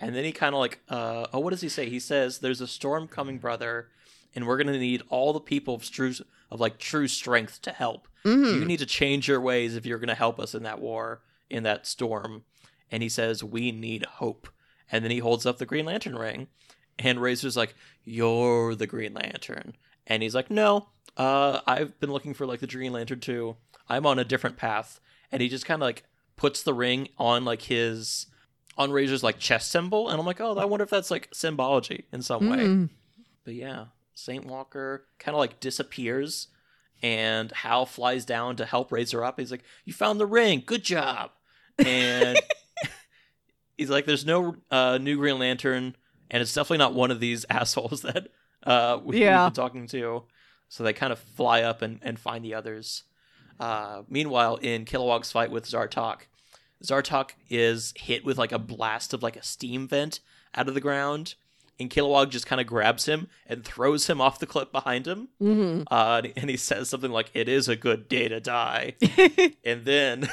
And 0.00 0.16
then 0.16 0.24
he 0.24 0.32
kind 0.32 0.54
of 0.54 0.58
like, 0.58 0.80
uh, 0.88 1.26
oh, 1.32 1.38
what 1.38 1.50
does 1.50 1.60
he 1.60 1.68
say? 1.68 1.88
He 1.88 2.00
says, 2.00 2.38
"There's 2.38 2.60
a 2.60 2.66
storm 2.66 3.06
coming, 3.06 3.38
brother, 3.38 3.88
and 4.34 4.46
we're 4.46 4.56
gonna 4.56 4.78
need 4.78 5.02
all 5.10 5.32
the 5.32 5.40
people 5.40 5.74
of 5.76 5.88
true, 5.88 6.12
of 6.50 6.58
like 6.60 6.78
true 6.78 7.06
strength 7.06 7.62
to 7.62 7.70
help. 7.70 8.08
Mhm. 8.24 8.58
You 8.60 8.64
need 8.64 8.78
to 8.78 8.86
change 8.86 9.28
your 9.28 9.40
ways 9.40 9.76
if 9.76 9.86
you're 9.86 9.98
gonna 9.98 10.14
help 10.16 10.40
us 10.40 10.54
in 10.54 10.64
that 10.64 10.80
war, 10.80 11.22
in 11.48 11.62
that 11.62 11.86
storm." 11.86 12.44
And 12.90 13.02
he 13.02 13.08
says, 13.08 13.44
"We 13.44 13.70
need 13.70 14.04
hope." 14.04 14.48
And 14.90 15.04
then 15.04 15.10
he 15.12 15.18
holds 15.18 15.46
up 15.46 15.58
the 15.58 15.66
Green 15.66 15.86
Lantern 15.86 16.16
ring, 16.16 16.48
and 16.98 17.20
Razor's 17.20 17.56
like, 17.56 17.74
"You're 18.04 18.74
the 18.74 18.86
Green 18.88 19.14
Lantern," 19.14 19.76
and 20.06 20.22
he's 20.22 20.34
like, 20.34 20.50
"No, 20.50 20.88
uh, 21.16 21.60
I've 21.66 21.98
been 22.00 22.10
looking 22.12 22.34
for 22.34 22.44
like 22.46 22.60
the 22.60 22.66
Green 22.66 22.92
Lantern 22.92 23.20
too. 23.20 23.56
I'm 23.88 24.04
on 24.06 24.18
a 24.18 24.24
different 24.24 24.56
path." 24.56 25.00
And 25.30 25.40
he 25.40 25.48
just 25.48 25.64
kind 25.64 25.80
of 25.80 25.86
like 25.86 26.04
puts 26.36 26.62
the 26.62 26.74
ring 26.74 27.08
on 27.18 27.44
like 27.44 27.62
his 27.62 28.26
on 28.78 28.90
Razor's 28.90 29.22
like 29.22 29.38
chest 29.38 29.70
symbol, 29.70 30.08
and 30.08 30.18
I'm 30.18 30.26
like, 30.26 30.40
oh, 30.40 30.56
I 30.56 30.64
wonder 30.64 30.84
if 30.84 30.90
that's 30.90 31.10
like 31.10 31.28
symbology 31.32 32.06
in 32.12 32.22
some 32.22 32.48
way. 32.48 32.58
Mm. 32.58 32.90
But 33.44 33.54
yeah, 33.54 33.86
Saint 34.14 34.46
Walker 34.46 35.06
kind 35.18 35.34
of 35.34 35.38
like 35.40 35.60
disappears, 35.60 36.48
and 37.02 37.50
Hal 37.52 37.86
flies 37.86 38.24
down 38.24 38.56
to 38.56 38.64
help 38.64 38.92
Razor 38.92 39.22
up. 39.24 39.38
He's 39.38 39.50
like, 39.50 39.64
"You 39.84 39.92
found 39.92 40.18
the 40.20 40.26
ring, 40.26 40.62
good 40.64 40.82
job!" 40.84 41.30
And 41.78 42.38
he's 43.76 43.90
like, 43.90 44.06
"There's 44.06 44.26
no 44.26 44.56
uh, 44.70 44.98
new 45.00 45.16
Green 45.16 45.38
Lantern, 45.38 45.96
and 46.30 46.40
it's 46.42 46.54
definitely 46.54 46.78
not 46.78 46.94
one 46.94 47.10
of 47.10 47.20
these 47.20 47.44
assholes 47.50 48.02
that 48.02 48.28
uh, 48.64 48.98
we, 49.04 49.20
Yeah. 49.20 49.44
we've 49.46 49.54
been 49.54 49.62
talking 49.62 49.86
to." 49.88 50.24
So 50.68 50.82
they 50.84 50.94
kind 50.94 51.12
of 51.12 51.18
fly 51.18 51.62
up 51.62 51.82
and, 51.82 51.98
and 52.02 52.18
find 52.18 52.42
the 52.44 52.54
others. 52.54 53.02
Uh, 53.60 54.02
meanwhile, 54.08 54.56
in 54.56 54.86
Kilowog's 54.86 55.30
fight 55.30 55.50
with 55.50 55.66
Zartok, 55.66 56.20
Zartok 56.82 57.30
is 57.48 57.92
hit 57.96 58.24
with 58.24 58.38
like 58.38 58.52
a 58.52 58.58
blast 58.58 59.14
of 59.14 59.22
like 59.22 59.36
a 59.36 59.42
steam 59.42 59.86
vent 59.88 60.20
out 60.54 60.68
of 60.68 60.74
the 60.74 60.80
ground, 60.80 61.34
and 61.80 61.88
Kilowog 61.90 62.30
just 62.30 62.46
kind 62.46 62.60
of 62.60 62.66
grabs 62.66 63.06
him 63.06 63.28
and 63.46 63.64
throws 63.64 64.06
him 64.08 64.20
off 64.20 64.38
the 64.38 64.46
cliff 64.46 64.70
behind 64.72 65.06
him. 65.06 65.28
Mhm. 65.40 65.84
Uh, 65.90 66.22
and 66.36 66.50
he 66.50 66.56
says 66.56 66.88
something 66.88 67.10
like, 67.10 67.30
"It 67.34 67.48
is 67.48 67.68
a 67.68 67.76
good 67.76 68.08
day 68.08 68.28
to 68.28 68.40
die." 68.40 68.94
and 69.64 69.84
then, 69.84 70.28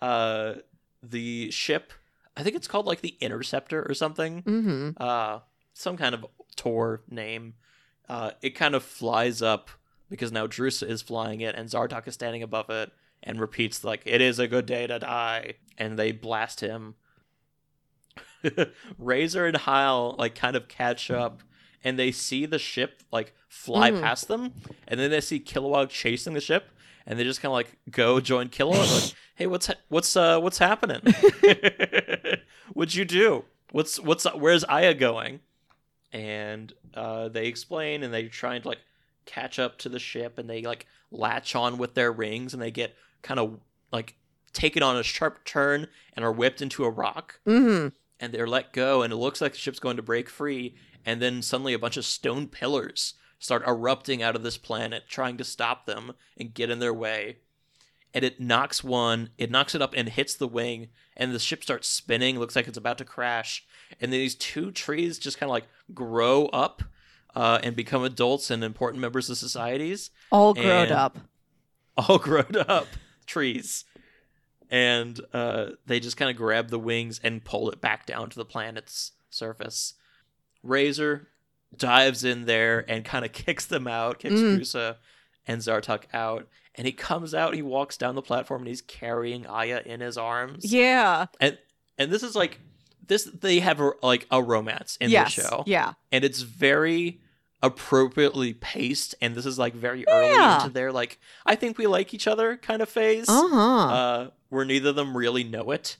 uh, 0.00 0.54
the 1.02 1.50
ship, 1.50 1.92
I 2.36 2.42
think 2.42 2.56
it's 2.56 2.68
called 2.68 2.86
like 2.86 3.00
the 3.00 3.16
Interceptor 3.20 3.84
or 3.88 3.94
something, 3.94 4.42
Mhm. 4.42 5.00
uh, 5.00 5.40
some 5.74 5.96
kind 5.96 6.14
of 6.14 6.26
Tor 6.56 7.02
name. 7.08 7.54
Uh, 8.08 8.32
it 8.42 8.50
kind 8.50 8.74
of 8.74 8.82
flies 8.82 9.40
up 9.42 9.70
because 10.10 10.30
now 10.32 10.46
Drusa 10.46 10.86
is 10.88 11.00
flying 11.02 11.40
it, 11.40 11.54
and 11.54 11.68
Zartok 11.68 12.06
is 12.06 12.14
standing 12.14 12.42
above 12.42 12.68
it 12.70 12.92
and 13.22 13.40
repeats 13.40 13.84
like, 13.84 14.02
"It 14.04 14.20
is 14.20 14.38
a 14.38 14.48
good 14.48 14.66
day 14.66 14.86
to 14.86 14.98
die," 14.98 15.54
and 15.78 15.98
they 15.98 16.12
blast 16.12 16.60
him. 16.60 16.94
Razor 18.98 19.46
and 19.46 19.56
Hal 19.56 20.16
like 20.18 20.34
kind 20.34 20.56
of 20.56 20.68
catch 20.68 21.10
up, 21.10 21.42
and 21.84 21.98
they 21.98 22.10
see 22.12 22.46
the 22.46 22.58
ship 22.58 23.02
like 23.12 23.34
fly 23.48 23.90
Mhm. 23.90 24.00
past 24.00 24.28
them, 24.28 24.52
and 24.88 24.98
then 24.98 25.10
they 25.10 25.20
see 25.20 25.38
Kilowog 25.40 25.88
chasing 25.90 26.34
the 26.34 26.40
ship, 26.40 26.68
and 27.06 27.18
they 27.18 27.24
just 27.24 27.40
kind 27.40 27.50
of 27.50 27.54
like 27.54 27.76
go 27.90 28.20
join 28.20 28.48
Kilowog. 28.48 29.02
like, 29.04 29.14
hey, 29.36 29.46
what's 29.46 29.66
ha- 29.68 29.74
what's 29.88 30.16
uh 30.16 30.40
what's 30.40 30.58
happening? 30.58 31.00
What'd 32.74 32.94
you 32.94 33.04
do? 33.04 33.44
What's 33.70 34.00
what's 34.00 34.24
where's 34.34 34.64
Aya 34.64 34.94
going? 34.94 35.40
And 36.12 36.72
uh, 36.94 37.28
they 37.28 37.46
explain, 37.46 38.02
and 38.02 38.12
they're 38.12 38.28
trying 38.28 38.62
to 38.62 38.68
like 38.68 38.80
catch 39.26 39.58
up 39.58 39.78
to 39.78 39.88
the 39.88 39.98
ship, 39.98 40.38
and 40.38 40.48
they 40.48 40.62
like 40.62 40.86
latch 41.10 41.54
on 41.54 41.76
with 41.78 41.94
their 41.94 42.10
rings, 42.12 42.54
and 42.54 42.62
they 42.62 42.70
get 42.70 42.94
kind 43.22 43.40
of 43.40 43.58
like 43.92 44.16
taken 44.52 44.82
on 44.82 44.96
a 44.96 45.02
sharp 45.02 45.44
turn 45.44 45.88
and 46.14 46.24
are 46.24 46.32
whipped 46.32 46.62
into 46.62 46.84
a 46.84 46.90
rock. 46.90 47.40
Mm-hmm. 47.46 47.88
and 48.20 48.32
they're 48.32 48.46
let 48.46 48.72
go 48.72 49.02
and 49.02 49.12
it 49.12 49.16
looks 49.16 49.40
like 49.40 49.52
the 49.52 49.58
ship's 49.58 49.80
going 49.80 49.96
to 49.96 50.02
break 50.02 50.28
free. 50.28 50.76
And 51.04 51.20
then 51.20 51.42
suddenly 51.42 51.72
a 51.72 51.78
bunch 51.78 51.96
of 51.96 52.04
stone 52.04 52.46
pillars 52.46 53.14
start 53.38 53.64
erupting 53.66 54.22
out 54.22 54.36
of 54.36 54.44
this 54.44 54.56
planet 54.56 55.04
trying 55.08 55.36
to 55.38 55.44
stop 55.44 55.86
them 55.86 56.12
and 56.36 56.54
get 56.54 56.70
in 56.70 56.78
their 56.78 56.94
way. 56.94 57.38
And 58.14 58.24
it 58.24 58.40
knocks 58.40 58.84
one 58.84 59.30
it 59.38 59.50
knocks 59.50 59.74
it 59.74 59.82
up 59.82 59.94
and 59.96 60.08
hits 60.08 60.34
the 60.34 60.46
wing 60.46 60.88
and 61.16 61.34
the 61.34 61.38
ship 61.38 61.62
starts 61.62 61.88
spinning 61.88 62.38
looks 62.38 62.54
like 62.54 62.68
it's 62.68 62.78
about 62.78 62.98
to 62.98 63.04
crash. 63.04 63.64
And 64.00 64.12
then 64.12 64.20
these 64.20 64.36
two 64.36 64.70
trees 64.70 65.18
just 65.18 65.38
kind 65.38 65.48
of 65.48 65.54
like 65.54 65.66
grow 65.92 66.46
up 66.46 66.82
uh, 67.34 67.58
and 67.62 67.74
become 67.74 68.04
adults 68.04 68.50
and 68.50 68.62
important 68.62 69.00
members 69.00 69.30
of 69.30 69.38
societies. 69.38 70.10
All 70.30 70.54
grown 70.54 70.92
up. 70.92 71.18
all 71.96 72.18
grown 72.18 72.56
up 72.68 72.86
trees. 73.32 73.84
And 74.70 75.20
uh, 75.34 75.70
they 75.86 76.00
just 76.00 76.16
kind 76.16 76.30
of 76.30 76.36
grab 76.36 76.68
the 76.68 76.78
wings 76.78 77.20
and 77.22 77.44
pull 77.44 77.70
it 77.70 77.80
back 77.80 78.06
down 78.06 78.30
to 78.30 78.36
the 78.36 78.44
planet's 78.44 79.12
surface. 79.28 79.94
Razor 80.62 81.28
dives 81.76 82.24
in 82.24 82.44
there 82.46 82.84
and 82.90 83.04
kind 83.04 83.24
of 83.24 83.32
kicks 83.32 83.66
them 83.66 83.86
out, 83.86 84.18
kicks 84.20 84.34
Mm. 84.34 84.58
Rusa 84.58 84.96
and 85.46 85.60
Zartok 85.60 86.04
out. 86.14 86.48
And 86.74 86.86
he 86.86 86.92
comes 86.92 87.34
out, 87.34 87.54
he 87.54 87.60
walks 87.60 87.98
down 87.98 88.14
the 88.14 88.22
platform, 88.22 88.62
and 88.62 88.68
he's 88.68 88.80
carrying 88.80 89.46
Aya 89.46 89.82
in 89.84 90.00
his 90.00 90.16
arms. 90.16 90.72
Yeah. 90.72 91.26
And 91.38 91.58
and 91.98 92.10
this 92.10 92.22
is 92.22 92.34
like 92.34 92.58
this. 93.06 93.24
They 93.24 93.60
have 93.60 93.78
a, 93.78 93.92
like 94.02 94.26
a 94.30 94.42
romance 94.42 94.96
in 95.00 95.10
yes. 95.10 95.36
the 95.36 95.42
show 95.42 95.64
Yeah. 95.66 95.92
and 96.10 96.24
it's 96.24 96.40
very 96.40 97.20
appropriately 97.62 98.54
paced 98.54 99.14
and 99.20 99.34
this 99.34 99.46
is 99.46 99.58
like 99.58 99.74
very 99.74 100.04
early 100.08 100.30
Yeah. 100.30 100.56
into 100.58 100.70
their 100.70 100.90
like 100.92 101.18
i 101.46 101.54
think 101.54 101.78
we 101.78 101.86
like 101.86 102.12
each 102.12 102.26
other 102.26 102.56
kind 102.56 102.82
of 102.82 102.88
phase 102.88 103.28
Uh-huh. 103.28 103.56
uh 103.88 104.30
where 104.48 104.64
neither 104.64 104.90
of 104.90 104.96
them 104.96 105.16
really 105.16 105.44
know 105.44 105.70
it 105.70 105.96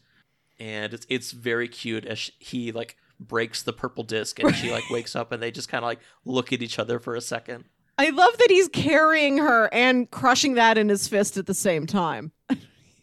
and 0.58 0.92
it's 0.92 1.06
it's 1.08 1.30
very 1.32 1.68
cute 1.68 2.04
as 2.04 2.30
he 2.38 2.72
like 2.72 2.96
breaks 3.20 3.62
the 3.62 3.72
purple 3.72 4.02
disc 4.04 4.40
and 4.40 4.54
she 4.56 4.72
like 4.72 4.82
wakes 4.90 5.14
up 5.14 5.30
and 5.30 5.40
they 5.42 5.50
just 5.52 5.68
kind 5.68 5.84
of 5.84 5.86
like 5.86 6.00
look 6.24 6.52
at 6.52 6.62
each 6.62 6.78
other 6.78 6.98
for 6.98 7.14
a 7.14 7.20
second 7.20 7.64
I 7.98 8.08
love 8.08 8.36
that 8.38 8.48
he's 8.50 8.68
carrying 8.68 9.36
her 9.38 9.68
and 9.72 10.10
crushing 10.10 10.54
that 10.54 10.78
in 10.78 10.88
his 10.88 11.06
fist 11.06 11.36
at 11.36 11.46
the 11.46 11.54
same 11.54 11.86
time. 11.86 12.32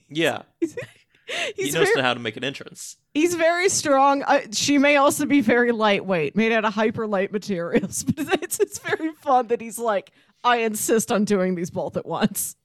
yeah 0.10 0.42
He's 1.56 1.74
he 1.74 1.80
knows 1.80 1.90
very, 1.90 2.02
how 2.02 2.14
to 2.14 2.20
make 2.20 2.38
an 2.38 2.44
entrance 2.44 2.98
he's 3.14 3.36
very 3.36 3.70
strong. 3.70 4.24
Uh, 4.24 4.42
she 4.52 4.78
may 4.78 4.96
also 4.96 5.26
be 5.26 5.42
very 5.42 5.72
lightweight, 5.72 6.36
made 6.36 6.52
out 6.52 6.66
of 6.66 6.74
hyper 6.74 7.08
light 7.08 7.32
materials, 7.32 8.04
but 8.16 8.42
it's 8.42 8.60
it's 8.60 8.80
very 8.80 9.12
fun 9.14 9.48
that 9.48 9.62
he's 9.62 9.80
like, 9.80 10.12
I 10.44 10.58
insist 10.58 11.12
on 11.12 11.26
doing 11.26 11.56
these 11.56 11.70
both 11.70 11.98
at 11.98 12.06
once. 12.06 12.56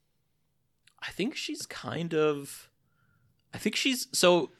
I 1.01 1.11
think 1.11 1.35
she's 1.35 1.65
kind 1.65 2.13
of 2.13 2.69
I 3.53 3.57
think 3.57 3.75
she's 3.75 4.07
so 4.11 4.51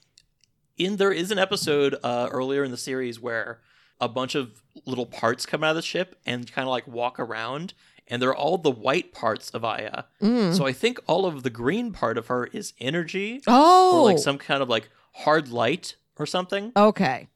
in 0.78 0.98
there 0.98 1.12
is 1.12 1.32
an 1.32 1.40
episode 1.40 1.96
uh 2.04 2.28
earlier 2.32 2.64
in 2.64 2.72
the 2.72 2.78
series 2.78 3.20
where 3.20 3.62
a 4.00 4.10
bunch 4.10 4.36
of 4.36 4.62
little 4.86 5.06
parts 5.06 5.46
come 5.46 5.64
out 5.64 5.72
of 5.72 5.76
the 5.78 5.82
ship 5.82 6.20
and 6.26 6.52
kind 6.52 6.68
of 6.68 6.70
like 6.70 6.86
walk 6.88 7.20
around 7.20 7.74
and 8.08 8.22
they're 8.22 8.36
all 8.36 8.58
the 8.58 8.72
white 8.72 9.12
parts 9.14 9.50
of 9.50 9.64
Aya. 9.66 10.04
Mm. 10.22 10.56
So 10.56 10.66
I 10.66 10.74
think 10.74 11.00
all 11.08 11.26
of 11.26 11.44
the 11.44 11.50
green 11.50 11.92
part 11.92 12.18
of 12.18 12.28
her 12.28 12.46
is 12.48 12.74
energy 12.80 13.42
Oh, 13.48 14.00
or 14.02 14.06
like 14.06 14.20
some 14.20 14.38
kind 14.38 14.62
of 14.62 14.70
like 14.70 14.90
hard 15.14 15.50
light 15.50 15.96
or 16.18 16.26
something. 16.26 16.72
okay. 16.76 17.28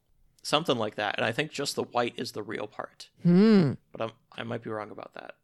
Something 0.41 0.77
like 0.77 0.95
that. 0.95 1.15
And 1.17 1.25
I 1.25 1.31
think 1.31 1.51
just 1.51 1.75
the 1.75 1.83
white 1.83 2.13
is 2.17 2.31
the 2.31 2.41
real 2.43 2.65
part. 2.65 3.09
Hmm. 3.23 3.73
But 3.91 4.01
I'm, 4.01 4.11
I 4.37 4.43
might 4.43 4.63
be 4.63 4.69
wrong 4.69 4.89
about 4.89 5.13
that. 5.15 5.35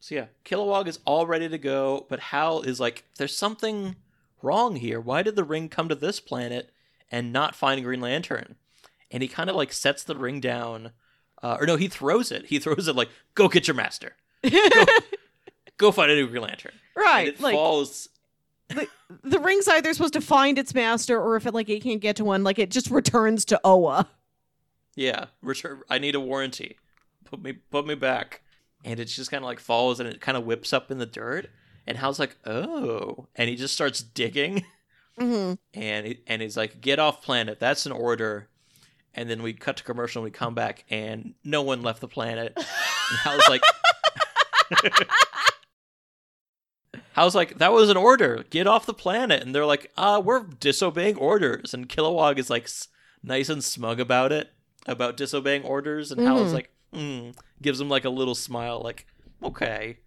So 0.00 0.14
yeah, 0.14 0.26
Kilowog 0.44 0.86
is 0.86 0.98
all 1.04 1.26
ready 1.26 1.48
to 1.48 1.58
go, 1.58 2.06
but 2.08 2.20
Hal 2.20 2.62
is 2.62 2.80
like, 2.80 3.04
there's 3.16 3.36
something 3.36 3.96
wrong 4.42 4.76
here. 4.76 5.00
Why 5.00 5.22
did 5.22 5.36
the 5.36 5.44
ring 5.44 5.68
come 5.68 5.88
to 5.88 5.94
this 5.94 6.20
planet 6.20 6.70
and 7.10 7.32
not 7.32 7.54
find 7.54 7.82
Green 7.82 8.00
Lantern? 8.00 8.56
And 9.10 9.22
he 9.22 9.28
kind 9.28 9.48
of 9.50 9.56
like 9.56 9.72
sets 9.72 10.02
the 10.02 10.16
ring 10.16 10.40
down, 10.40 10.92
uh, 11.42 11.56
or 11.60 11.66
no, 11.66 11.76
he 11.76 11.88
throws 11.88 12.32
it. 12.32 12.46
He 12.46 12.58
throws 12.60 12.88
it 12.88 12.96
like, 12.96 13.08
go 13.34 13.48
get 13.48 13.66
your 13.68 13.76
master. 13.76 14.16
Go, 14.50 14.84
go 15.78 15.92
find 15.92 16.10
a 16.10 16.14
new 16.14 16.26
Green 16.28 16.42
Lantern. 16.42 16.72
And 16.96 17.04
right. 17.04 17.28
it 17.28 17.40
Like 17.40 17.54
falls. 17.54 18.08
the 19.22 19.38
ring's 19.40 19.68
either 19.68 19.92
supposed 19.92 20.14
to 20.14 20.20
find 20.20 20.58
its 20.58 20.74
master, 20.74 21.20
or 21.20 21.36
if 21.36 21.46
it 21.46 21.54
like 21.54 21.68
it 21.68 21.82
can't 21.82 22.00
get 22.00 22.16
to 22.16 22.24
one, 22.24 22.44
like 22.44 22.58
it 22.58 22.70
just 22.70 22.90
returns 22.90 23.44
to 23.46 23.60
Oa. 23.64 24.08
Yeah, 24.96 25.26
return. 25.42 25.80
I 25.90 25.98
need 25.98 26.14
a 26.14 26.20
warranty. 26.20 26.76
Put 27.24 27.42
me, 27.42 27.52
put 27.54 27.86
me 27.86 27.94
back. 27.94 28.42
And 28.84 29.00
it 29.00 29.06
just 29.06 29.30
kind 29.30 29.42
of 29.42 29.46
like 29.46 29.58
falls 29.60 29.98
and 29.98 30.08
it 30.08 30.20
kind 30.20 30.36
of 30.36 30.44
whips 30.44 30.72
up 30.72 30.90
in 30.90 30.98
the 30.98 31.06
dirt. 31.06 31.50
And 31.86 31.98
Hal's 31.98 32.18
like, 32.18 32.36
oh, 32.46 33.26
and 33.34 33.48
he 33.48 33.56
just 33.56 33.74
starts 33.74 34.02
digging. 34.02 34.64
Mm-hmm. 35.18 35.54
and 35.80 36.06
he, 36.08 36.18
and 36.26 36.42
he's 36.42 36.56
like, 36.56 36.80
"Get 36.80 36.98
off 36.98 37.22
planet. 37.22 37.60
That's 37.60 37.86
an 37.86 37.92
order." 37.92 38.48
And 39.14 39.30
then 39.30 39.42
we 39.44 39.52
cut 39.52 39.76
to 39.76 39.84
commercial 39.84 40.20
and 40.20 40.24
we 40.24 40.32
come 40.36 40.56
back 40.56 40.84
and 40.90 41.34
no 41.44 41.62
one 41.62 41.82
left 41.82 42.00
the 42.00 42.08
planet. 42.08 42.52
And 42.56 43.18
Hal's 43.22 43.48
like, 43.48 43.62
Hal's 47.12 47.34
like, 47.34 47.58
"That 47.58 47.72
was 47.72 47.90
an 47.90 47.96
order. 47.96 48.44
Get 48.50 48.66
off 48.66 48.86
the 48.86 48.94
planet." 48.94 49.42
And 49.42 49.54
they're 49.54 49.66
like, 49.66 49.90
"Uh, 49.96 50.20
we're 50.24 50.44
disobeying 50.44 51.16
orders." 51.16 51.74
And 51.74 51.88
Kilowog 51.88 52.38
is 52.38 52.50
like 52.50 52.64
s- 52.64 52.88
nice 53.22 53.48
and 53.48 53.62
smug 53.62 54.00
about 54.00 54.32
it, 54.32 54.52
about 54.86 55.16
disobeying 55.16 55.62
orders. 55.64 56.10
And 56.12 56.20
Hal's 56.20 56.50
Mhm. 56.50 56.54
like, 56.54 56.70
hmm, 56.92 57.30
gives 57.62 57.80
him 57.80 57.88
like 57.88 58.04
a 58.04 58.10
little 58.10 58.34
smile, 58.34 58.80
like, 58.82 59.06
"Okay." 59.42 59.98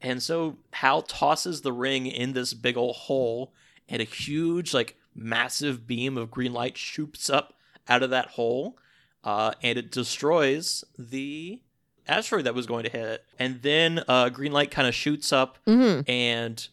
And 0.00 0.22
so 0.22 0.58
Hal 0.74 1.02
tosses 1.02 1.62
the 1.62 1.72
ring 1.72 2.06
in 2.06 2.32
this 2.32 2.54
big 2.54 2.76
old 2.76 2.94
hole, 2.96 3.52
and 3.88 4.00
a 4.00 4.04
huge, 4.04 4.72
like, 4.72 4.96
massive 5.14 5.86
beam 5.88 6.16
of 6.16 6.30
green 6.30 6.52
light 6.52 6.76
shoots 6.76 7.28
up 7.28 7.54
out 7.88 8.04
of 8.04 8.10
that 8.10 8.28
hole, 8.30 8.78
uh, 9.24 9.52
and 9.62 9.76
it 9.78 9.90
destroys 9.90 10.84
the 10.96 11.60
asteroid 12.08 12.44
that 12.44 12.54
was 12.54 12.66
going 12.66 12.84
to 12.84 12.90
hit. 12.90 13.24
And 13.38 13.62
then 13.62 14.02
uh, 14.08 14.28
green 14.30 14.52
light 14.52 14.70
kind 14.70 14.88
of 14.88 14.94
shoots 14.94 15.32
up, 15.32 15.58
Mm-hmm. 15.66 16.10
and 16.10 16.68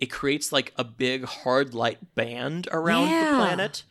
it 0.00 0.06
creates 0.06 0.52
like 0.52 0.72
a 0.76 0.84
big 0.84 1.24
hard 1.24 1.72
light 1.74 2.14
band 2.14 2.68
around 2.72 3.08
Yeah. 3.08 3.30
the 3.30 3.36
planet, 3.38 3.82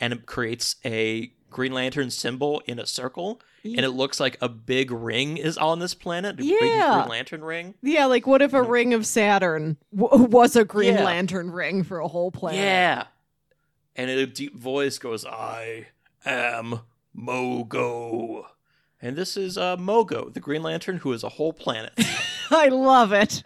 and 0.00 0.12
it 0.12 0.26
creates 0.26 0.76
a 0.84 1.32
Green 1.50 1.72
Lantern 1.72 2.10
symbol 2.10 2.62
in 2.66 2.78
a 2.78 2.86
circle. 2.86 3.40
And 3.64 3.80
it 3.80 3.90
looks 3.90 4.18
like 4.18 4.36
a 4.40 4.48
big 4.48 4.90
ring 4.90 5.36
is 5.36 5.56
on 5.56 5.78
this 5.78 5.94
planet, 5.94 6.34
Yeah. 6.40 6.94
Green 7.02 7.08
Lantern 7.10 7.44
ring. 7.44 7.74
Yeah, 7.80 8.06
like 8.06 8.26
what 8.26 8.42
if 8.42 8.54
a 8.54 8.62
ring 8.62 8.92
of 8.92 9.06
Saturn 9.06 9.76
w- 9.94 10.24
was 10.24 10.56
a 10.56 10.64
Green 10.64 10.94
Yeah. 10.94 11.04
Lantern 11.04 11.50
ring 11.52 11.84
for 11.84 12.00
a 12.00 12.08
whole 12.08 12.32
planet? 12.32 12.58
Yeah. 12.60 13.04
And 13.94 14.10
in 14.10 14.18
a 14.18 14.26
deep 14.26 14.56
voice 14.56 14.98
goes, 14.98 15.24
I 15.24 15.86
am 16.24 16.80
Mogo. 17.16 18.46
And 19.02 19.16
this 19.16 19.36
is 19.36 19.58
uh, 19.58 19.76
Mogo, 19.76 20.32
the 20.32 20.38
Green 20.40 20.62
Lantern, 20.62 20.98
who 20.98 21.12
is 21.12 21.24
a 21.24 21.28
whole 21.30 21.52
planet. 21.52 21.92
I 22.50 22.68
love 22.68 23.12
it. 23.12 23.42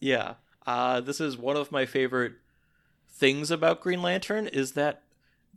yeah. 0.00 0.34
Uh, 0.66 1.00
this 1.00 1.20
is 1.20 1.36
one 1.36 1.56
of 1.58 1.70
my 1.70 1.84
favorite 1.84 2.32
things 3.10 3.50
about 3.50 3.80
Green 3.82 4.00
Lantern 4.00 4.46
is 4.46 4.72
that 4.72 5.02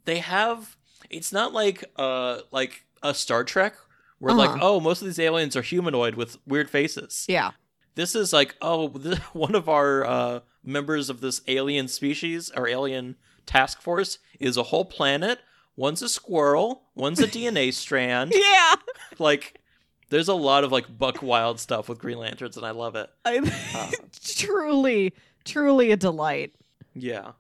they 0.06 0.20
have 0.20 0.76
it's 1.10 1.32
not 1.32 1.54
like 1.54 1.84
uh 1.96 2.40
like 2.52 2.86
a 3.02 3.14
Star 3.14 3.44
Trek 3.46 3.76
where 4.20 4.34
like 4.34 4.50
Uh-huh. 4.50 4.60
oh 4.62 4.80
most 4.82 5.02
of 5.02 5.08
these 5.08 5.20
aliens 5.20 5.56
are 5.56 5.62
humanoid 5.62 6.16
with 6.16 6.38
weird 6.46 6.70
faces. 6.70 7.26
Yeah. 7.30 7.52
this 7.96 8.16
is 8.16 8.34
like 8.34 8.56
oh 8.62 8.90
th- 9.04 9.18
one 9.34 9.56
of 9.56 9.70
our 9.70 10.06
uh, 10.06 10.40
members 10.64 11.10
of 11.10 11.22
this 11.22 11.42
alien 11.48 11.88
species 11.88 12.52
or 12.56 12.68
alien 12.68 13.16
task 13.46 13.82
force 13.82 14.20
is 14.42 14.58
a 14.58 14.64
whole 14.64 14.86
planet 14.86 15.40
one's 15.78 16.02
a 16.02 16.10
squirrel 16.10 16.84
one's 16.96 17.20
a 17.22 17.28
dna 17.28 17.72
strand 17.74 18.34
Yeah. 18.36 18.76
like 19.20 19.62
there's 20.10 20.28
a 20.28 20.34
lot 20.34 20.64
of 20.66 20.72
like 20.74 20.98
buck 20.98 21.22
wild 21.22 21.60
stuff 21.60 21.88
with 21.88 22.00
green 22.00 22.18
lanterns 22.18 22.58
and 22.58 22.66
i 22.66 22.72
love 22.72 22.96
it 22.96 23.10
I, 23.24 23.38
Uh. 23.74 23.92
truly, 24.22 25.14
truly 25.46 25.92
a 25.92 25.98
delight. 25.98 26.54
yeah 26.94 27.32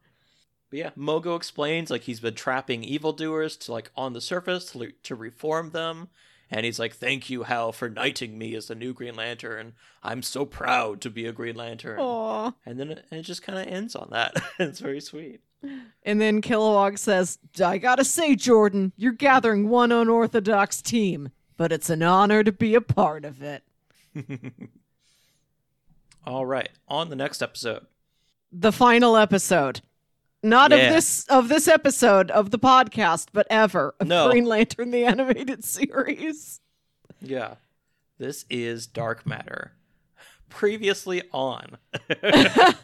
but 0.69 0.79
yeah 0.79 0.89
mogo 0.97 1.35
explains 1.35 1.89
like 1.89 2.03
he's 2.03 2.19
been 2.19 2.35
trapping 2.35 2.83
evildoers 2.83 3.57
to 3.57 3.71
like 3.71 3.91
on 3.95 4.13
the 4.13 4.21
surface 4.21 4.71
to, 4.71 4.91
to 5.03 5.15
reform 5.15 5.71
them 5.71 6.09
and 6.49 6.65
he's 6.65 6.79
like 6.79 6.93
thank 6.95 7.29
you 7.29 7.43
hal 7.43 7.71
for 7.71 7.89
knighting 7.89 8.37
me 8.37 8.55
as 8.55 8.67
the 8.67 8.75
new 8.75 8.93
green 8.93 9.15
lantern 9.15 9.73
i'm 10.03 10.21
so 10.21 10.45
proud 10.45 11.01
to 11.01 11.09
be 11.09 11.25
a 11.25 11.31
green 11.31 11.55
lantern 11.55 11.99
Aw. 11.99 12.51
and 12.65 12.79
then 12.79 12.91
it, 12.91 13.05
it 13.11 13.21
just 13.23 13.41
kind 13.41 13.59
of 13.59 13.67
ends 13.67 13.95
on 13.95 14.09
that. 14.11 14.35
it's 14.59 14.79
very 14.79 15.01
sweet. 15.01 15.41
And 16.03 16.21
then 16.21 16.41
Kilowog 16.41 16.97
says, 16.97 17.39
I 17.63 17.77
gotta 17.77 18.03
say, 18.05 18.35
Jordan, 18.35 18.93
you're 18.95 19.11
gathering 19.11 19.69
one 19.69 19.91
unorthodox 19.91 20.81
team, 20.81 21.29
but 21.57 21.71
it's 21.71 21.89
an 21.89 22.03
honor 22.03 22.43
to 22.43 22.51
be 22.51 22.75
a 22.75 22.81
part 22.81 23.25
of 23.25 23.41
it. 23.41 23.63
All 26.25 26.45
right, 26.45 26.69
on 26.87 27.09
the 27.09 27.15
next 27.15 27.41
episode, 27.41 27.87
the 28.51 28.71
final 28.71 29.17
episode. 29.17 29.81
Not 30.43 30.71
Yeah. 30.71 30.77
of 30.77 30.93
this 30.93 31.25
of 31.27 31.49
this 31.49 31.67
episode 31.67 32.29
of 32.31 32.51
the 32.51 32.59
podcast, 32.59 33.27
but 33.33 33.47
ever 33.49 33.95
of 33.99 34.07
No. 34.07 34.29
Green 34.29 34.45
Lantern 34.45 34.91
the 34.91 35.03
animated 35.05 35.63
series. 35.65 36.61
Yeah. 37.21 37.55
This 38.19 38.45
is 38.49 38.87
Dark 38.87 39.25
Matter. 39.25 39.73
Previously 40.49 41.23
on. 41.31 41.77
it 42.09 42.75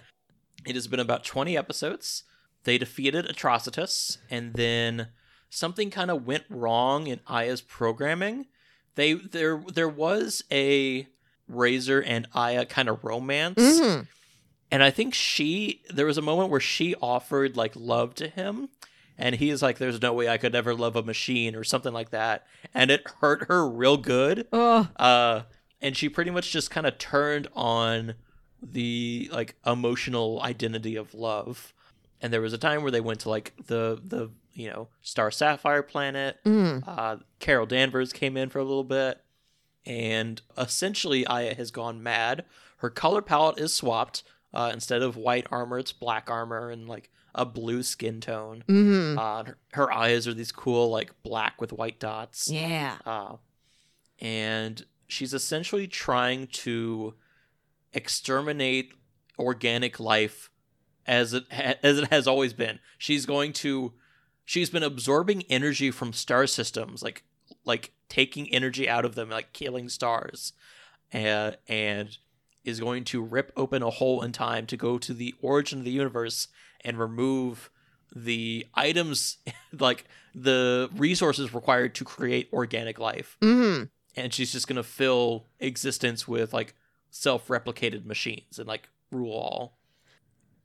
has 0.76 0.88
been 0.88 1.00
about 1.00 1.24
20 1.24 1.58
episodes. 1.58 2.24
They 2.64 2.78
defeated 2.78 3.26
Atrocitus, 3.26 4.18
and 4.30 4.54
then 4.54 5.08
something 5.50 5.90
kind 5.92 6.10
of 6.10 6.26
went 6.26 6.44
wrong 6.50 7.08
in 7.08 7.20
Aya's 7.28 7.62
programming. 7.62 8.48
They 8.96 9.14
there 9.14 9.62
there 9.74 9.90
was 9.90 10.44
a 10.52 11.08
Razor 11.48 12.02
and 12.02 12.28
Aya 12.34 12.66
kind 12.66 12.88
of 12.90 13.04
romance. 13.04 13.60
Mhm. 13.62 14.08
And 14.74 14.82
I 14.82 14.90
think 14.90 15.14
she 15.14 15.84
there 15.94 16.08
was 16.08 16.18
a 16.18 16.22
moment 16.24 16.50
where 16.50 16.60
she 16.60 16.96
offered 16.96 17.56
like 17.56 17.74
love 17.76 18.16
to 18.16 18.28
him 18.28 18.70
and 19.20 19.36
he 19.36 19.52
is 19.52 19.62
like 19.62 19.78
there's 19.78 20.02
no 20.02 20.14
way 20.14 20.28
I 20.28 20.40
could 20.40 20.56
ever 20.56 20.74
love 20.74 20.96
a 20.96 21.04
machine 21.04 21.56
or 21.56 21.64
something 21.64 21.94
like 21.94 22.10
that 22.10 22.48
and 22.74 22.90
it 22.90 23.08
hurt 23.22 23.44
her 23.50 23.70
real 23.70 23.98
good. 23.98 24.48
Uh 24.96 25.44
and 25.80 25.96
she 25.96 26.10
pretty 26.10 26.32
much 26.32 26.52
just 26.52 26.72
kind 26.72 26.88
of 26.88 26.98
turned 26.98 27.50
on 27.54 28.16
the 28.64 29.30
like 29.32 29.54
emotional 29.64 30.42
identity 30.42 30.96
of 30.96 31.14
love. 31.14 31.72
And 32.20 32.34
there 32.34 32.42
was 32.42 32.54
a 32.54 32.58
time 32.58 32.82
where 32.82 32.92
they 32.92 33.00
went 33.00 33.20
to 33.20 33.30
like 33.30 33.54
the 33.68 34.02
the 34.04 34.32
you 34.56 34.72
know 34.72 34.88
Star 35.04 35.30
Sapphire 35.30 35.84
planet. 35.84 36.40
Mm. 36.46 36.84
Uh, 36.88 37.18
Carol 37.38 37.68
Danvers 37.68 38.12
came 38.12 38.36
in 38.38 38.50
for 38.50 38.58
a 38.58 38.64
little 38.64 38.84
bit, 38.84 39.22
and 39.86 40.42
essentially 40.58 41.28
Aya 41.28 41.54
has 41.54 41.70
gone 41.70 42.02
mad. 42.02 42.46
Her 42.78 42.90
color 42.90 43.22
palette 43.22 43.60
is 43.60 43.72
swapped. 43.72 44.24
Uh, 44.54 44.70
instead 44.74 45.02
of 45.02 45.18
white 45.18 45.48
armor, 45.52 45.80
it's 45.80 45.92
black 45.92 46.30
armor 46.30 46.70
and 46.70 46.88
like 46.88 47.10
a 47.36 47.46
blue 47.46 47.82
skin 47.82 48.22
tone. 48.22 48.64
hmm 48.68 49.18
Uh, 49.18 49.44
her, 49.46 49.58
her 49.74 49.92
eyes 49.92 50.28
are 50.28 50.34
these 50.34 50.52
cool 50.52 50.90
like 50.92 51.12
black 51.24 51.60
with 51.60 51.74
white 51.74 52.00
dots. 52.00 52.50
Yeah. 52.52 52.98
Uh, 53.06 53.38
and 54.22 54.86
she's 55.08 55.34
essentially 55.34 55.88
trying 55.88 56.48
to 56.48 57.16
exterminate 57.94 58.94
organic 59.40 60.00
life 60.00 60.50
as 61.06 61.34
it 61.34 61.46
ha- 61.52 61.76
as 61.84 61.98
it 61.98 62.10
has 62.12 62.28
always 62.28 62.54
been. 62.54 62.80
She's 62.98 63.26
going 63.26 63.54
to 63.54 63.94
she's 64.46 64.70
been 64.70 64.84
absorbing 64.84 65.44
energy 65.50 65.90
from 65.92 66.14
star 66.14 66.46
systems 66.48 67.02
like 67.02 67.24
like 67.66 67.92
taking 68.10 68.52
energy 68.54 68.88
out 68.88 69.06
of 69.06 69.16
them 69.16 69.30
like 69.30 69.54
killing 69.54 69.90
stars 69.90 70.54
and 71.12 71.58
and 71.68 72.18
is 72.64 72.80
going 72.80 73.04
to 73.06 73.22
rip 73.22 73.52
open 73.56 73.84
a 73.84 73.90
hole 73.90 74.22
in 74.22 74.32
time 74.32 74.66
to 74.68 74.78
go 74.78 74.98
to 74.98 75.14
the 75.14 75.36
origin 75.42 75.80
of 75.80 75.86
the 75.86 75.92
universe 75.92 76.48
and 76.82 76.98
remove 76.98 77.70
the 78.16 78.66
items 78.74 79.38
like 79.80 80.06
the 80.36 80.90
resources 80.96 81.54
required 81.54 81.96
to 81.96 82.04
create 82.04 82.50
organic 82.54 83.00
life. 83.00 83.38
Hmm 83.42 83.84
and 84.16 84.34
she's 84.34 84.52
just 84.52 84.68
gonna 84.68 84.84
fill 84.84 85.48
existence 85.60 86.28
with 86.28 86.54
like 86.54 86.76
self-replicated 87.10 88.06
machines 88.06 88.60
and 88.60 88.68
like 88.68 88.90
rule 89.12 89.34
all. 89.34 89.78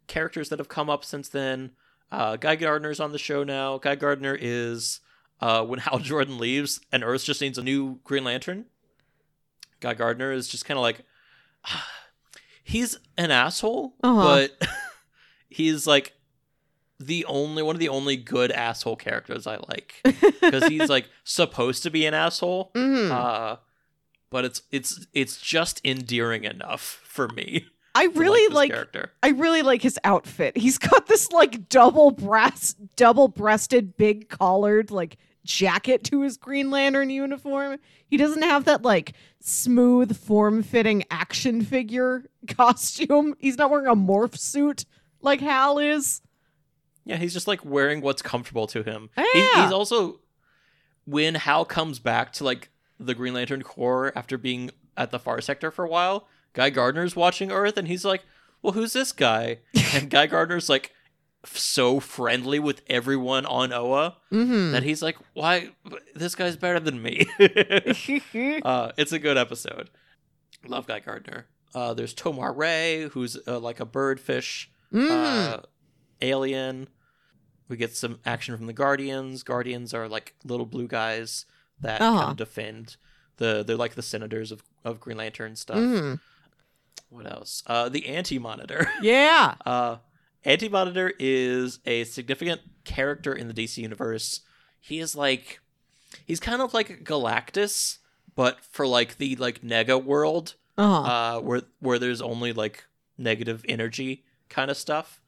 Characters 0.07 0.49
that 0.49 0.59
have 0.59 0.69
come 0.69 0.91
up 0.91 1.05
since 1.05 1.29
then 1.29 1.73
uh 2.11 2.37
guy 2.37 2.57
gardner's 2.57 3.01
on 3.01 3.13
the 3.13 3.19
show 3.19 3.45
now. 3.45 3.79
Guy 3.79 3.95
gardner 3.95 4.37
is 4.39 5.01
uh 5.41 5.65
when 5.65 5.79
hal 5.81 5.99
jordan 5.99 6.39
leaves 6.39 6.81
and 6.93 7.05
earth 7.05 7.25
just 7.25 7.41
needs 7.41 7.59
a 7.59 7.63
new 7.63 8.01
green 8.05 8.25
lantern 8.25 8.65
guy 9.81 9.95
gardner 9.95 10.33
is 10.33 10.49
just 10.49 10.65
kind 10.65 10.77
of 10.77 10.83
like 10.83 11.03
he's 12.65 12.99
an 13.17 13.31
asshole 13.31 13.95
Uh-huh. 14.03 14.23
but 14.23 14.69
he's 15.49 15.87
like 15.87 16.13
the 17.01 17.25
only 17.27 17.63
one 17.63 17.77
of 17.77 17.81
the 17.81 17.89
only 17.89 18.17
good 18.17 18.51
asshole 18.51 18.97
characters 18.97 19.47
i 19.47 19.57
like 19.69 19.95
because 20.41 20.67
he's 20.67 20.89
like 20.89 21.09
supposed 21.25 21.83
to 21.85 21.91
be 21.91 22.05
an 22.07 22.15
asshole 22.15 22.71
hmm 22.75 23.11
uh 23.13 23.57
but 24.31 24.45
it's 24.45 24.63
it's 24.73 25.07
it's 25.15 25.41
just 25.41 25.81
endearing 25.85 26.45
enough 26.45 27.01
for 27.05 27.29
me 27.29 27.67
I 27.95 28.05
really 28.15 28.55
like. 28.55 28.71
character 28.71 29.11
I 29.25 29.31
really 29.31 29.63
like 29.63 29.83
his 29.83 29.99
outfit. 30.05 30.57
He's 30.57 30.79
got 30.79 31.09
this 31.09 31.33
like 31.33 31.69
double 31.69 32.13
brass, 32.13 32.75
double 32.95 33.27
breasted, 33.27 33.97
big 33.97 34.29
collared 34.29 34.93
like 34.93 35.17
jacket 35.49 36.05
to 36.05 36.21
his 36.21 36.37
Green 36.37 36.71
Lantern 36.71 37.09
uniform. 37.11 37.79
He 38.07 38.17
doesn't 38.19 38.43
have 38.43 38.67
that 38.67 38.83
like 38.83 39.15
smooth, 39.41 40.17
form 40.17 40.63
fitting 40.63 41.05
action 41.11 41.65
figure 41.65 42.25
costume. 42.49 43.35
He's 43.39 43.57
not 43.57 43.71
wearing 43.71 43.87
a 43.87 43.97
morph 43.97 44.37
suit 44.39 44.85
like 45.23 45.41
Hal 45.41 45.79
is. 45.79 46.21
yeah 47.05 47.17
he's 47.17 47.33
just 47.33 47.49
like 47.49 47.65
wearing 47.65 48.01
what's 48.03 48.23
comfortable 48.23 48.67
to 48.69 48.83
him 48.83 49.09
ah, 49.17 49.25
He- 49.33 49.41
Yeah. 49.41 49.65
he's 49.65 49.73
also 49.73 50.21
when 51.07 51.35
hal 51.37 51.65
comes 51.65 51.99
back 51.99 52.33
to 52.35 52.45
like 52.45 52.69
the 53.01 53.15
green 53.15 53.33
lantern 53.35 53.63
corps 53.63 54.13
after 54.15 54.37
being 54.39 54.71
at 54.97 55.11
the 55.11 55.19
far 55.19 55.41
sector 55.41 55.71
for 55.71 55.85
a 55.85 55.89
while 55.89 56.29
guy 56.53 56.69
gardner's 56.71 57.17
watching 57.17 57.51
earth 57.51 57.77
and 57.79 57.89
he's 57.89 58.05
like 58.05 58.23
well 58.63 58.75
who's 58.75 58.93
this 58.93 59.11
guy 59.13 59.59
and 59.95 60.11
guy 60.11 60.27
gardner's 60.27 60.69
like 60.69 60.93
so 61.45 62.01
friendly 62.01 62.59
with 62.59 62.83
everyone 62.89 63.47
on 63.47 63.73
oa 63.73 64.17
Mm-hmm. 64.33 64.73
that 64.73 64.83
he's 64.83 65.03
like 65.03 65.17
why 65.35 65.71
this 66.15 66.35
guy's 66.35 66.57
better 66.57 66.81
than 66.81 67.01
me 67.01 67.27
uh, 68.65 68.93
it's 68.97 69.13
a 69.13 69.19
good 69.19 69.37
episode. 69.39 69.91
Love 70.67 70.87
Guy 70.87 70.99
Gardner. 71.01 71.47
Uh, 71.75 71.95
there's 71.95 72.13
Tomar 72.15 72.53
Ray, 72.53 73.09
who's 73.13 73.37
uh, 73.47 73.59
like 73.61 73.79
a 73.81 73.87
birdfish 73.87 74.67
mm. 74.93 75.09
uh, 75.09 75.61
alien. 76.21 76.89
We 77.69 77.77
get 77.77 77.95
some 77.95 78.19
action 78.27 78.57
from 78.57 78.67
the 78.67 78.73
Guardians. 78.73 79.43
Guardians 79.43 79.93
are 79.95 80.09
like 80.09 80.35
little 80.45 80.67
blue 80.67 80.89
guys 80.89 81.45
that 81.81 82.01
Uh-huh. 82.01 82.19
kind 82.19 82.31
of 82.33 82.37
defend 82.37 82.97
the. 83.37 83.63
They're 83.65 83.77
like 83.77 83.95
the 83.95 84.03
senators 84.03 84.51
of, 84.51 84.63
of 84.85 84.99
Green 84.99 85.19
Lantern 85.19 85.55
stuff. 85.55 85.77
Mhm. 85.79 86.19
What 87.11 87.31
else? 87.31 87.63
Uh, 87.67 87.89
the 87.89 88.07
Anti 88.09 88.39
Monitor. 88.39 88.91
Yeah. 89.03 89.55
Anti 90.45 90.69
Monitor 90.69 91.13
is 91.19 91.81
a 91.85 92.05
significant 92.05 92.61
character 92.85 93.33
in 93.33 93.49
the 93.49 93.55
DC 93.55 93.79
universe. 93.79 94.41
He 94.81 94.99
is 95.01 95.15
like, 95.17 95.61
he's 96.25 96.41
kind 96.41 96.63
of 96.63 96.73
like 96.75 97.05
Galactus, 97.05 97.99
but 98.35 98.59
for 98.71 98.87
like 98.87 99.19
the 99.19 99.37
like 99.37 99.63
Nega 99.63 100.03
world, 100.03 100.55
Uh-huh. 100.77 101.37
uh, 101.39 101.41
where 101.41 101.63
where 101.81 101.99
there's 101.99 102.23
only 102.23 102.53
like 102.53 102.85
negative 103.17 103.65
energy 103.69 104.25
kind 104.49 104.71
of 104.71 104.77
stuff. 104.77 105.21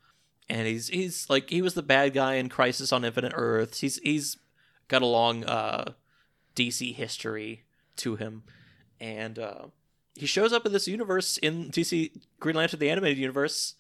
And 0.49 0.67
he's 0.67 0.89
he's 0.89 1.29
like 1.29 1.51
he 1.51 1.63
was 1.63 1.75
the 1.75 1.83
bad 1.83 2.13
guy 2.13 2.35
in 2.35 2.49
Crisis 2.49 2.93
on 2.93 3.05
Infinite 3.05 3.33
Earths. 3.35 3.81
He's 3.81 3.99
he's 3.99 4.37
got 4.89 5.03
a 5.03 5.07
long 5.07 5.45
uh, 5.45 5.93
DC 6.57 6.95
history 6.95 7.65
to 7.97 8.17
him, 8.17 8.43
and 9.01 9.39
uh, 9.39 9.67
he 10.17 10.27
shows 10.27 10.53
up 10.53 10.67
in 10.67 10.73
this 10.73 10.89
universe 10.89 11.37
in 11.39 11.71
DC 11.71 12.11
Green 12.41 12.57
Lantern 12.57 12.81
the 12.81 12.91
animated 12.91 13.19
universe, 13.19 13.75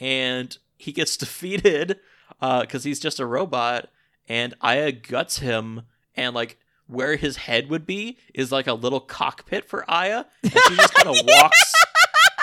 and 0.00 0.56
he 0.84 0.92
gets 0.92 1.16
defeated 1.24 1.98
because 2.40 2.84
he's 2.84 3.00
just 3.00 3.20
a 3.20 3.26
robot, 3.26 3.88
and 4.28 4.54
Aya 4.60 4.92
guts 4.92 5.38
him, 5.38 5.82
and 6.16 6.34
like 6.34 6.58
where 6.86 7.16
his 7.16 7.36
head 7.38 7.70
would 7.70 7.86
be 7.86 8.18
is 8.34 8.52
like 8.52 8.66
a 8.66 8.74
little 8.74 9.00
cockpit 9.00 9.64
for 9.64 9.84
Aya, 9.90 10.24
and 10.42 10.52
she 10.52 10.76
just 10.76 10.94
kind 10.94 11.08
of 11.08 11.16
walks. 11.26 11.72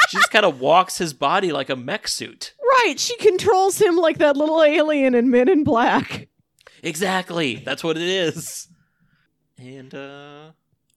She 0.09 0.17
just 0.17 0.31
kind 0.31 0.45
of 0.45 0.59
walks 0.59 0.97
his 0.97 1.13
body 1.13 1.51
like 1.51 1.69
a 1.69 1.75
mech 1.75 2.07
suit. 2.07 2.53
right. 2.83 2.99
She 2.99 3.15
controls 3.17 3.79
him 3.81 3.95
like 3.95 4.17
that 4.17 4.35
little 4.35 4.61
alien 4.61 5.15
in 5.15 5.29
Men 5.29 5.47
in 5.47 5.63
Black. 5.63 6.27
Exactly. 6.83 7.55
That's 7.63 7.83
what 7.83 7.95
it 7.95 8.03
is. 8.03 8.67
And 9.57 9.93
uh 9.93 10.51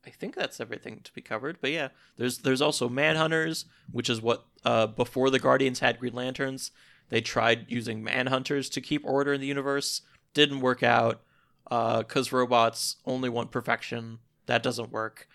I 0.07 0.11
think 0.11 0.35
that's 0.35 0.61
everything 0.61 1.01
to 1.05 1.13
be 1.13 1.21
covered. 1.23 1.59
But 1.61 1.71
yeah, 1.71 1.89
there's 2.17 2.39
there's 2.39 2.61
also 2.63 2.89
Manhunters, 2.89 3.67
which 3.93 4.09
is 4.11 4.21
what 4.21 4.47
uh 4.65 4.87
before 4.89 5.31
the 5.31 5.39
Guardians 5.39 5.81
had 5.81 6.01
Green 6.01 6.15
Lanterns, 6.15 6.71
they 7.15 7.21
tried 7.21 7.67
using 7.69 8.05
Manhunters 8.05 8.69
to 8.73 8.81
keep 8.81 9.05
order 9.05 9.33
in 9.33 9.41
the 9.41 9.47
universe. 9.47 10.03
Didn't 10.35 10.61
work 10.61 10.83
out 10.83 11.23
uh 11.71 12.03
cuz 12.03 12.33
robots 12.33 12.97
only 13.07 13.29
want 13.29 13.51
perfection. 13.53 14.19
That 14.47 14.63
doesn't 14.63 14.91
work. 14.91 15.29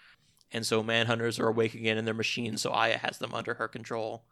And 0.52 0.66
so 0.66 0.84
Manhunters 0.84 1.40
are 1.40 1.48
awake 1.48 1.74
again 1.76 1.98
in 1.98 2.04
their 2.06 2.14
machines, 2.14 2.62
so 2.62 2.72
Aya 2.72 2.98
has 2.98 3.18
them 3.20 3.34
under 3.34 3.54
her 3.54 3.68
control. 3.70 4.26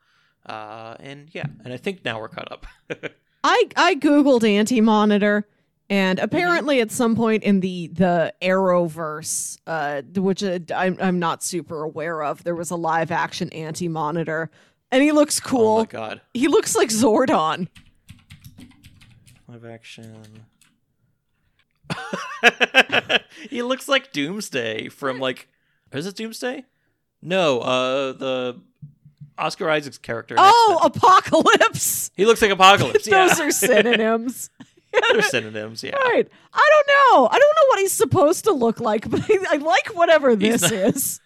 Uh 0.45 0.95
and 0.99 1.29
yeah, 1.33 1.45
and 1.63 1.73
I 1.73 1.77
think 1.77 2.03
now 2.03 2.19
we're 2.19 2.27
caught 2.27 2.51
up. 2.51 2.65
I 3.43 3.69
I 3.77 3.95
googled 3.95 4.43
Anti 4.47 4.81
Monitor, 4.81 5.47
Mm-hmm. 5.89 5.93
and 5.93 6.19
apparently 6.19 6.81
at 6.81 6.91
some 6.91 7.15
point 7.15 7.43
in 7.43 7.61
the 7.61 7.87
the 7.87 8.33
Arrowverse, 8.41 9.57
uh, 9.65 10.01
which 10.19 10.43
uh, 10.43 10.59
I'm 10.75 10.97
I'm 10.99 11.19
not 11.19 11.43
super 11.43 11.81
aware 11.83 12.23
of, 12.23 12.43
there 12.43 12.55
was 12.55 12.71
a 12.71 12.75
live 12.75 13.09
action 13.09 13.49
Anti 13.53 13.87
Monitor, 13.87 14.51
and 14.91 15.03
he 15.03 15.11
looks 15.11 15.39
cool. 15.39 15.75
Oh 15.75 15.79
my 15.79 15.85
god. 15.85 16.21
he 16.33 16.47
looks 16.47 16.75
like 16.75 16.89
Zordon. 16.89 17.67
Live 19.47 19.65
action. 19.65 20.45
he 23.49 23.61
looks 23.61 23.87
like 23.87 24.11
Doomsday 24.11 24.89
from 24.89 25.19
like 25.19 25.47
is 25.91 26.05
it 26.05 26.15
Doomsday? 26.15 26.65
No, 27.21 27.59
uh 27.59 28.11
the 28.13 28.61
Oscar 29.37 29.69
Isaac's 29.69 29.97
character. 29.97 30.35
Oh, 30.37 30.79
X-Men. 30.83 30.91
apocalypse. 31.03 32.11
he 32.15 32.25
looks 32.25 32.41
like 32.41 32.51
Apocalypse. 32.51 33.07
yeah. 33.07 33.27
Those 33.27 33.39
are 33.39 33.51
synonyms. 33.51 34.49
They're 35.11 35.21
synonyms. 35.21 35.83
Yeah. 35.83 35.95
Right. 35.95 36.27
I 36.53 36.69
don't 36.71 36.87
know. 36.87 37.27
I 37.27 37.37
don't 37.37 37.55
know 37.55 37.67
what 37.67 37.79
he's 37.79 37.93
supposed 37.93 38.45
to 38.45 38.51
look 38.51 38.79
like, 38.79 39.07
but 39.09 39.21
I, 39.29 39.37
I 39.51 39.55
like 39.57 39.89
whatever 39.89 40.35
this 40.35 40.63
not- 40.63 40.71
is. 40.71 41.19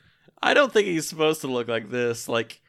I 0.43 0.53
don't 0.53 0.73
think 0.73 0.87
he's 0.87 1.07
supposed 1.07 1.41
to 1.41 1.47
look 1.47 1.67
like 1.67 1.89
this. 1.89 2.27
Like, 2.27 2.61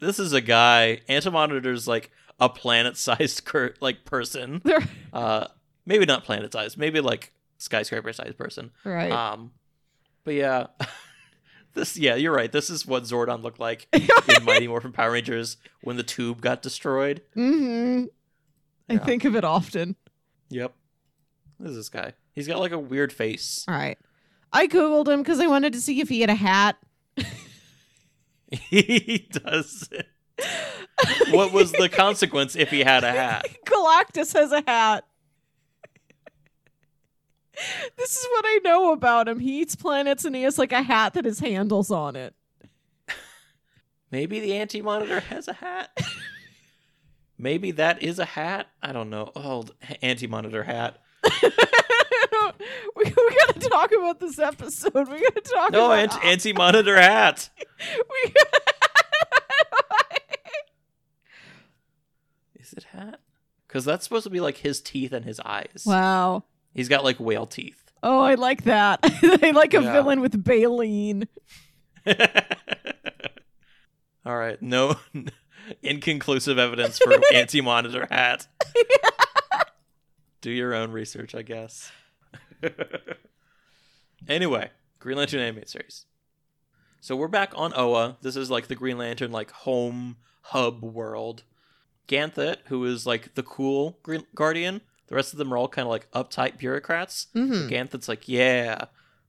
this 0.00 0.18
is 0.18 0.32
a 0.32 0.40
guy. 0.40 1.00
Antimonitor's 1.08 1.86
like 1.88 2.10
a 2.40 2.48
planet-sized 2.48 3.44
cur- 3.44 3.74
like 3.80 4.04
person. 4.04 4.62
Uh, 5.12 5.46
maybe 5.86 6.04
not 6.04 6.24
planet-sized. 6.24 6.76
Maybe 6.76 7.00
like 7.00 7.32
skyscraper-sized 7.58 8.36
person. 8.36 8.72
right. 8.82 9.12
Um, 9.12 9.52
but 10.24 10.34
yeah, 10.34 10.66
this 11.74 11.96
yeah, 11.96 12.16
you're 12.16 12.34
right. 12.34 12.50
This 12.50 12.68
is 12.68 12.84
what 12.84 13.04
Zordon 13.04 13.42
looked 13.42 13.60
like 13.60 13.86
in 13.92 14.44
Mighty 14.44 14.66
Morphin 14.66 14.90
Power 14.90 15.12
Rangers 15.12 15.56
when 15.82 15.96
the 15.96 16.02
tube 16.02 16.40
got 16.40 16.62
destroyed. 16.62 17.22
mm-hmm. 17.36 18.06
I 18.90 18.98
think 18.98 19.24
of 19.24 19.36
it 19.36 19.44
often. 19.44 19.94
Yep. 20.50 20.74
This 21.60 21.70
is 21.70 21.76
this 21.76 21.88
guy. 21.88 22.14
He's 22.32 22.48
got 22.48 22.58
like 22.58 22.72
a 22.72 22.78
weird 22.78 23.12
face. 23.12 23.64
All 23.68 23.74
right. 23.74 23.98
I 24.52 24.66
Googled 24.66 25.08
him 25.08 25.22
because 25.22 25.38
I 25.40 25.46
wanted 25.46 25.72
to 25.74 25.80
see 25.80 26.00
if 26.00 26.08
he 26.08 26.20
had 26.20 26.30
a 26.30 26.34
hat. 26.34 26.76
he 28.70 29.28
does. 29.30 29.88
it. 29.92 30.06
What 31.30 31.52
was 31.52 31.72
the 31.72 31.88
consequence 31.88 32.56
if 32.56 32.70
he 32.70 32.80
had 32.80 33.04
a 33.04 33.12
hat? 33.12 33.46
Galactus 33.66 34.32
has 34.32 34.52
a 34.52 34.62
hat. 34.66 35.04
this 37.96 38.16
is 38.16 38.26
what 38.32 38.44
I 38.46 38.60
know 38.64 38.92
about 38.92 39.28
him. 39.28 39.38
He 39.38 39.60
eats 39.60 39.76
planets 39.76 40.24
and 40.24 40.34
he 40.34 40.42
has 40.42 40.58
like 40.58 40.72
a 40.72 40.82
hat 40.82 41.14
that 41.14 41.24
has 41.24 41.38
handles 41.38 41.90
on 41.90 42.16
it. 42.16 42.34
Maybe 44.10 44.40
the 44.40 44.54
anti 44.54 44.80
monitor 44.80 45.20
has 45.20 45.48
a 45.48 45.52
hat. 45.54 45.96
Maybe 47.36 47.72
that 47.72 48.02
is 48.02 48.18
a 48.18 48.24
hat. 48.24 48.68
I 48.82 48.92
don't 48.92 49.10
know. 49.10 49.32
Oh, 49.34 49.64
anti 50.02 50.26
monitor 50.28 50.62
hat. 50.62 50.98
we, 52.96 53.04
we 53.04 53.36
gotta 53.46 53.60
talk 53.60 53.92
about 53.92 54.20
this 54.20 54.38
episode. 54.38 54.92
We 54.94 55.20
gotta 55.20 55.40
talk 55.40 55.68
about 55.70 55.72
No, 55.72 55.92
about 55.92 56.24
anti 56.24 56.52
monitor 56.52 56.96
hat. 57.00 57.48
we 57.88 58.32
Is 62.56 62.72
it 62.72 62.84
hat? 62.84 63.20
Because 63.66 63.84
that's 63.84 64.04
supposed 64.04 64.24
to 64.24 64.30
be 64.30 64.40
like 64.40 64.58
his 64.58 64.80
teeth 64.80 65.12
and 65.12 65.24
his 65.24 65.40
eyes. 65.40 65.82
Wow. 65.84 66.44
He's 66.74 66.88
got 66.88 67.04
like 67.04 67.18
whale 67.18 67.46
teeth. 67.46 67.80
Oh, 68.02 68.20
I 68.20 68.34
like 68.34 68.64
that. 68.64 69.00
I 69.04 69.50
like 69.54 69.74
a 69.74 69.82
Yeah. 69.82 69.92
villain 69.92 70.20
with 70.20 70.42
Baleen. 70.42 71.26
All 74.26 74.36
right, 74.36 74.60
no 74.62 74.96
inconclusive 75.82 76.58
evidence 76.58 76.98
for 76.98 77.12
anti-monitor 77.34 78.06
hat. 78.10 78.46
Do 80.40 80.50
your 80.50 80.74
own 80.74 80.92
research, 80.92 81.34
I 81.34 81.42
guess. 81.42 81.90
anyway, 84.28 84.70
Green 84.98 85.16
Lantern 85.18 85.40
animated 85.40 85.68
series. 85.68 86.06
So 87.00 87.16
we're 87.16 87.28
back 87.28 87.52
on 87.54 87.72
Oa. 87.76 88.16
This 88.22 88.36
is 88.36 88.50
like 88.50 88.68
the 88.68 88.74
Green 88.74 88.98
Lantern 88.98 89.32
like 89.32 89.50
home 89.50 90.16
hub 90.42 90.82
world. 90.82 91.42
Ganthet, 92.08 92.58
who 92.66 92.84
is 92.84 93.06
like 93.06 93.34
the 93.34 93.42
cool 93.42 93.98
Green 94.02 94.24
Guardian. 94.34 94.80
The 95.08 95.14
rest 95.14 95.32
of 95.32 95.38
them 95.38 95.52
are 95.52 95.56
all 95.56 95.68
kind 95.68 95.86
of 95.86 95.90
like 95.90 96.10
uptight 96.12 96.58
bureaucrats. 96.58 97.28
Mm-hmm. 97.34 97.68
Ganthet's 97.72 98.08
like, 98.08 98.28
yeah, 98.28 98.86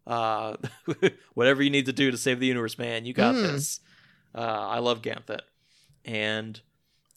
uh, 0.07 0.55
whatever 1.33 1.61
you 1.63 1.69
need 1.69 1.85
to 1.85 1.93
do 1.93 2.11
to 2.11 2.17
save 2.17 2.39
the 2.39 2.47
universe, 2.47 2.77
man, 2.77 3.05
you 3.05 3.13
got 3.13 3.35
Mm. 3.35 3.43
this. 3.51 3.79
Uh, 4.33 4.39
I 4.41 4.79
love 4.79 5.01
Ganthet, 5.01 5.41
and 6.03 6.59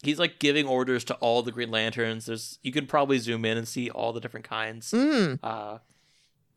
he's 0.04 0.18
like 0.20 0.38
giving 0.38 0.66
orders 0.68 1.02
to 1.04 1.14
all 1.16 1.42
the 1.42 1.50
Green 1.52 1.70
Lanterns. 1.72 2.26
There's 2.26 2.58
you 2.62 2.70
can 2.72 2.86
probably 2.86 3.18
zoom 3.18 3.44
in 3.44 3.56
and 3.58 3.66
see 3.66 3.90
all 3.90 4.12
the 4.12 4.20
different 4.20 4.46
kinds, 4.48 4.92
Mm. 4.92 5.38
uh, 5.42 5.78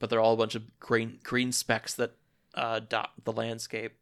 but 0.01 0.09
they're 0.09 0.19
all 0.19 0.33
a 0.33 0.37
bunch 0.37 0.55
of 0.55 0.63
green 0.81 1.19
green 1.23 1.53
specks 1.53 1.93
that 1.93 2.11
uh, 2.55 2.81
dot 2.81 3.11
the 3.23 3.31
landscape. 3.31 3.93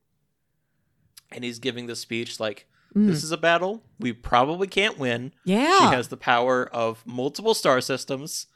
And 1.32 1.44
he's 1.44 1.60
giving 1.60 1.86
the 1.86 1.96
speech 1.96 2.40
like, 2.40 2.66
Mm. 2.96 3.06
"This 3.06 3.24
is 3.24 3.32
a 3.32 3.38
battle 3.38 3.84
we 4.00 4.12
probably 4.14 4.66
can't 4.66 4.98
win. 4.98 5.32
Yeah. 5.44 5.78
She 5.78 5.96
has 5.96 6.08
the 6.08 6.18
power 6.18 6.66
of 6.74 7.06
multiple 7.06 7.54
star 7.54 7.82
systems, 7.82 8.48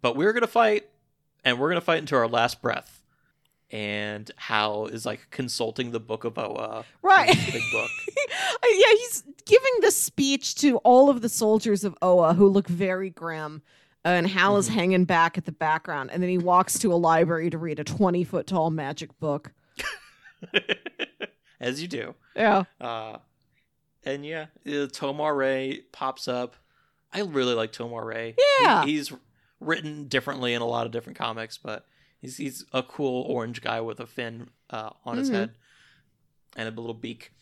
but 0.00 0.14
we're 0.14 0.32
gonna 0.32 0.46
fight, 0.46 0.88
and 1.44 1.58
we're 1.58 1.70
gonna 1.70 1.80
fight 1.80 1.98
into 1.98 2.14
our 2.14 2.28
last 2.28 2.62
breath. 2.62 3.02
And 3.72 4.30
Hal 4.36 4.86
is 4.86 5.04
like 5.04 5.26
consulting 5.32 5.90
the 5.90 5.98
Book 5.98 6.22
of 6.22 6.38
Oa, 6.38 6.84
Right. 7.02 7.36
big 7.52 7.62
book. 7.72 7.90
yeah, 8.64 8.90
he's 8.92 9.24
giving 9.44 9.72
the 9.80 9.90
speech 9.90 10.54
to 10.56 10.76
all 10.78 11.10
of 11.10 11.20
the 11.20 11.28
soldiers 11.28 11.82
of 11.82 11.96
Oa 12.00 12.34
who 12.34 12.46
look 12.48 12.68
very 12.68 13.10
grim. 13.10 13.60
And 14.04 14.26
Hal 14.26 14.56
is 14.56 14.68
Mhm. 14.70 14.74
hanging 14.74 15.04
back 15.04 15.36
at 15.36 15.44
the 15.44 15.52
background. 15.52 16.10
And 16.10 16.22
then 16.22 16.30
he 16.30 16.38
walks 16.38 16.78
to 16.78 16.92
a 16.92 16.96
library 16.96 17.50
to 17.50 17.58
read 17.58 17.78
a 17.78 17.84
20 17.84 18.24
foot 18.24 18.46
tall 18.46 18.70
magic 18.70 19.18
book. 19.20 19.52
As 21.60 21.82
you 21.82 21.88
do. 21.88 22.14
Yeah. 22.34 22.64
Uh, 22.80 23.18
and 24.04 24.24
yeah, 24.24 24.46
Tomar 24.92 25.34
Ray 25.34 25.82
pops 25.92 26.26
up. 26.26 26.56
I 27.12 27.20
really 27.20 27.54
like 27.54 27.72
Tomar 27.72 28.04
Ray. 28.06 28.34
He- 28.36 28.64
Yeah. 28.64 28.84
he's 28.84 29.12
written 29.58 30.08
differently 30.08 30.54
in 30.54 30.62
a 30.62 30.66
lot 30.66 30.86
of 30.86 30.92
different 30.92 31.18
comics, 31.18 31.58
but 31.58 31.86
he's 32.18 32.38
he's 32.38 32.64
a 32.72 32.82
cool 32.82 33.22
orange 33.24 33.60
guy 33.60 33.80
with 33.82 34.00
a 34.00 34.06
fin 34.06 34.48
uh, 34.70 34.90
on 35.04 35.18
his 35.18 35.28
Mhm. 35.30 35.34
head 35.34 35.54
and 36.56 36.66
a 36.68 36.80
little 36.80 36.94
beak. 36.94 37.32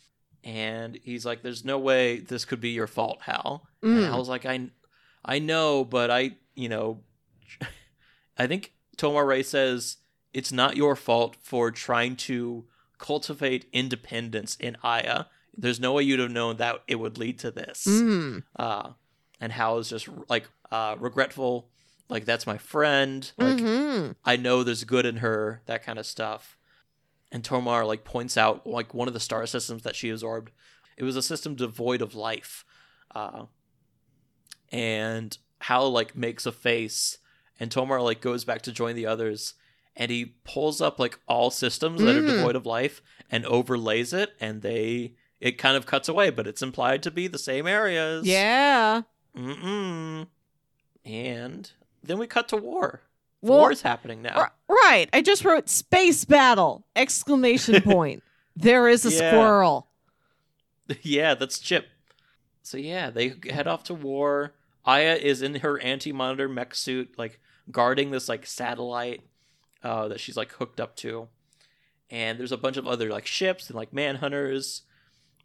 And 0.42 0.98
he's 1.04 1.24
like, 1.26 1.42
"There's 1.42 1.64
no 1.64 1.78
way 1.78 2.18
this 2.18 2.44
could 2.44 2.60
be 2.60 2.70
your 2.70 2.86
fault, 2.88 3.22
Hal." 3.22 3.68
And 3.82 3.98
Mm. 4.00 4.06
Hal's 4.08 4.28
like, 4.28 4.46
"I, 4.46 4.70
I 5.24 5.38
know, 5.38 5.84
but 5.84 6.10
I, 6.10 6.36
you 6.58 6.68
know, 6.68 7.00
I 8.36 8.46
think 8.46 8.72
Tomar 8.96 9.24
Ray 9.24 9.42
says 9.42 9.98
it's 10.34 10.52
not 10.52 10.76
your 10.76 10.96
fault 10.96 11.36
for 11.40 11.70
trying 11.70 12.16
to 12.16 12.66
cultivate 12.98 13.68
independence 13.72 14.56
in 14.56 14.76
Aya. 14.82 15.24
There's 15.56 15.78
no 15.80 15.92
way 15.92 16.02
you'd 16.02 16.20
have 16.20 16.30
known 16.32 16.56
that 16.56 16.82
it 16.88 16.96
would 16.96 17.16
lead 17.16 17.38
to 17.40 17.50
this." 17.50 17.86
Mm. 17.86 18.42
Uh, 18.56 18.90
and 19.40 19.52
Hal 19.52 19.78
is 19.78 19.88
just 19.88 20.08
like 20.28 20.48
uh, 20.70 20.96
regretful, 20.98 21.68
like 22.08 22.24
that's 22.24 22.46
my 22.46 22.58
friend. 22.58 23.30
Like 23.38 23.58
Mhm. 23.58 24.16
I 24.24 24.36
know 24.36 24.62
there's 24.62 24.84
good 24.84 25.06
in 25.06 25.18
her, 25.18 25.62
that 25.66 25.84
kind 25.84 25.98
of 25.98 26.06
stuff. 26.06 26.58
And 27.30 27.44
Tomar 27.44 27.84
like 27.86 28.04
points 28.04 28.36
out 28.36 28.66
like 28.66 28.94
one 28.94 29.06
of 29.08 29.14
the 29.14 29.20
star 29.20 29.46
systems 29.46 29.82
that 29.82 29.94
she 29.96 30.10
absorbed. 30.10 30.50
It 30.96 31.04
was 31.04 31.16
a 31.16 31.22
system 31.22 31.54
devoid 31.54 32.02
of 32.02 32.14
life. 32.14 32.64
Uh, 33.14 33.44
and 34.70 35.38
Hal 35.62 35.90
like 35.90 36.16
makes 36.16 36.46
a 36.46 36.52
face 36.52 37.18
and 37.60 37.70
Tomar 37.70 38.00
like 38.00 38.20
goes 38.20 38.44
back 38.44 38.62
to 38.62 38.72
join 38.72 38.94
the 38.96 39.06
others 39.06 39.54
and 39.96 40.10
he 40.10 40.34
pulls 40.44 40.80
up 40.80 40.98
like 40.98 41.18
all 41.26 41.50
systems 41.50 42.00
that 42.00 42.14
are 42.16 42.22
Mm. 42.22 42.28
devoid 42.28 42.56
of 42.56 42.64
life 42.66 43.02
and 43.30 43.44
overlays 43.46 44.12
it 44.12 44.34
and 44.40 44.62
they 44.62 45.14
it 45.40 45.52
kind 45.58 45.76
of 45.76 45.86
cuts 45.86 46.08
away, 46.08 46.30
but 46.30 46.46
it's 46.48 46.62
implied 46.62 47.02
to 47.04 47.10
be 47.12 47.26
the 47.28 47.38
same 47.38 47.66
areas. 47.66 48.26
Yeah. 48.26 49.02
Mm-mm. 49.36 50.26
And 51.04 51.70
then 52.02 52.18
we 52.18 52.26
cut 52.26 52.48
to 52.48 52.56
war. 52.56 53.02
Well, 53.40 53.58
war 53.60 53.72
is 53.72 53.82
happening 53.82 54.22
now. 54.22 54.34
r- 54.36 54.52
right. 54.68 55.08
I 55.12 55.22
just 55.22 55.44
wrote 55.44 55.68
space 55.68 56.24
battle! 56.24 56.84
Exclamation 56.96 57.80
point. 57.82 58.22
There 58.56 58.88
is 58.88 59.06
a 59.06 59.10
Yeah. 59.12 59.30
squirrel. 59.30 59.86
yeah, 61.02 61.34
that's 61.34 61.60
Chip. 61.60 61.86
So 62.62 62.76
yeah, 62.78 63.10
they 63.10 63.34
head 63.48 63.68
off 63.68 63.84
to 63.84 63.94
war. 63.94 64.54
Aya 64.88 65.14
is 65.14 65.42
in 65.42 65.56
her 65.56 65.78
anti-monitor 65.80 66.48
mech 66.48 66.74
suit, 66.74 67.14
like 67.18 67.38
guarding 67.70 68.10
this 68.10 68.28
like 68.28 68.46
satellite 68.46 69.20
uh, 69.82 70.08
that 70.08 70.18
she's 70.18 70.36
like 70.36 70.52
hooked 70.52 70.80
up 70.80 70.96
to. 70.96 71.28
And 72.10 72.38
there's 72.38 72.52
a 72.52 72.56
bunch 72.56 72.78
of 72.78 72.86
other 72.86 73.10
like 73.10 73.26
ships 73.26 73.68
and 73.68 73.76
like 73.76 73.92
manhunters. 73.92 74.80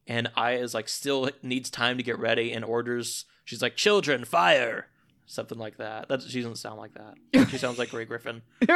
And 0.08 0.32
Aya 0.38 0.60
is 0.60 0.74
like 0.74 0.88
still 0.88 1.30
needs 1.42 1.70
time 1.70 1.98
to 1.98 2.04
get 2.04 2.18
ready 2.18 2.54
and 2.54 2.64
orders. 2.64 3.26
She's 3.44 3.62
like, 3.62 3.76
"Children, 3.76 4.24
fire!" 4.24 4.88
Something 5.26 5.58
like 5.58 5.78
that. 5.78 6.08
That 6.08 6.22
she 6.22 6.42
doesn't 6.42 6.56
sound 6.56 6.78
like 6.78 6.94
that. 6.94 7.50
She 7.50 7.58
sounds 7.58 7.78
like 7.78 7.90
Grey 7.90 8.06
Griffin. 8.06 8.42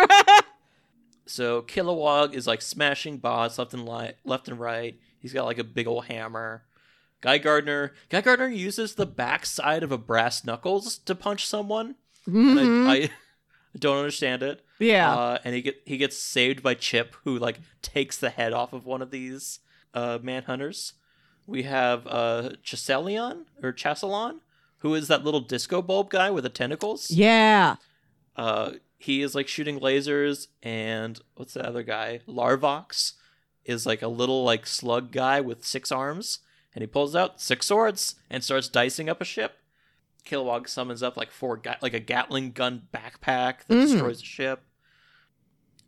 So 1.28 1.62
Kilowog 1.62 2.34
is 2.34 2.48
like 2.48 2.62
smashing 2.62 3.18
bots 3.18 3.60
left 3.60 3.74
and 3.74 3.88
li- 3.88 4.14
left 4.24 4.48
and 4.48 4.60
right. 4.60 4.98
He's 5.20 5.34
got 5.34 5.46
like 5.46 5.58
a 5.60 5.64
big 5.64 5.88
old 5.88 6.06
hammer. 6.06 6.64
Guy 7.22 7.38
Gardner, 7.40 7.94
Guy 8.10 8.22
Gardner 8.22 8.48
uses 8.48 8.96
the 8.96 9.06
backside 9.06 9.84
of 9.84 9.92
a 9.92 9.98
brass 9.98 10.44
knuckles 10.46 10.98
to 11.00 11.16
punch 11.16 11.46
someone. 11.48 11.96
Mhm. 12.28 12.88
I, 12.88 12.94
I 12.96 13.10
don't 13.80 13.98
understand 13.98 14.44
it. 14.44 14.64
yeah. 14.80 15.14
Uh, 15.16 15.38
and 15.44 15.56
he 15.56 15.62
get 15.62 15.82
he 15.86 15.98
gets 15.98 16.18
saved 16.18 16.62
by 16.62 16.74
Chip, 16.76 17.16
who 17.24 17.38
like 17.40 17.60
takes 17.82 18.18
the 18.18 18.30
head 18.30 18.54
off 18.54 18.74
of 18.74 18.86
one 18.86 19.02
of 19.02 19.12
these 19.12 19.60
uh, 19.94 20.20
manhunters. 20.20 20.94
We 21.48 21.64
have 21.64 22.06
uh, 22.08 22.50
Chaselion 22.64 23.46
or 23.64 23.72
Chaselon, 23.74 24.40
who 24.80 24.94
is 24.94 25.08
that 25.08 25.24
little 25.24 25.40
disco 25.40 25.82
bulb 25.82 26.10
guy 26.10 26.30
with 26.30 26.44
the 26.44 26.50
tentacles. 26.50 27.10
yeah. 27.10 27.76
Uh, 28.36 28.74
he 29.00 29.22
is 29.22 29.34
like 29.34 29.48
shooting 29.48 29.80
lasers, 29.80 30.48
and 30.62 31.20
what's 31.36 31.54
the 31.54 31.66
other 31.68 31.84
guy? 31.84 32.20
Larvox 32.28 33.14
is 33.66 33.86
like 33.86 34.02
a 34.02 34.08
little 34.08 34.44
like 34.44 34.68
slug 34.68 35.12
guy 35.12 35.40
with 35.42 35.64
six 35.66 35.92
arms, 35.92 36.40
and 36.78 36.84
he 36.84 36.88
pulls 36.88 37.16
out 37.16 37.42
six 37.42 37.66
swords 37.66 38.18
and 38.30 38.44
starts 38.44 38.68
dicing 38.70 39.10
up 39.10 39.20
a 39.20 39.26
ship. 39.26 39.56
Kilowog 40.24 40.70
summons 40.70 41.02
up 41.02 41.18
like 41.18 41.32
four 41.32 41.58
ga- 41.58 41.78
like 41.82 41.96
a 41.96 42.00
Gatling 42.00 42.52
gun 42.52 42.84
backpack 42.94 43.66
that 43.68 43.70
Mhm. 43.74 43.82
destroys 43.88 44.20
the 44.20 44.26
ship. 44.26 44.62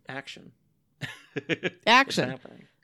Action. 0.07 0.51
Action. 1.85 2.39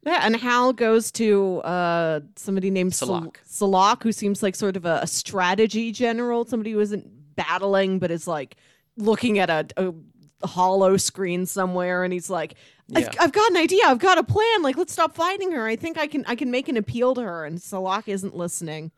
Yeah, 0.05 0.19
and 0.21 0.35
Hal 0.35 0.71
goes 0.73 1.11
to 1.13 1.61
uh, 1.61 2.19
somebody 2.35 2.69
named 2.69 2.93
Salak. 2.93 3.41
Salak, 3.43 4.03
who 4.03 4.11
seems 4.11 4.43
like 4.43 4.55
sort 4.55 4.77
of 4.77 4.85
a, 4.85 4.99
a 5.01 5.07
strategy 5.07 5.91
general, 5.91 6.45
somebody 6.45 6.73
who 6.73 6.79
isn't 6.79 7.35
battling 7.35 7.97
but 7.97 8.11
is 8.11 8.27
like 8.27 8.55
looking 8.97 9.39
at 9.39 9.49
a, 9.49 9.65
a 9.77 10.47
hollow 10.47 10.97
screen 10.97 11.47
somewhere, 11.47 12.03
and 12.03 12.13
he's 12.13 12.29
like, 12.29 12.53
Yeah. 12.88 12.99
I've, 12.99 13.15
"I've 13.19 13.31
got 13.31 13.49
an 13.51 13.57
idea. 13.57 13.83
I've 13.86 13.99
got 13.99 14.17
a 14.17 14.23
plan. 14.23 14.61
Like, 14.61 14.77
let's 14.77 14.93
stop 14.93 15.15
fighting 15.15 15.51
her. 15.51 15.65
I 15.65 15.75
think 15.75 15.97
I 15.97 16.07
can. 16.07 16.23
I 16.27 16.36
can 16.36 16.51
make 16.51 16.67
an 16.69 16.77
appeal 16.77 17.15
to 17.15 17.21
her." 17.21 17.45
And 17.45 17.61
Salak 17.61 18.07
isn't 18.07 18.36
listening, 18.36 18.91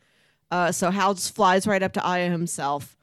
uh, 0.51 0.71
so 0.71 0.91
Hal 0.91 1.13
just 1.13 1.33
flies 1.33 1.65
right 1.65 1.81
up 1.81 1.93
to 1.93 2.03
Aya 2.03 2.29
himself. 2.29 2.97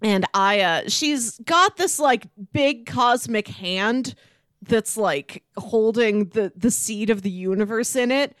And 0.00 0.24
Aya, 0.34 0.88
she's 0.88 1.38
got 1.38 1.76
this 1.76 1.98
like 1.98 2.26
big 2.52 2.86
cosmic 2.86 3.48
hand 3.48 4.14
that's 4.62 4.96
like 4.96 5.42
holding 5.56 6.28
the 6.30 6.52
the 6.56 6.70
seed 6.70 7.10
of 7.10 7.22
the 7.22 7.30
universe 7.30 7.96
in 7.96 8.10
it. 8.12 8.36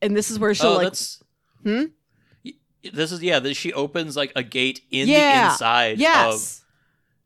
And 0.00 0.16
this 0.16 0.30
is 0.30 0.38
where 0.38 0.54
she'll 0.54 0.70
oh, 0.70 0.74
like 0.76 0.84
that's. 0.86 1.22
Hmm? 1.62 1.84
This 2.92 3.12
is 3.12 3.22
yeah. 3.22 3.38
This, 3.38 3.56
she 3.56 3.72
opens 3.72 4.16
like 4.16 4.32
a 4.34 4.42
gate 4.42 4.80
in 4.90 5.06
the 5.06 5.12
Yeah. 5.12 5.52
inside. 5.52 5.92
Of, 5.94 6.00
Yes. 6.00 6.64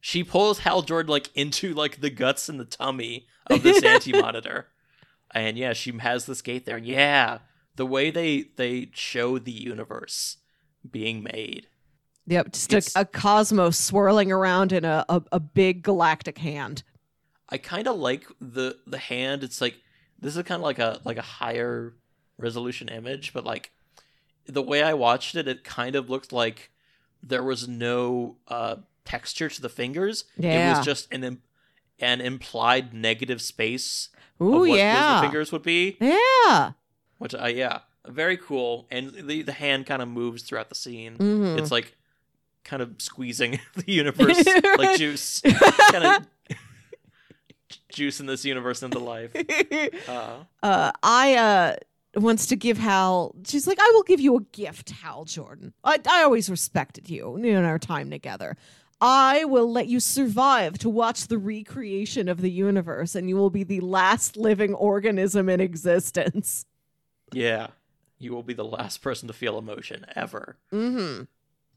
she 0.00 0.22
pulls 0.22 0.58
Hal 0.58 0.82
Jordan 0.82 1.10
like 1.10 1.30
into 1.34 1.72
like 1.72 2.02
the 2.02 2.10
guts 2.10 2.50
and 2.50 2.60
the 2.60 2.66
tummy 2.66 3.26
of 3.50 3.62
this 3.62 3.82
anti 3.84 4.12
monitor, 4.12 4.68
and 5.32 5.56
yeah, 5.56 5.72
she 5.72 5.96
has 5.98 6.26
this 6.26 6.42
gate 6.42 6.66
there. 6.66 6.78
Yeah, 6.78 7.38
the 7.76 7.86
way 7.86 8.10
they 8.10 8.46
they 8.56 8.88
show 8.92 9.38
the 9.38 9.52
universe 9.52 10.38
being 10.90 11.22
made. 11.22 11.68
Yep, 12.26 12.52
just 12.52 12.96
a, 12.96 13.00
a 13.00 13.04
cosmos 13.04 13.78
swirling 13.78 14.32
around 14.32 14.72
in 14.72 14.84
a, 14.84 15.04
a, 15.08 15.22
a 15.32 15.40
big 15.40 15.82
galactic 15.82 16.38
hand. 16.38 16.82
I 17.48 17.58
kind 17.58 17.86
of 17.86 17.96
like 17.96 18.26
the 18.40 18.78
the 18.86 18.98
hand. 18.98 19.44
It's 19.44 19.60
like 19.60 19.76
this 20.18 20.36
is 20.36 20.42
kind 20.42 20.60
of 20.60 20.64
like 20.64 20.78
a 20.78 21.00
like 21.04 21.18
a 21.18 21.22
higher 21.22 21.94
resolution 22.38 22.88
image, 22.88 23.32
but 23.32 23.44
like 23.44 23.70
the 24.46 24.62
way 24.62 24.82
I 24.82 24.94
watched 24.94 25.34
it, 25.34 25.46
it 25.46 25.64
kind 25.64 25.94
of 25.94 26.10
looked 26.10 26.32
like 26.32 26.70
there 27.22 27.42
was 27.42 27.68
no 27.68 28.36
uh, 28.48 28.76
texture 29.04 29.48
to 29.48 29.62
the 29.62 29.68
fingers. 29.68 30.24
Yeah. 30.36 30.72
It 30.72 30.76
was 30.76 30.84
just 30.84 31.12
an 31.12 31.38
im- 31.98 32.04
an 32.06 32.20
implied 32.20 32.92
negative 32.94 33.40
space 33.42 34.08
Ooh, 34.40 34.60
what 34.60 34.78
yeah. 34.78 35.20
fingers 35.20 35.52
would 35.52 35.62
be. 35.62 35.96
Yeah. 36.00 36.72
Which 37.18 37.34
uh, 37.34 37.46
yeah, 37.46 37.80
very 38.06 38.36
cool. 38.36 38.86
And 38.90 39.12
the 39.28 39.42
the 39.42 39.52
hand 39.52 39.86
kind 39.86 40.02
of 40.02 40.08
moves 40.08 40.42
throughout 40.42 40.68
the 40.68 40.74
scene. 40.74 41.16
Mhm. 41.18 41.58
It's 41.58 41.70
like 41.70 41.96
kind 42.64 42.82
of 42.82 42.94
squeezing 42.98 43.60
the 43.74 43.92
universe 43.92 44.44
like 44.76 44.98
juice, 44.98 45.40
kind 45.92 46.04
of 46.04 46.26
juice 47.90 48.20
in 48.20 48.26
this 48.26 48.44
universe 48.44 48.82
into 48.82 48.98
life. 48.98 49.32
Uh, 50.08 50.36
uh, 50.62 50.92
Aya 51.02 51.76
wants 52.16 52.46
to 52.48 52.56
give 52.56 52.78
Hal. 52.78 53.34
She's 53.46 53.66
like, 53.66 53.78
"I 53.80 53.90
will 53.94 54.02
give 54.02 54.20
you 54.20 54.36
a 54.36 54.40
gift, 54.52 54.90
Hal 54.90 55.24
Jordan. 55.24 55.72
I, 55.84 55.98
I 56.08 56.22
always 56.22 56.50
respected 56.50 57.08
you 57.08 57.36
in 57.36 57.64
our 57.64 57.78
time 57.78 58.10
together. 58.10 58.56
I 59.00 59.44
will 59.44 59.70
let 59.70 59.88
you 59.88 60.00
survive 60.00 60.78
to 60.78 60.88
watch 60.88 61.26
the 61.26 61.38
recreation 61.38 62.28
of 62.28 62.40
the 62.40 62.50
universe, 62.50 63.14
and 63.14 63.28
you 63.28 63.36
will 63.36 63.50
be 63.50 63.62
the 63.64 63.80
last 63.80 64.36
living 64.36 64.74
organism 64.74 65.48
in 65.48 65.60
existence." 65.60 66.66
yeah, 67.32 67.68
you 68.18 68.32
will 68.32 68.42
be 68.42 68.54
the 68.54 68.64
last 68.64 69.02
person 69.02 69.26
to 69.28 69.34
feel 69.34 69.58
emotion 69.58 70.06
ever. 70.14 70.56
Mm-hmm. 70.72 71.24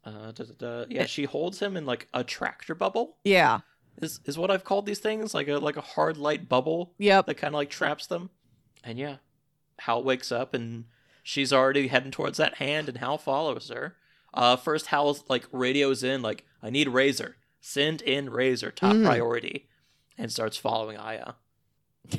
Uh, 0.05 0.31
da, 0.31 0.43
da, 0.45 0.53
da. 0.57 0.85
Yeah, 0.89 1.05
she 1.05 1.25
holds 1.25 1.59
him 1.59 1.75
in 1.75 1.85
like 1.85 2.07
a 2.13 2.23
tractor 2.23 2.73
bubble. 2.73 3.17
Yeah. 3.23 3.59
Is 4.01 4.21
is 4.23 4.37
what 4.37 4.49
I've 4.49 4.63
called 4.63 4.85
these 4.85 4.99
things 4.99 5.33
like 5.33 5.49
a 5.49 5.57
like 5.57 5.75
a 5.75 5.81
hard 5.81 6.17
light 6.17 6.47
bubble 6.47 6.93
Yep. 6.99 7.25
that 7.25 7.35
kind 7.35 7.53
of 7.53 7.57
like 7.57 7.69
traps 7.69 8.07
them. 8.07 8.29
And 8.81 8.97
yeah, 8.97 9.17
Hal 9.79 10.03
wakes 10.03 10.31
up 10.31 10.53
and 10.53 10.85
she's 11.21 11.51
already 11.51 11.87
heading 11.89 12.11
towards 12.11 12.37
that 12.37 12.55
hand, 12.55 12.87
and 12.87 12.97
Hal 12.99 13.17
follows 13.17 13.69
her. 13.69 13.95
Uh, 14.33 14.55
first 14.55 14.87
Hal 14.87 15.17
like 15.27 15.47
radios 15.51 16.03
in 16.03 16.21
like, 16.21 16.45
"I 16.61 16.69
need 16.69 16.87
Razor. 16.89 17.35
Send 17.61 18.01
in 18.01 18.29
Razor, 18.29 18.71
top 18.71 18.95
Mhm. 18.95 19.05
priority," 19.05 19.67
and 20.17 20.31
starts 20.31 20.57
following 20.57 20.97
Aya. 20.97 21.33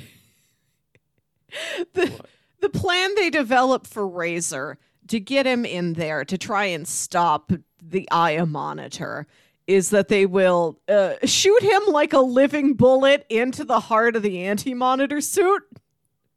the, 1.94 2.06
What? 2.08 2.26
the 2.60 2.68
plan 2.68 3.14
they 3.14 3.30
develop 3.30 3.86
for 3.86 4.06
Razor 4.06 4.78
to 5.08 5.20
get 5.20 5.46
him 5.46 5.64
in 5.64 5.94
there 5.94 6.24
to 6.24 6.38
try 6.38 6.66
and 6.66 6.86
stop 6.86 7.50
the 7.82 8.08
Aya 8.10 8.46
monitor 8.46 9.26
is 9.66 9.90
that 9.90 10.08
they 10.08 10.26
will 10.26 10.80
uh, 10.88 11.14
shoot 11.24 11.62
him 11.62 11.82
like 11.88 12.12
a 12.12 12.20
living 12.20 12.74
bullet 12.74 13.24
into 13.28 13.64
the 13.64 13.80
heart 13.80 14.16
of 14.16 14.22
the 14.22 14.40
anti 14.42 14.74
monitor 14.74 15.20
suit. 15.20 15.62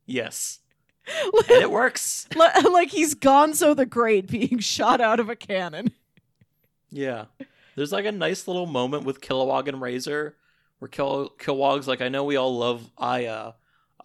Yes, 0.06 0.60
and 1.08 1.62
it 1.62 1.72
works. 1.82 2.28
Like 2.36 2.90
he's 2.90 3.16
Gonzo 3.16 3.76
the 3.76 3.86
Great 3.86 4.28
being 4.28 4.60
shot 4.60 5.02
out 5.02 5.20
of 5.20 5.30
a 5.30 5.36
cannon. 5.36 5.92
Yeah. 6.90 7.26
There's 7.76 7.92
like 7.92 8.06
a 8.06 8.12
nice 8.12 8.48
little 8.48 8.66
moment 8.68 9.04
with 9.04 9.22
Kilowog 9.22 9.68
and 9.68 9.82
Razor 9.82 10.36
where 10.80 10.90
Kill- 10.90 11.32
Kilowog's 11.40 11.88
like, 11.88 12.02
I 12.02 12.10
know 12.10 12.24
we 12.24 12.36
all 12.36 12.56
love 12.58 12.92
Aya. 12.98 13.54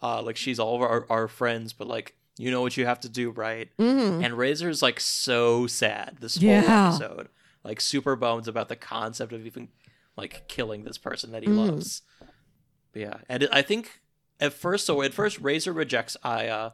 Uh, 0.01 0.21
like 0.21 0.37
she's 0.37 0.59
all 0.59 0.75
of 0.75 0.81
our, 0.81 1.05
our 1.09 1.27
friends, 1.27 1.73
but 1.73 1.87
like, 1.87 2.15
you 2.37 2.51
know 2.51 2.61
what 2.61 2.77
you 2.77 2.85
have 2.85 3.01
to 3.01 3.09
do, 3.09 3.31
right? 3.31 3.69
Mm-hmm. 3.77 4.23
And 4.23 4.37
Razor's 4.37 4.81
like 4.81 4.99
so 4.99 5.67
sad 5.67 6.17
this 6.21 6.37
whole 6.37 6.49
Yeah. 6.49 6.87
episode. 6.89 7.27
Like 7.63 7.81
super 7.81 8.15
bones 8.15 8.47
about 8.47 8.69
the 8.69 8.77
concept 8.77 9.33
of 9.33 9.45
even 9.45 9.67
like 10.15 10.47
killing 10.47 10.83
this 10.85 10.97
person 10.97 11.31
that 11.33 11.43
he 11.43 11.49
Mhm. 11.49 11.67
loves. 11.67 12.01
But 12.93 13.01
yeah. 13.01 13.17
And 13.27 13.43
it, 13.43 13.49
I 13.51 13.61
think 13.61 13.99
at 14.39 14.53
first 14.53 14.85
so 14.85 15.01
at 15.01 15.13
first 15.13 15.39
Razor 15.39 15.73
rejects 15.73 16.15
Aya 16.23 16.71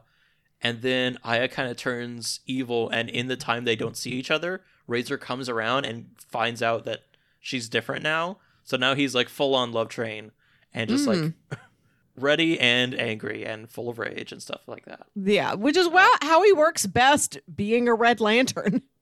and 0.66 0.82
then 0.82 1.16
Aya 1.22 1.46
kind 1.46 1.70
of 1.70 1.76
turns 1.76 2.40
evil 2.44 2.90
and 2.90 3.08
in 3.08 3.28
the 3.28 3.36
time 3.36 3.64
they 3.64 3.76
don't 3.76 3.96
see 3.96 4.10
each 4.10 4.32
other, 4.32 4.62
Razor 4.88 5.16
comes 5.16 5.48
around 5.48 5.84
and 5.84 6.06
finds 6.18 6.60
out 6.60 6.84
that 6.86 7.02
she's 7.38 7.68
different 7.68 8.02
now. 8.02 8.38
So 8.64 8.76
now 8.76 8.96
he's 8.96 9.14
like 9.14 9.28
full 9.28 9.54
on 9.54 9.70
love 9.70 9.88
train 9.88 10.32
and 10.74 10.90
just 10.90 11.06
like 11.06 11.34
ready 12.16 12.58
and 12.58 12.98
angry 12.98 13.46
and 13.46 13.70
full 13.70 13.88
of 13.88 14.00
rage 14.00 14.32
and 14.32 14.42
stuff 14.42 14.62
like 14.66 14.86
that. 14.86 15.06
Yeah, 15.14 15.54
which 15.54 15.76
is 15.76 15.88
wow, 15.88 16.10
how 16.20 16.42
he 16.42 16.52
works 16.52 16.84
best 16.84 17.38
being 17.54 17.86
a 17.86 17.94
Red 17.94 18.20
Lantern. 18.20 18.82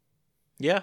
Yeah. 0.56 0.82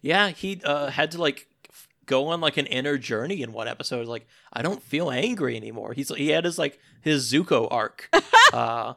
Yeah, 0.00 0.30
he 0.30 0.62
uh, 0.64 0.88
had 0.88 1.10
to 1.10 1.20
like 1.20 1.46
f- 1.68 1.88
go 2.06 2.28
on 2.28 2.40
like 2.40 2.56
an 2.56 2.64
inner 2.64 2.96
journey 2.96 3.42
in 3.42 3.52
one 3.52 3.68
episode. 3.68 4.06
Like, 4.06 4.26
I 4.50 4.62
don't 4.62 4.82
feel 4.82 5.10
angry 5.10 5.56
anymore. 5.58 5.92
He's 5.92 6.08
he 6.08 6.30
had 6.30 6.46
his 6.46 6.58
like 6.58 6.78
his 7.02 7.30
Zuko 7.30 7.68
arc. 7.70 8.08
uh 8.54 8.94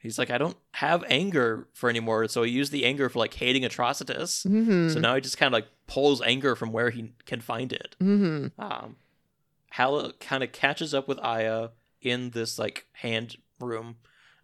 he's 0.00 0.18
like, 0.18 0.30
I 0.30 0.38
don't 0.38 0.56
have 0.72 1.04
anger 1.08 1.68
for 1.74 1.88
anymore. 1.88 2.26
So 2.28 2.42
he 2.42 2.50
used 2.50 2.72
the 2.72 2.84
anger 2.84 3.08
for 3.08 3.18
like 3.20 3.34
hating 3.34 3.62
Atrocitus. 3.62 4.46
Mm-hmm. 4.46 4.88
So 4.90 4.98
now 4.98 5.14
he 5.14 5.20
just 5.20 5.38
kind 5.38 5.48
of 5.48 5.52
like 5.52 5.68
pulls 5.86 6.20
anger 6.22 6.56
from 6.56 6.72
where 6.72 6.90
he 6.90 7.12
can 7.26 7.40
find 7.40 7.72
it. 7.72 7.94
mm-hmm. 8.00 8.60
Um 8.60 8.96
Hal 9.70 10.12
kind 10.18 10.42
of 10.42 10.50
catches 10.50 10.92
up 10.94 11.06
with 11.06 11.18
Aya 11.20 11.68
in 12.02 12.30
this 12.30 12.58
like 12.58 12.86
hand 12.92 13.36
room 13.60 13.96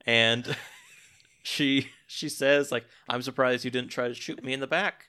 and 0.07 0.57
she 1.43 1.89
she 2.07 2.29
says 2.29 2.71
like 2.71 2.85
I'm 3.09 3.23
surprised 3.23 3.65
you 3.65 3.71
didn't 3.71 3.91
try 3.91 4.09
to 4.09 4.15
shoot 4.15 4.45
me 4.45 4.53
in 4.53 4.61
the 4.61 4.67
back 4.67 5.09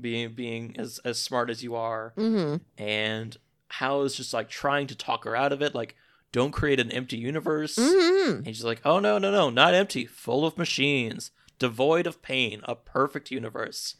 being 0.00 0.32
being 0.32 0.76
as 0.78 0.98
as 1.04 1.20
smart 1.20 1.50
as 1.50 1.62
you 1.62 1.74
are 1.74 2.14
Mm-hmm. 2.16 2.56
and 2.82 3.36
Hal 3.68 4.02
is 4.02 4.14
just 4.16 4.32
like 4.32 4.48
trying 4.48 4.86
to 4.88 4.94
talk 4.96 5.24
her 5.24 5.36
out 5.36 5.52
of 5.52 5.62
it 5.62 5.74
like 5.74 5.94
don't 6.32 6.52
create 6.52 6.78
an 6.80 6.90
empty 6.92 7.16
universe 7.16 7.76
Mm-hmm. 7.76 8.36
and 8.44 8.46
she's 8.46 8.64
like 8.64 8.80
oh 8.84 8.98
no 9.00 9.18
no 9.18 9.30
no 9.30 9.50
not 9.50 9.74
empty 9.74 10.06
full 10.06 10.44
of 10.46 10.56
machines 10.58 11.30
devoid 11.58 12.06
of 12.06 12.22
pain 12.22 12.60
a 12.64 12.74
perfect 12.74 13.30
universe 13.30 13.96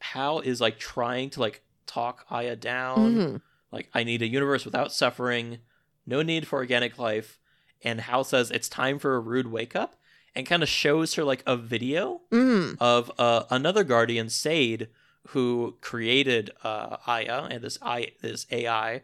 Hal 0.00 0.40
is 0.40 0.60
like 0.60 0.78
trying 0.78 1.30
to 1.30 1.40
like 1.40 1.62
talk 1.86 2.26
Aya 2.30 2.56
down 2.56 3.14
Mm-hmm. 3.14 3.36
like, 3.72 3.88
I 3.94 4.04
need 4.04 4.22
a 4.22 4.26
universe 4.28 4.64
without 4.64 4.92
suffering, 4.92 5.58
no 6.06 6.22
need 6.22 6.46
for 6.46 6.58
organic 6.58 6.98
life. 6.98 7.38
And 7.82 8.00
Hal 8.02 8.24
says 8.24 8.50
it's 8.50 8.68
time 8.68 8.98
for 8.98 9.14
a 9.16 9.20
rude 9.20 9.46
wake 9.50 9.74
up 9.74 9.96
and 10.34 10.46
kind 10.46 10.62
of 10.62 10.68
shows 10.68 11.14
her 11.14 11.24
like 11.24 11.42
a 11.46 11.56
video 11.56 12.20
Mm-hmm. 12.30 12.74
of 12.80 13.10
uh, 13.18 13.44
another 13.50 13.84
guardian, 13.84 14.28
Sade, 14.28 14.88
who 15.28 15.76
created 15.80 16.50
uh, 16.62 16.98
Aya 17.06 17.48
and 17.50 17.64
this, 17.64 17.78
I, 17.82 18.12
this 18.20 18.46
AI. 18.50 19.02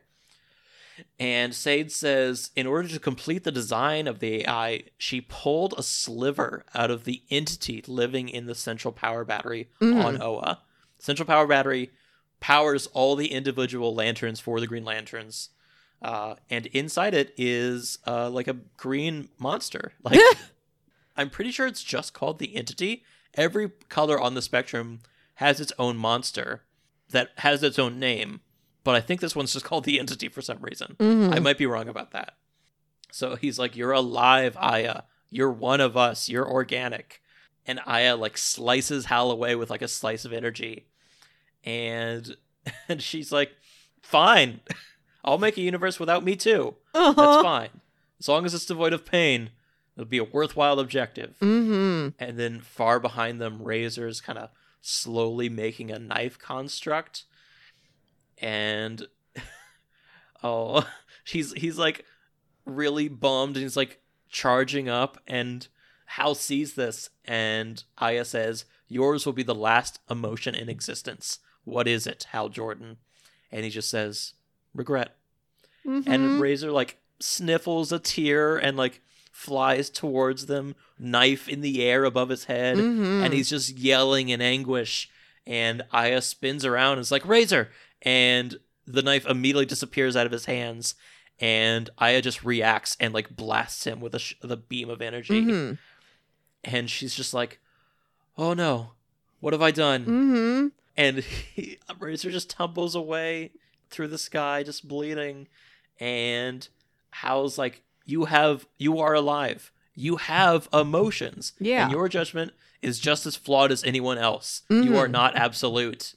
And 1.18 1.54
Sade 1.54 1.90
says, 1.92 2.50
in 2.56 2.66
order 2.66 2.88
to 2.88 2.98
complete 2.98 3.44
the 3.44 3.52
design 3.52 4.06
of 4.08 4.18
the 4.18 4.42
AI, 4.42 4.84
she 4.98 5.20
pulled 5.20 5.74
a 5.76 5.82
sliver 5.82 6.64
out 6.74 6.90
of 6.90 7.04
the 7.04 7.22
entity 7.30 7.82
living 7.86 8.28
in 8.28 8.46
the 8.46 8.54
central 8.54 8.92
power 8.92 9.24
battery 9.24 9.68
Mhm. 9.80 10.04
on 10.04 10.22
Oa. 10.22 10.60
Central 10.98 11.26
power 11.26 11.46
battery 11.46 11.90
powers 12.40 12.86
all 12.88 13.14
the 13.16 13.32
individual 13.32 13.94
lanterns 13.94 14.40
for 14.40 14.58
the 14.60 14.66
Green 14.66 14.84
Lanterns. 14.84 15.50
Uh, 16.00 16.34
and 16.50 16.66
inside 16.66 17.14
it 17.14 17.32
is 17.36 17.98
uh, 18.06 18.28
like 18.28 18.48
a 18.48 18.54
green 18.76 19.28
monster. 19.38 19.92
Like 20.02 20.20
I'm 21.16 21.30
pretty 21.30 21.50
sure 21.52 21.66
it's 21.66 21.84
just 21.84 22.14
called 22.14 22.38
the 22.38 22.56
entity, 22.56 23.04
every 23.34 23.70
color 23.88 24.18
on 24.20 24.34
the 24.34 24.42
spectrum 24.42 25.00
has 25.36 25.60
its 25.60 25.72
own 25.78 25.96
monster 25.96 26.62
that 27.10 27.30
has 27.38 27.62
its 27.62 27.78
own 27.78 27.98
name, 27.98 28.40
but 28.84 28.94
I 28.94 29.00
think 29.00 29.20
this 29.20 29.36
one's 29.36 29.52
just 29.52 29.64
called 29.64 29.84
the 29.84 29.98
entity 29.98 30.28
for 30.28 30.42
some 30.42 30.58
reason. 30.60 30.96
Mhm. 30.98 31.34
I 31.34 31.38
might 31.38 31.58
be 31.58 31.66
wrong 31.66 31.88
about 31.88 32.10
that. 32.12 32.36
So 33.10 33.36
he's 33.36 33.58
like, 33.58 33.76
You're 33.76 33.92
alive, 33.92 34.56
Aya. 34.58 35.02
You're 35.30 35.52
one 35.52 35.80
of 35.80 35.96
us. 35.96 36.28
You're 36.28 36.48
organic. 36.48 37.20
And 37.66 37.80
Aya 37.86 38.16
like 38.16 38.36
slices 38.36 39.06
Hal 39.06 39.30
away 39.30 39.54
with 39.54 39.70
like 39.70 39.82
a 39.82 39.88
slice 39.88 40.24
of 40.24 40.32
energy. 40.32 40.86
And 41.64 42.36
and 42.88 43.02
she's 43.02 43.32
like, 43.32 43.52
Fine. 44.02 44.60
I'll 45.24 45.38
make 45.38 45.56
a 45.56 45.62
universe 45.62 46.00
without 46.00 46.24
me 46.24 46.34
too. 46.34 46.74
Uh-huh. 46.94 47.12
That's 47.12 47.42
fine. 47.42 47.80
As 48.18 48.28
long 48.28 48.44
as 48.44 48.54
it's 48.54 48.66
devoid 48.66 48.92
of 48.92 49.04
pain, 49.04 49.50
it'll 49.96 50.08
be 50.08 50.18
a 50.18 50.24
worthwhile 50.24 50.80
objective. 50.80 51.36
Mm-hmm. 51.40 52.08
And 52.18 52.38
then 52.38 52.60
far 52.60 52.98
behind 52.98 53.40
them, 53.40 53.62
Razor's 53.62 54.20
kind 54.20 54.38
of 54.38 54.50
slowly 54.80 55.48
making 55.48 55.92
a 55.92 55.98
knife 56.00 56.38
construct. 56.40 57.24
And 58.42 59.06
oh, 60.42 60.86
he's 61.24 61.52
he's 61.54 61.78
like 61.78 62.04
really 62.64 63.08
bummed 63.08 63.56
and 63.56 63.62
he's 63.62 63.76
like 63.76 64.00
charging 64.28 64.88
up 64.88 65.18
and 65.26 65.66
Hal 66.06 66.34
sees 66.34 66.74
this 66.74 67.10
and 67.24 67.82
Aya 67.98 68.24
says, 68.24 68.64
Yours 68.88 69.24
will 69.24 69.32
be 69.32 69.42
the 69.42 69.54
last 69.54 69.98
emotion 70.10 70.54
in 70.54 70.68
existence. 70.68 71.38
What 71.64 71.88
is 71.88 72.06
it, 72.06 72.26
Hal 72.32 72.48
Jordan? 72.50 72.98
And 73.50 73.64
he 73.64 73.70
just 73.70 73.90
says, 73.90 74.34
Regret 74.74 75.16
Mm-hmm. 75.86 76.12
and 76.12 76.40
Razor 76.40 76.70
like 76.70 76.98
sniffles 77.18 77.90
a 77.90 77.98
tear 77.98 78.56
and 78.56 78.76
like 78.76 79.00
flies 79.32 79.90
towards 79.90 80.46
them, 80.46 80.76
knife 80.96 81.48
in 81.48 81.60
the 81.60 81.82
air 81.82 82.04
above 82.04 82.28
his 82.28 82.44
head, 82.44 82.76
Mhm. 82.76 83.24
and 83.24 83.34
he's 83.34 83.50
just 83.50 83.76
yelling 83.76 84.28
in 84.28 84.40
anguish. 84.40 85.10
And 85.44 85.82
Aya 85.90 86.20
spins 86.22 86.64
around 86.64 86.92
and 86.92 87.00
is 87.00 87.10
like, 87.10 87.26
Razor! 87.26 87.70
And 88.02 88.58
the 88.86 89.02
knife 89.02 89.26
immediately 89.26 89.66
disappears 89.66 90.16
out 90.16 90.26
of 90.26 90.32
his 90.32 90.46
hands, 90.46 90.94
and 91.40 91.88
Aya 91.98 92.20
just 92.22 92.44
reacts 92.44 92.96
and 93.00 93.14
like 93.14 93.34
blasts 93.36 93.84
him 93.86 94.00
with 94.00 94.14
a, 94.14 94.18
sh- 94.18 94.34
the 94.42 94.56
beam 94.56 94.90
of 94.90 95.00
energy. 95.00 95.42
Mhm. 95.44 95.78
And 96.64 96.90
she's 96.90 97.14
just 97.14 97.32
like, 97.34 97.60
Oh 98.36 98.54
no, 98.54 98.92
what 99.40 99.52
have 99.52 99.62
I 99.62 99.70
done? 99.70 100.04
Mm-hmm. 100.04 100.66
and 100.96 101.18
he, 101.18 101.78
Razor 101.98 102.30
just 102.30 102.50
tumbles 102.50 102.94
away 102.94 103.50
through 103.90 104.08
the 104.08 104.18
sky, 104.18 104.62
just 104.62 104.88
bleeding. 104.88 105.48
And 106.00 106.66
Hal's 107.10 107.58
like, 107.58 107.82
"You 108.06 108.24
have, 108.24 108.66
you 108.78 108.98
are 108.98 109.14
alive. 109.14 109.70
You 109.94 110.16
have 110.16 110.68
emotions. 110.72 111.52
Yeah. 111.60 111.84
and 111.84 111.92
your 111.92 112.08
judgment 112.08 112.52
is 112.80 112.98
just 112.98 113.26
as 113.26 113.36
flawed 113.36 113.70
as 113.70 113.84
anyone 113.84 114.18
else. 114.18 114.62
You 114.70 114.96
are 114.96 115.06
Mhm. 115.06 115.10
not 115.12 115.36
absolute." 115.36 116.14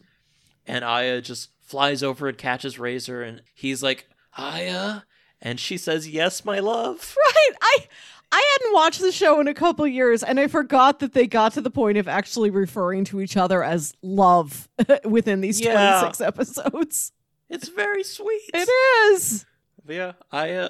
And 0.65 0.83
Aya 0.85 1.21
just 1.21 1.49
flies 1.65 2.01
over 2.03 2.27
and 2.27 2.37
catches 2.37 2.79
Razor, 2.79 3.21
and 3.21 3.41
he's 3.53 3.81
like, 3.83 4.07
"Aya," 4.37 5.01
and 5.41 5.59
she 5.59 5.77
says, 5.77 6.07
"Yes, 6.07 6.45
my 6.45 6.59
love." 6.59 7.15
Right. 7.35 7.55
I 7.61 7.87
I 8.31 8.57
hadn't 8.59 8.73
watched 8.73 9.01
the 9.01 9.11
show 9.11 9.39
in 9.39 9.47
a 9.47 9.53
couple 9.53 9.85
years, 9.87 10.23
and 10.23 10.39
I 10.39 10.47
forgot 10.47 10.99
that 10.99 11.13
they 11.13 11.27
got 11.27 11.53
to 11.53 11.61
the 11.61 11.69
point 11.69 11.97
of 11.97 12.07
actually 12.07 12.49
referring 12.49 13.03
to 13.05 13.21
each 13.21 13.37
other 13.37 13.63
as 13.63 13.93
love 14.01 14.67
within 15.05 15.41
these 15.41 15.59
Yeah. 15.61 15.99
26 16.01 16.21
episodes. 16.21 17.11
It's 17.49 17.69
very 17.69 18.03
sweet. 18.03 18.41
It 18.53 18.67
is. 19.13 19.45
Yeah, 19.87 20.13
I 20.31 20.51
uh, 20.53 20.69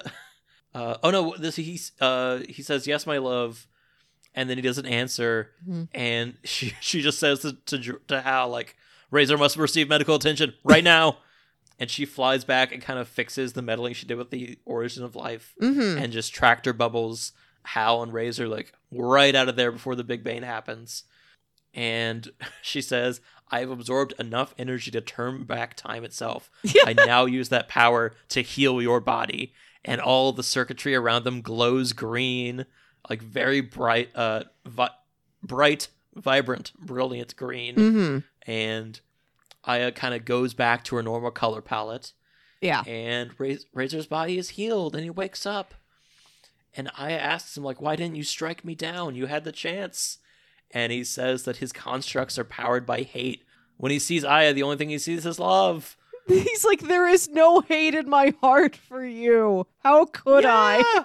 uh 0.74 0.96
oh 1.02 1.10
no, 1.10 1.34
this 1.38 1.56
he 1.56 1.80
uh 2.00 2.40
he 2.48 2.62
says 2.62 2.86
yes, 2.86 3.06
my 3.06 3.16
love, 3.18 3.66
and 4.34 4.50
then 4.50 4.58
he 4.58 4.62
doesn't 4.62 4.86
answer, 4.86 5.50
Mhm. 5.66 5.88
and 5.94 6.36
she 6.44 6.74
she 6.80 7.00
just 7.00 7.18
says 7.18 7.40
to 7.40 7.54
to, 7.66 7.98
to 8.08 8.20
Hal 8.20 8.50
like 8.50 8.76
Razor 9.16 9.36
must 9.38 9.56
receive 9.56 9.88
medical 9.88 10.14
attention 10.14 10.54
right 10.64 10.84
now, 10.84 11.18
and 11.78 11.90
she 11.90 12.04
flies 12.04 12.44
back 12.44 12.72
and 12.72 12.82
kind 12.82 12.98
of 12.98 13.08
fixes 13.08 13.54
the 13.54 13.62
meddling 13.62 13.94
she 13.94 14.06
did 14.06 14.16
with 14.18 14.30
the 14.30 14.58
origin 14.64 15.02
of 15.04 15.16
life, 15.16 15.54
Mm-hmm. 15.60 15.98
and 16.02 16.12
just 16.12 16.32
tractor 16.34 16.72
bubbles 16.72 17.32
Hal 17.64 18.02
and 18.02 18.12
Razor 18.12 18.46
like 18.48 18.72
right 18.92 19.34
out 19.34 19.48
of 19.48 19.56
there 19.56 19.72
before 19.72 19.96
the 19.96 20.04
big 20.04 20.22
bang 20.22 20.42
happens, 20.42 21.04
and 21.74 22.30
she 22.62 22.80
says. 22.80 23.20
I 23.48 23.60
have 23.60 23.70
absorbed 23.70 24.12
enough 24.18 24.56
energy 24.58 24.90
to 24.90 25.00
turn 25.00 25.44
back 25.44 25.76
time 25.76 26.02
itself. 26.02 26.50
I 26.84 26.94
now 26.94 27.26
use 27.26 27.48
that 27.50 27.68
power 27.68 28.12
to 28.30 28.40
heal 28.42 28.82
your 28.82 28.98
body. 28.98 29.52
And 29.84 30.00
all 30.00 30.32
the 30.32 30.42
circuitry 30.42 30.96
around 30.96 31.22
them 31.22 31.42
glows 31.42 31.92
green, 31.92 32.66
like 33.08 33.22
very 33.22 33.60
bright, 33.60 34.08
uh, 34.16 34.42
vi- 34.66 34.90
bright, 35.44 35.86
vibrant, 36.16 36.72
brilliant 36.76 37.36
green. 37.36 37.76
Mm-hmm. 37.76 38.50
And 38.50 39.00
Aya 39.66 39.92
kind 39.92 40.14
of 40.14 40.24
goes 40.24 40.54
back 40.54 40.84
to 40.84 40.96
her 40.96 41.02
normal 41.02 41.30
color 41.30 41.60
palette. 41.60 42.12
Yeah. 42.60 42.82
And 42.86 43.32
Raz- 43.38 43.66
Razor's 43.74 44.06
body 44.06 44.38
is 44.38 44.50
healed, 44.50 44.94
and 44.94 45.04
he 45.04 45.10
wakes 45.10 45.44
up. 45.44 45.74
And 46.76 46.90
Aya 46.98 47.16
asks 47.16 47.56
him, 47.56 47.64
like, 47.64 47.80
"Why 47.80 47.96
didn't 47.96 48.16
you 48.16 48.22
strike 48.24 48.64
me 48.64 48.74
down? 48.74 49.14
You 49.14 49.26
had 49.26 49.44
the 49.44 49.52
chance." 49.52 50.18
And 50.70 50.92
he 50.92 51.04
says 51.04 51.44
that 51.44 51.58
his 51.58 51.72
constructs 51.72 52.38
are 52.38 52.44
powered 52.44 52.84
by 52.86 53.02
hate. 53.02 53.44
When 53.76 53.92
he 53.92 53.98
sees 53.98 54.24
Aya, 54.24 54.52
the 54.52 54.62
only 54.62 54.76
thing 54.76 54.88
he 54.90 54.98
sees 54.98 55.24
is 55.26 55.38
love. 55.38 55.96
He's 56.26 56.64
like, 56.64 56.80
there 56.80 57.06
is 57.06 57.28
no 57.28 57.60
hate 57.60 57.94
in 57.94 58.08
my 58.08 58.34
heart 58.40 58.74
for 58.74 59.04
you. 59.04 59.66
How 59.84 60.06
could 60.06 60.44
I? 60.44 61.04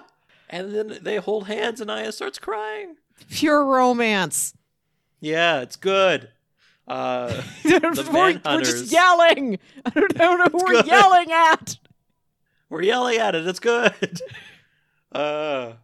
And 0.50 0.74
then 0.74 0.98
they 1.00 1.16
hold 1.16 1.46
hands, 1.46 1.80
and 1.80 1.90
Aya 1.90 2.10
starts 2.10 2.40
crying. 2.40 2.96
Pure 3.30 3.64
romance. 3.64 4.54
Yeah, 5.20 5.60
it's 5.60 5.76
good. 5.76 6.30
Uh, 6.86 7.42
we're, 7.64 7.80
we're 8.44 8.62
just 8.62 8.92
yelling. 8.92 9.58
I 9.84 9.90
don't, 9.90 10.20
I 10.20 10.24
don't 10.24 10.38
know 10.38 10.58
who 10.58 10.64
we're 10.64 10.82
good. 10.82 10.86
yelling 10.86 11.32
at. 11.32 11.78
we're 12.68 12.82
yelling 12.82 13.18
at 13.18 13.34
it. 13.34 13.46
It's 13.46 13.60
good. 13.60 13.92
Uh, 15.14 15.74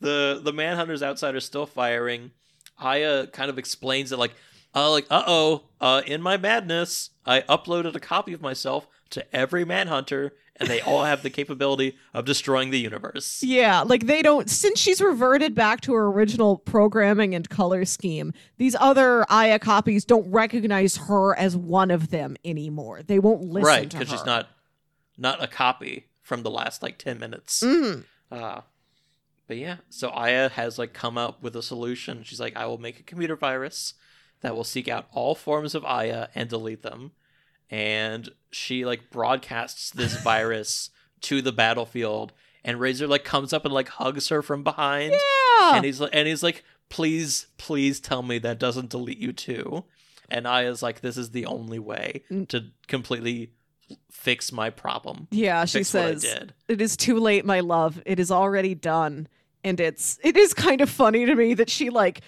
the 0.00 0.40
the 0.42 0.52
manhunters 0.52 1.02
outside 1.02 1.34
are 1.34 1.40
still 1.40 1.66
firing. 1.66 2.30
Aya 2.78 3.26
kind 3.26 3.50
of 3.50 3.58
explains 3.58 4.10
it 4.10 4.18
like, 4.18 4.32
uh, 4.74 4.90
like, 4.90 5.06
uh 5.10 5.22
oh, 5.26 5.64
uh, 5.82 6.00
in 6.06 6.22
my 6.22 6.38
madness, 6.38 7.10
I 7.26 7.42
uploaded 7.42 7.94
a 7.94 8.00
copy 8.00 8.32
of 8.32 8.40
myself 8.40 8.88
to 9.10 9.36
every 9.36 9.64
manhunter, 9.64 10.32
and 10.56 10.68
they 10.68 10.80
all 10.80 11.04
have 11.04 11.22
the 11.22 11.30
capability 11.30 11.96
of 12.14 12.24
destroying 12.24 12.70
the 12.70 12.78
universe. 12.78 13.42
Yeah, 13.46 13.80
like 13.82 14.06
they 14.06 14.22
don't 14.22 14.48
since 14.50 14.78
she's 14.78 15.00
reverted 15.00 15.54
back 15.54 15.80
to 15.82 15.94
her 15.94 16.06
original 16.06 16.58
programming 16.58 17.34
and 17.34 17.48
color 17.48 17.84
scheme. 17.84 18.32
These 18.58 18.76
other 18.78 19.24
Aya 19.30 19.58
copies 19.58 20.04
don't 20.04 20.30
recognize 20.30 20.96
her 20.96 21.34
as 21.36 21.56
one 21.56 21.90
of 21.90 22.10
them 22.10 22.36
anymore. 22.44 23.02
They 23.02 23.18
won't 23.18 23.42
listen 23.42 23.62
to 23.62 23.70
her. 23.70 23.76
right, 23.80 23.90
because 23.90 24.08
she's 24.10 24.26
not 24.26 24.48
not 25.18 25.42
a 25.42 25.46
copy 25.48 26.06
from 26.22 26.42
the 26.42 26.50
last 26.50 26.82
like 26.82 26.98
ten 26.98 27.18
minutes. 27.18 27.62
Mhm. 27.62 28.04
Uh, 28.30 28.60
but 29.48 29.56
yeah, 29.56 29.78
so 29.88 30.10
Aya 30.10 30.48
has 30.50 30.78
like 30.78 30.92
come 30.92 31.18
up 31.18 31.42
with 31.42 31.56
a 31.56 31.62
solution. 31.62 32.22
She's 32.22 32.38
like, 32.38 32.56
I 32.56 32.66
will 32.66 32.78
make 32.78 33.00
a 33.00 33.02
computer 33.02 33.34
virus 33.34 33.94
that 34.42 34.54
will 34.54 34.62
seek 34.64 34.86
out 34.88 35.08
all 35.12 35.34
forms 35.34 35.74
of 35.74 35.84
Aya 35.84 36.28
and 36.34 36.48
delete 36.48 36.82
them. 36.82 37.10
And 37.70 38.28
she 38.50 38.84
like 38.84 39.10
broadcasts 39.10 39.90
this 39.90 40.14
virus 40.22 40.90
to 41.22 41.40
the 41.42 41.52
battlefield, 41.52 42.32
and 42.64 42.80
Razor 42.80 43.06
like 43.06 43.24
comes 43.24 43.52
up 43.52 43.64
and 43.64 43.72
like 43.74 43.88
hugs 43.88 44.28
her 44.28 44.42
from 44.42 44.64
behind, 44.64 45.12
Yeah. 45.12 45.76
and 45.76 45.84
he's 45.84 46.00
like, 46.00 46.10
and 46.12 46.26
he's 46.26 46.42
like, 46.42 46.64
please, 46.88 47.46
please 47.58 48.00
tell 48.00 48.22
me 48.22 48.38
that 48.38 48.58
doesn't 48.58 48.90
delete 48.90 49.18
you 49.18 49.32
too. 49.32 49.84
And 50.28 50.46
Aya's 50.46 50.82
like, 50.82 51.00
this 51.00 51.16
is 51.16 51.30
the 51.30 51.46
only 51.46 51.78
way 51.78 52.22
Mm. 52.30 52.48
to 52.48 52.66
completely 52.88 53.52
fix 54.10 54.50
my 54.52 54.70
problem. 54.70 55.26
yeah, 55.30 55.64
she 55.64 55.78
fix 55.78 55.88
says 55.90 56.24
it 56.68 56.80
is 56.80 56.96
too 56.96 57.18
late, 57.18 57.44
my 57.44 57.60
love. 57.60 58.00
It 58.06 58.18
is 58.20 58.30
already 58.30 58.74
done. 58.74 59.28
And 59.62 59.78
it's 59.78 60.18
it 60.24 60.36
is 60.36 60.54
kind 60.54 60.80
of 60.80 60.88
funny 60.88 61.26
to 61.26 61.34
me 61.34 61.54
that 61.54 61.68
she 61.68 61.90
like 61.90 62.22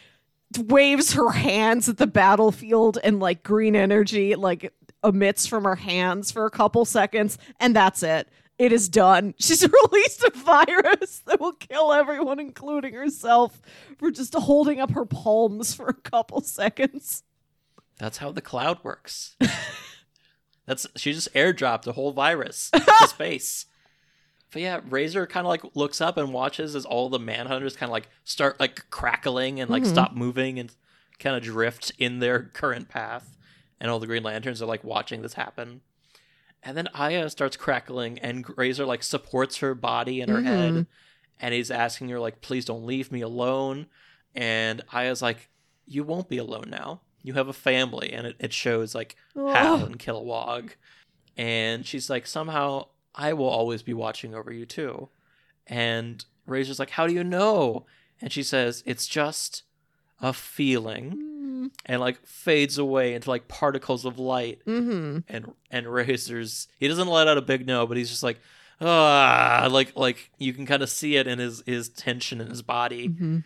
waves 0.58 1.14
her 1.14 1.30
hands 1.30 1.88
at 1.88 1.96
the 1.96 2.06
battlefield 2.06 2.98
and 3.02 3.20
like 3.20 3.42
green 3.42 3.74
energy 3.74 4.34
like 4.34 4.70
emits 5.04 5.46
from 5.46 5.64
her 5.64 5.76
hands 5.76 6.30
for 6.30 6.46
a 6.46 6.50
couple 6.50 6.84
seconds 6.84 7.38
and 7.60 7.74
that's 7.76 8.02
it. 8.02 8.28
It 8.58 8.70
is 8.72 8.88
done. 8.88 9.34
She's 9.40 9.66
released 9.66 10.22
a 10.22 10.30
virus 10.38 11.20
that 11.26 11.40
will 11.40 11.52
kill 11.54 11.92
everyone, 11.92 12.38
including 12.38 12.94
herself, 12.94 13.60
for 13.98 14.10
just 14.10 14.34
holding 14.34 14.78
up 14.80 14.92
her 14.92 15.04
palms 15.06 15.74
for 15.74 15.86
a 15.88 15.94
couple 15.94 16.40
seconds. 16.42 17.24
That's 17.98 18.18
how 18.18 18.30
the 18.30 18.40
cloud 18.42 18.78
works. 18.84 19.36
That's 20.66 20.86
she 20.96 21.12
just 21.12 21.32
airdropped 21.34 21.86
a 21.86 21.92
whole 21.92 22.12
virus 22.12 22.70
to 22.74 23.08
space. 23.08 23.66
But 24.52 24.62
yeah, 24.62 24.80
Razor 24.88 25.26
kind 25.26 25.46
of 25.46 25.48
like 25.48 25.62
looks 25.74 26.00
up 26.00 26.16
and 26.16 26.32
watches 26.32 26.76
as 26.76 26.84
all 26.84 27.08
the 27.08 27.18
manhunters 27.18 27.76
kind 27.76 27.88
of 27.90 27.92
like 27.92 28.08
start 28.22 28.60
like 28.60 28.88
crackling 28.90 29.60
and 29.60 29.70
like 29.70 29.82
Mhm. 29.82 29.88
stop 29.88 30.12
moving 30.14 30.58
and 30.58 30.72
kind 31.18 31.34
of 31.36 31.42
drift 31.42 31.90
in 31.98 32.18
their 32.20 32.44
current 32.44 32.88
path. 32.88 33.36
And 33.82 33.90
all 33.90 33.98
the 33.98 34.06
Green 34.06 34.22
Lanterns 34.22 34.62
are 34.62 34.66
like 34.66 34.84
watching 34.84 35.20
this 35.22 35.34
happen. 35.34 35.80
And 36.62 36.76
then 36.76 36.86
Aya 36.94 37.28
starts 37.28 37.56
crackling 37.56 38.18
and 38.20 38.46
Razor 38.56 38.86
like 38.86 39.02
supports 39.02 39.56
her 39.58 39.74
body 39.74 40.20
and 40.20 40.30
her 40.30 40.38
Mhm. 40.38 40.44
head. 40.44 40.86
And 41.40 41.52
he's 41.52 41.70
asking 41.72 42.08
her 42.10 42.20
like, 42.20 42.40
please 42.40 42.64
don't 42.64 42.86
leave 42.86 43.10
me 43.10 43.20
alone. 43.22 43.86
And 44.36 44.82
Aya's 44.92 45.20
like, 45.20 45.50
you 45.84 46.04
won't 46.04 46.28
be 46.28 46.38
alone 46.38 46.66
now. 46.70 47.00
You 47.24 47.34
have 47.34 47.48
a 47.48 47.52
family, 47.52 48.12
and 48.12 48.26
it, 48.26 48.36
it 48.38 48.52
shows 48.52 48.94
like 48.94 49.16
Hal 49.34 49.82
Oh. 49.82 49.84
and 49.84 49.98
Kilowog. 49.98 50.70
And 51.36 51.84
she's 51.84 52.08
like, 52.08 52.26
somehow 52.26 52.86
I 53.14 53.32
will 53.32 53.48
always 53.48 53.82
be 53.82 53.94
watching 53.94 54.32
over 54.34 54.52
you 54.52 54.64
too. 54.64 55.08
And 55.66 56.24
Razor's 56.46 56.78
like, 56.78 56.90
how 56.90 57.06
do 57.08 57.12
you 57.12 57.24
know? 57.24 57.86
And 58.20 58.32
she 58.32 58.42
says, 58.44 58.82
it's 58.86 59.06
just 59.08 59.64
a 60.22 60.32
feeling, 60.32 61.70
and 61.84 62.00
like 62.00 62.24
fades 62.24 62.78
away 62.78 63.14
into 63.14 63.28
like 63.28 63.48
particles 63.48 64.04
of 64.04 64.18
light. 64.18 64.64
Mm-hmm. 64.64 65.18
And 65.28 65.52
and 65.70 65.86
Razer's 65.86 66.68
he 66.78 66.88
doesn't 66.88 67.08
let 67.08 67.28
out 67.28 67.36
a 67.36 67.42
big 67.42 67.66
no, 67.66 67.86
but 67.86 67.96
he's 67.96 68.08
just 68.08 68.22
like, 68.22 68.40
ah, 68.80 69.68
like 69.70 69.94
like 69.96 70.30
you 70.38 70.54
can 70.54 70.64
kind 70.64 70.82
of 70.82 70.88
see 70.88 71.16
it 71.16 71.26
in 71.26 71.38
his 71.38 71.62
his 71.66 71.88
tension 71.88 72.40
in 72.40 72.48
his 72.48 72.62
body. 72.62 73.08
Mm-hmm. 73.08 73.38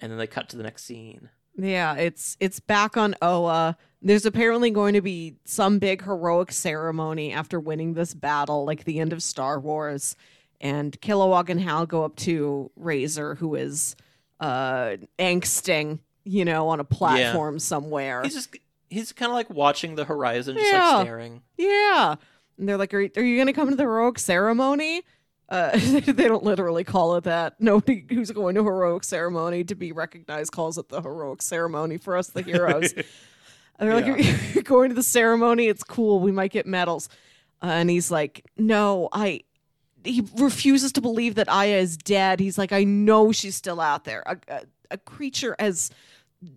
And 0.00 0.12
then 0.12 0.18
they 0.18 0.28
cut 0.28 0.48
to 0.50 0.56
the 0.56 0.62
next 0.62 0.84
scene. 0.84 1.30
Yeah, 1.56 1.94
it's 1.94 2.36
it's 2.38 2.60
back 2.60 2.96
on 2.96 3.16
Oa. 3.20 3.76
There's 4.00 4.26
apparently 4.26 4.70
going 4.70 4.94
to 4.94 5.00
be 5.00 5.34
some 5.44 5.80
big 5.80 6.04
heroic 6.04 6.52
ceremony 6.52 7.32
after 7.32 7.58
winning 7.58 7.94
this 7.94 8.14
battle, 8.14 8.64
like 8.64 8.84
the 8.84 9.00
end 9.00 9.12
of 9.12 9.22
Star 9.24 9.58
Wars. 9.58 10.14
And 10.60 11.00
Kilowog 11.00 11.48
and 11.48 11.60
Hal 11.60 11.86
go 11.86 12.04
up 12.04 12.16
to 12.16 12.70
Razer, 12.78 13.38
who 13.38 13.54
is 13.54 13.96
uh 14.40 14.96
angsting, 15.18 15.98
you 16.24 16.44
know, 16.44 16.68
on 16.68 16.80
a 16.80 16.84
platform 16.84 17.58
somewhere. 17.58 18.22
He's 18.22 18.34
just 18.34 18.56
he's 18.90 19.12
kind 19.12 19.30
of 19.30 19.34
like 19.34 19.50
watching 19.50 19.94
the 19.94 20.04
horizon, 20.04 20.56
just 20.56 20.72
Yeah. 20.72 20.88
like 20.96 21.06
staring. 21.06 21.42
Yeah. 21.56 22.14
And 22.58 22.68
they're 22.68 22.76
like, 22.78 22.92
Are, 22.94 22.98
are 22.98 23.22
you 23.22 23.36
going 23.36 23.46
to 23.46 23.52
come 23.52 23.70
to 23.70 23.76
the 23.76 23.82
heroic 23.82 24.18
ceremony? 24.18 25.02
Uh, 25.48 25.70
they 25.78 26.28
don't 26.28 26.44
literally 26.44 26.84
call 26.84 27.16
it 27.16 27.24
that. 27.24 27.58
Nobody 27.60 28.04
who's 28.08 28.30
going 28.30 28.54
to 28.56 28.62
heroic 28.64 29.02
ceremony 29.04 29.64
to 29.64 29.74
be 29.74 29.92
recognized 29.92 30.52
calls 30.52 30.76
it 30.76 30.88
the 30.90 31.00
heroic 31.00 31.40
ceremony 31.40 31.96
for 31.96 32.16
us, 32.16 32.28
the 32.28 32.42
heroes. 32.42 32.94
And 33.80 33.88
they're 33.88 33.94
like, 34.00 34.06
Yeah. 34.24 34.36
You're 34.54 34.62
going 34.64 34.88
to 34.88 34.94
the 34.96 35.04
ceremony. 35.04 35.68
It's 35.68 35.84
cool. 35.84 36.18
We 36.18 36.32
might 36.32 36.50
get 36.50 36.66
medals. 36.66 37.08
Uh, 37.62 37.66
and 37.66 37.88
he's 37.88 38.10
like, 38.10 38.44
No, 38.56 39.08
I. 39.12 39.42
He 40.08 40.26
refuses 40.36 40.92
to 40.92 41.00
believe 41.00 41.34
that 41.36 41.48
Aya 41.50 41.76
is 41.76 41.96
dead. 41.96 42.40
He's 42.40 42.56
like, 42.58 42.72
I 42.72 42.84
know 42.84 43.30
she's 43.32 43.54
still 43.56 43.80
out 43.80 44.04
there. 44.04 44.22
A, 44.26 44.36
a, 44.48 44.60
a 44.92 44.98
creature 44.98 45.54
as 45.58 45.90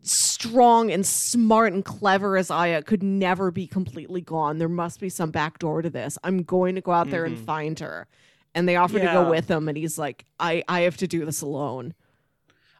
strong 0.04 0.92
and 0.92 1.06
smart 1.06 1.74
and 1.74 1.84
clever 1.84 2.38
as 2.38 2.52
Aya 2.52 2.82
could 2.84 3.04
never 3.04 3.52
be 3.52 3.68
completely 3.68 4.22
gone. 4.22 4.58
There 4.58 4.70
must 4.70 5.00
be 5.00 5.10
some 5.10 5.32
back 5.32 5.60
door 5.60 5.82
to 5.82 5.90
this. 5.90 6.18
I'm 6.24 6.44
going 6.44 6.76
to 6.76 6.82
go 6.82 6.92
out 6.92 7.10
there 7.10 7.26
and 7.26 7.38
Mhm. 7.38 7.46
find 7.46 7.80
her. 7.80 8.08
And 8.54 8.68
they 8.68 8.76
offer 8.76 9.00
to 9.00 9.06
go 9.06 9.30
with 9.30 9.50
him, 9.50 9.68
and 9.70 9.78
he's 9.78 9.98
like, 9.98 10.26
I, 10.40 10.64
I 10.68 10.82
have 10.82 10.98
to 10.98 11.08
do 11.08 11.26
this 11.26 11.42
alone. 11.42 11.94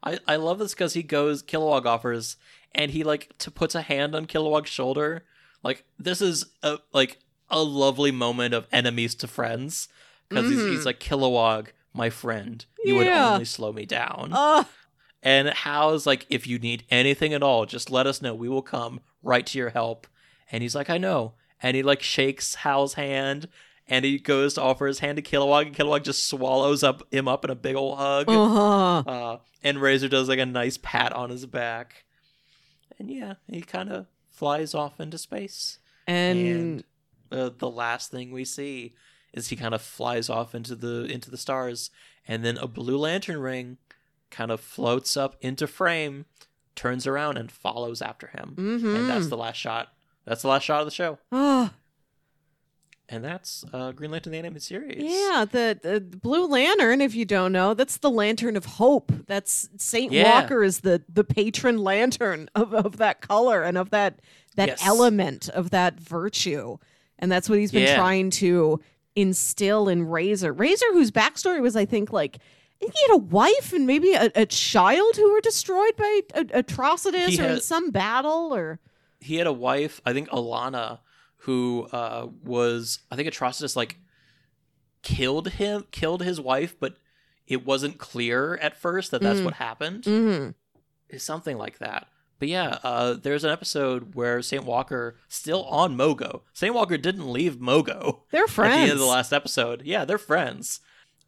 I, 0.04 0.20
I 0.28 0.36
love 0.36 0.60
this 0.60 0.74
because 0.74 0.94
he 0.94 1.04
goes 1.04 1.44
Kilowog 1.44 1.86
offers 1.86 2.36
and 2.74 2.92
he 2.92 3.04
like 3.04 3.38
to 3.40 3.52
puts 3.52 3.76
a 3.76 3.82
hand 3.82 4.16
on 4.16 4.26
Kilowog's 4.26 4.70
shoulder. 4.70 5.24
Like 5.64 5.84
this 6.00 6.22
is 6.22 6.46
a 6.64 6.80
like 6.92 7.20
a 7.52 7.62
lovely 7.62 8.12
moment 8.12 8.54
of 8.56 8.66
enemies 8.72 9.14
to 9.16 9.28
friends 9.28 9.88
because 10.32 10.50
he's, 10.50 10.64
he's 10.64 10.86
like 10.86 11.00
Kilowog, 11.00 11.68
my 11.94 12.10
friend. 12.10 12.66
You 12.84 12.96
would 12.96 13.08
only 13.34 13.46
slow 13.46 13.72
me 13.72 13.86
down. 13.86 14.32
Oh, 14.34 14.68
And 15.22 15.50
Hal's 15.50 16.08
like, 16.08 16.26
if 16.30 16.48
you 16.48 16.58
need 16.58 16.84
anything 16.90 17.34
at 17.34 17.44
all, 17.44 17.66
just 17.66 17.92
let 17.92 18.08
us 18.08 18.22
know. 18.22 18.34
We 18.34 18.50
will 18.50 18.64
come 18.64 19.02
right 19.22 19.46
to 19.46 19.58
your 19.58 19.70
help. 19.70 20.08
And 20.52 20.64
he's 20.64 20.74
like, 20.76 20.90
I 20.90 20.98
know. 20.98 21.34
And 21.62 21.76
he 21.76 21.84
like 21.84 22.02
shakes 22.02 22.56
Hal's 22.56 22.96
hand 22.96 23.48
and 23.88 24.04
he 24.06 24.18
goes 24.18 24.56
to 24.56 24.62
offer 24.62 24.88
his 24.88 25.00
hand 25.00 25.18
to 25.18 25.22
Kilowog 25.22 25.68
and 25.68 25.76
Kilowog 25.76 26.04
just 26.04 26.28
swallows 26.28 26.82
up 26.84 27.04
him 27.14 27.28
up 27.28 27.46
in 27.46 27.52
a 27.52 27.56
big 27.56 27.76
old 27.76 27.98
hug. 28.00 28.28
uh-huh. 28.30 29.04
Uh, 29.06 29.38
and 29.64 29.78
Razer 29.78 30.10
does 30.10 30.28
like 30.28 30.40
a 30.40 30.46
nice 30.46 30.80
pat 30.82 31.14
on 31.14 31.30
his 31.30 31.46
back. 31.46 32.06
And 32.98 33.12
yeah, 33.12 33.36
he 33.48 33.62
kind 33.62 33.92
of 33.92 34.08
flies 34.30 34.74
off 34.74 35.00
into 35.00 35.18
space. 35.20 35.78
And, 36.08 36.40
And 36.40 36.84
uh, 37.32 37.50
the 37.58 37.70
last 37.70 38.10
thing 38.12 38.32
we 38.32 38.44
see 38.46 38.96
is 39.34 39.48
he 39.50 39.56
kind 39.56 39.74
of 39.74 39.82
flies 39.82 40.30
off 40.30 40.54
into 40.56 40.76
the 40.76 41.06
into 41.06 41.30
the 41.32 41.38
stars, 41.38 41.90
and 42.28 42.44
then 42.46 42.58
a 42.58 42.68
blue 42.68 42.98
lantern 42.98 43.40
ring 43.40 43.78
kind 44.30 44.52
of 44.52 44.60
floats 44.62 45.16
up 45.18 45.36
into 45.42 45.68
frame, 45.68 46.26
turns 46.76 47.06
around, 47.08 47.38
and 47.38 47.52
follows 47.52 48.02
after 48.02 48.28
him. 48.28 48.56
Mhm. 48.58 48.96
And 48.96 49.10
that's 49.10 49.28
the 49.28 49.38
last 49.38 49.58
shot. 49.58 49.94
That's 50.26 50.42
the 50.42 50.48
last 50.48 50.64
shot 50.64 50.80
of 50.82 50.86
the 50.88 50.92
show. 50.92 51.18
oh, 51.32 51.72
And 53.10 53.26
that's 53.26 53.66
uh, 53.74 53.92
Green 53.92 54.10
Lantern 54.12 54.32
the 54.32 54.40
animated 54.40 54.64
series. 54.64 55.04
yeah, 55.04 55.44
the, 55.50 55.78
the 55.82 56.00
Blue 56.00 56.46
Lantern, 56.48 57.02
if 57.02 57.14
you 57.14 57.26
don't 57.26 57.52
know, 57.52 57.74
that's 57.74 57.98
the 57.98 58.10
Lantern 58.10 58.56
of 58.56 58.64
Hope. 58.64 59.12
That's 59.28 59.68
Saint 59.78 60.14
Yeah. 60.14 60.40
Walker 60.42 60.64
is 60.64 60.80
the 60.80 61.04
the 61.12 61.26
patron 61.26 61.80
lantern 61.80 62.50
of, 62.56 62.74
of 62.74 62.98
that 62.98 63.20
color 63.20 63.64
and 63.64 63.78
of 63.78 63.90
that 63.90 64.20
that 64.56 64.70
Yes. 64.70 64.86
element 64.88 65.50
of 65.50 65.72
that 65.72 66.00
virtue. 66.00 66.78
And 67.20 67.30
that's 67.30 67.50
what 67.50 67.60
he's 67.60 67.74
been 67.74 67.84
Yeah. 67.84 67.96
trying 67.98 68.30
to 68.32 68.80
instill 69.16 69.88
in 69.90 70.06
Razer. 70.08 70.56
Razer, 70.56 70.92
whose 70.94 71.12
backstory 71.12 71.62
was, 71.62 71.76
I 71.76 71.86
think, 71.86 72.12
like 72.14 72.38
he 72.80 72.88
had 72.88 73.14
a 73.14 73.18
wife 73.18 73.74
and 73.74 73.86
maybe 73.86 74.14
a, 74.14 74.32
a 74.36 74.46
child 74.46 75.16
who 75.16 75.32
were 75.34 75.42
destroyed 75.42 75.96
by 75.98 76.22
a, 76.34 76.46
or 77.40 77.44
in 77.56 77.62
some 77.62 77.92
battle 77.92 78.54
or 78.54 78.80
he 79.20 79.36
had 79.36 79.46
a 79.48 79.54
wife, 79.54 80.02
I 80.06 80.14
think 80.14 80.30
Alana, 80.30 81.00
who 81.38 81.88
uh, 81.92 82.28
was 82.44 83.00
I 83.12 83.16
think 83.16 83.28
Atrocitus 83.30 83.76
like 83.76 83.98
killed 85.04 85.50
him, 85.50 85.86
killed 85.92 86.24
his 86.24 86.40
wife, 86.40 86.76
but 86.80 86.96
it 87.48 87.66
wasn't 87.66 87.98
clear 87.98 88.56
at 88.58 88.76
first 88.76 89.12
that 89.12 89.22
that's 89.22 89.40
Mm. 89.42 89.46
what 89.46 89.54
happened. 89.56 90.04
Mhm. 90.06 90.54
It's 91.10 91.24
something 91.24 91.58
like 91.58 91.80
that. 91.80 92.08
But 92.42 92.50
yeah, 92.50 92.80
uh, 92.84 93.14
there's 93.22 93.44
an 93.44 93.52
episode 93.52 94.16
where 94.16 94.42
Saint 94.42 94.64
Walker 94.64 95.16
still 95.28 95.64
on 95.66 95.96
Mogo. 95.96 96.42
Saint 96.54 96.74
Walker 96.74 96.98
didn't 96.98 97.32
leave 97.32 97.58
Mogo 97.58 98.22
they're 98.32 98.48
friends. 98.48 98.74
at 98.74 98.78
the 98.78 98.82
end 98.82 98.92
of 98.94 98.98
the 98.98 99.06
last 99.06 99.32
episode. 99.32 99.84
Yeah, 99.86 100.06
they're 100.06 100.18
friends. 100.18 100.80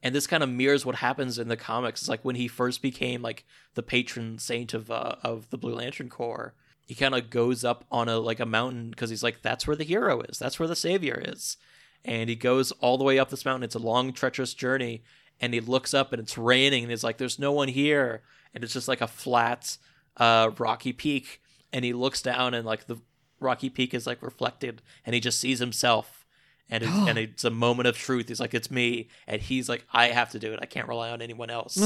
And 0.01 0.15
this 0.15 0.25
kind 0.25 0.41
of 0.41 0.49
mirrors 0.49 0.87
what 0.87 0.95
happens 0.95 1.37
in 1.37 1.49
the 1.49 1.55
comics. 1.55 2.01
It's 2.01 2.09
like 2.09 2.25
when 2.25 2.35
he 2.35 2.47
first 2.47 2.81
became 2.81 3.21
like 3.21 3.45
the 3.75 3.83
patron 3.83 4.39
saint 4.39 4.73
of 4.73 4.89
uh, 4.89 5.17
of 5.21 5.51
the 5.51 5.57
Blue 5.59 5.75
Lantern 5.75 6.09
Corps. 6.09 6.55
He 6.87 6.95
kind 6.95 7.13
of 7.13 7.29
goes 7.29 7.63
up 7.63 7.85
on 7.91 8.09
a 8.09 8.17
like 8.17 8.39
a 8.39 8.45
mountain 8.47 8.89
because 8.89 9.11
he's 9.11 9.21
like 9.21 9.43
that's 9.43 9.67
where 9.67 9.75
the 9.75 9.83
hero 9.83 10.19
is. 10.21 10.39
That's 10.39 10.57
where 10.59 10.67
the 10.67 10.75
savior 10.75 11.21
is. 11.23 11.57
And 12.03 12.27
he 12.27 12.35
goes 12.35 12.71
all 12.71 12.97
the 12.97 13.03
way 13.03 13.19
up 13.19 13.29
this 13.29 13.45
mountain. 13.45 13.65
It's 13.65 13.75
a 13.75 13.79
long 13.79 14.13
treacherous 14.13 14.55
journey 14.55 15.03
and 15.39 15.53
he 15.53 15.59
looks 15.59 15.93
up 15.93 16.11
and 16.11 16.19
it's 16.19 16.39
raining 16.39 16.81
and 16.81 16.91
he's 16.91 17.03
like 17.03 17.19
there's 17.19 17.37
no 17.37 17.51
one 17.51 17.67
here 17.67 18.23
and 18.53 18.63
it's 18.63 18.73
just 18.73 18.87
like 18.87 19.01
a 19.01 19.07
flat 19.07 19.77
uh 20.17 20.51
rocky 20.57 20.93
peak 20.93 21.41
and 21.71 21.83
he 21.83 21.93
looks 21.93 22.21
down 22.21 22.53
and 22.53 22.65
like 22.65 22.85
the 22.87 22.97
rocky 23.39 23.69
peak 23.69 23.93
is 23.93 24.05
like 24.07 24.21
reflected 24.21 24.81
and 25.05 25.13
he 25.13 25.19
just 25.19 25.39
sees 25.39 25.59
himself 25.59 26.25
and 26.69 26.83
it's, 26.83 26.91
and 26.93 27.17
it's 27.23 27.43
a 27.43 27.49
moment 27.49 27.87
of 27.87 27.97
truth. 27.97 28.29
He's 28.29 28.39
like 28.39 28.53
it's 28.53 28.71
me 28.71 29.09
and 29.27 29.41
he's 29.41 29.67
like 29.67 29.85
i 29.91 30.07
have 30.07 30.29
to 30.31 30.39
do 30.39 30.53
it. 30.53 30.59
I 30.61 30.65
can't 30.65 30.87
rely 30.87 31.09
on 31.09 31.21
anyone 31.21 31.49
else. 31.49 31.77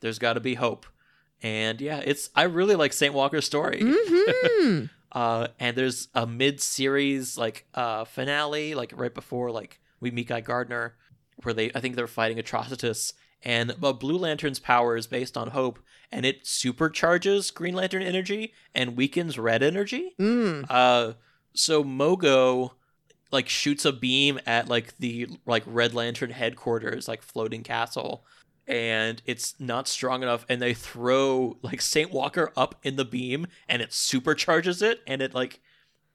There's 0.00 0.18
got 0.18 0.34
to 0.34 0.40
be 0.40 0.54
hope. 0.54 0.86
And 1.42 1.80
yeah 1.80 2.00
it's 2.04 2.30
i 2.34 2.44
really 2.44 2.74
like 2.76 2.92
saint 2.92 3.14
walker's 3.14 3.44
story. 3.46 3.80
Mhm. 3.82 4.90
uh 5.12 5.48
and 5.58 5.76
there's 5.76 6.08
a 6.14 6.26
mid-series 6.26 7.38
like 7.38 7.66
uh 7.74 8.04
finale 8.04 8.74
like 8.74 8.92
right 8.94 9.14
before 9.14 9.50
like 9.50 9.80
we 10.00 10.10
meet 10.10 10.28
guy 10.28 10.40
gardner 10.40 10.94
where 11.42 11.54
they 11.54 11.70
i 11.74 11.80
think 11.80 11.96
they're 11.96 12.06
fighting 12.06 12.36
atrocitus 12.38 13.14
and 13.42 13.74
blue 13.80 14.16
lantern's 14.18 14.58
power 14.58 14.96
is 14.96 15.06
based 15.06 15.36
on 15.36 15.48
hope 15.50 15.78
and 16.10 16.24
it 16.24 16.44
supercharges 16.44 17.52
green 17.52 17.74
lantern 17.74 18.02
energy 18.02 18.52
and 18.74 18.96
weakens 18.96 19.38
red 19.38 19.62
energy? 19.62 20.14
Mm. 20.18 20.66
uh 20.68 21.12
so 21.54 21.82
mogo 21.82 22.72
like 23.30 23.48
shoots 23.48 23.84
a 23.84 23.92
beam 23.92 24.38
at 24.46 24.68
like 24.68 24.96
the 24.98 25.28
like 25.46 25.62
red 25.66 25.94
lantern 25.94 26.30
headquarters 26.30 27.08
like 27.08 27.22
floating 27.22 27.62
castle 27.62 28.24
and 28.66 29.22
it's 29.24 29.58
not 29.58 29.88
strong 29.88 30.22
enough 30.22 30.44
and 30.48 30.60
they 30.60 30.74
throw 30.74 31.56
like 31.62 31.80
saint 31.80 32.10
walker 32.12 32.52
up 32.56 32.74
in 32.82 32.96
the 32.96 33.04
beam 33.04 33.46
and 33.68 33.82
it 33.82 33.90
supercharges 33.90 34.82
it 34.82 35.00
and 35.06 35.22
it 35.22 35.34
like 35.34 35.60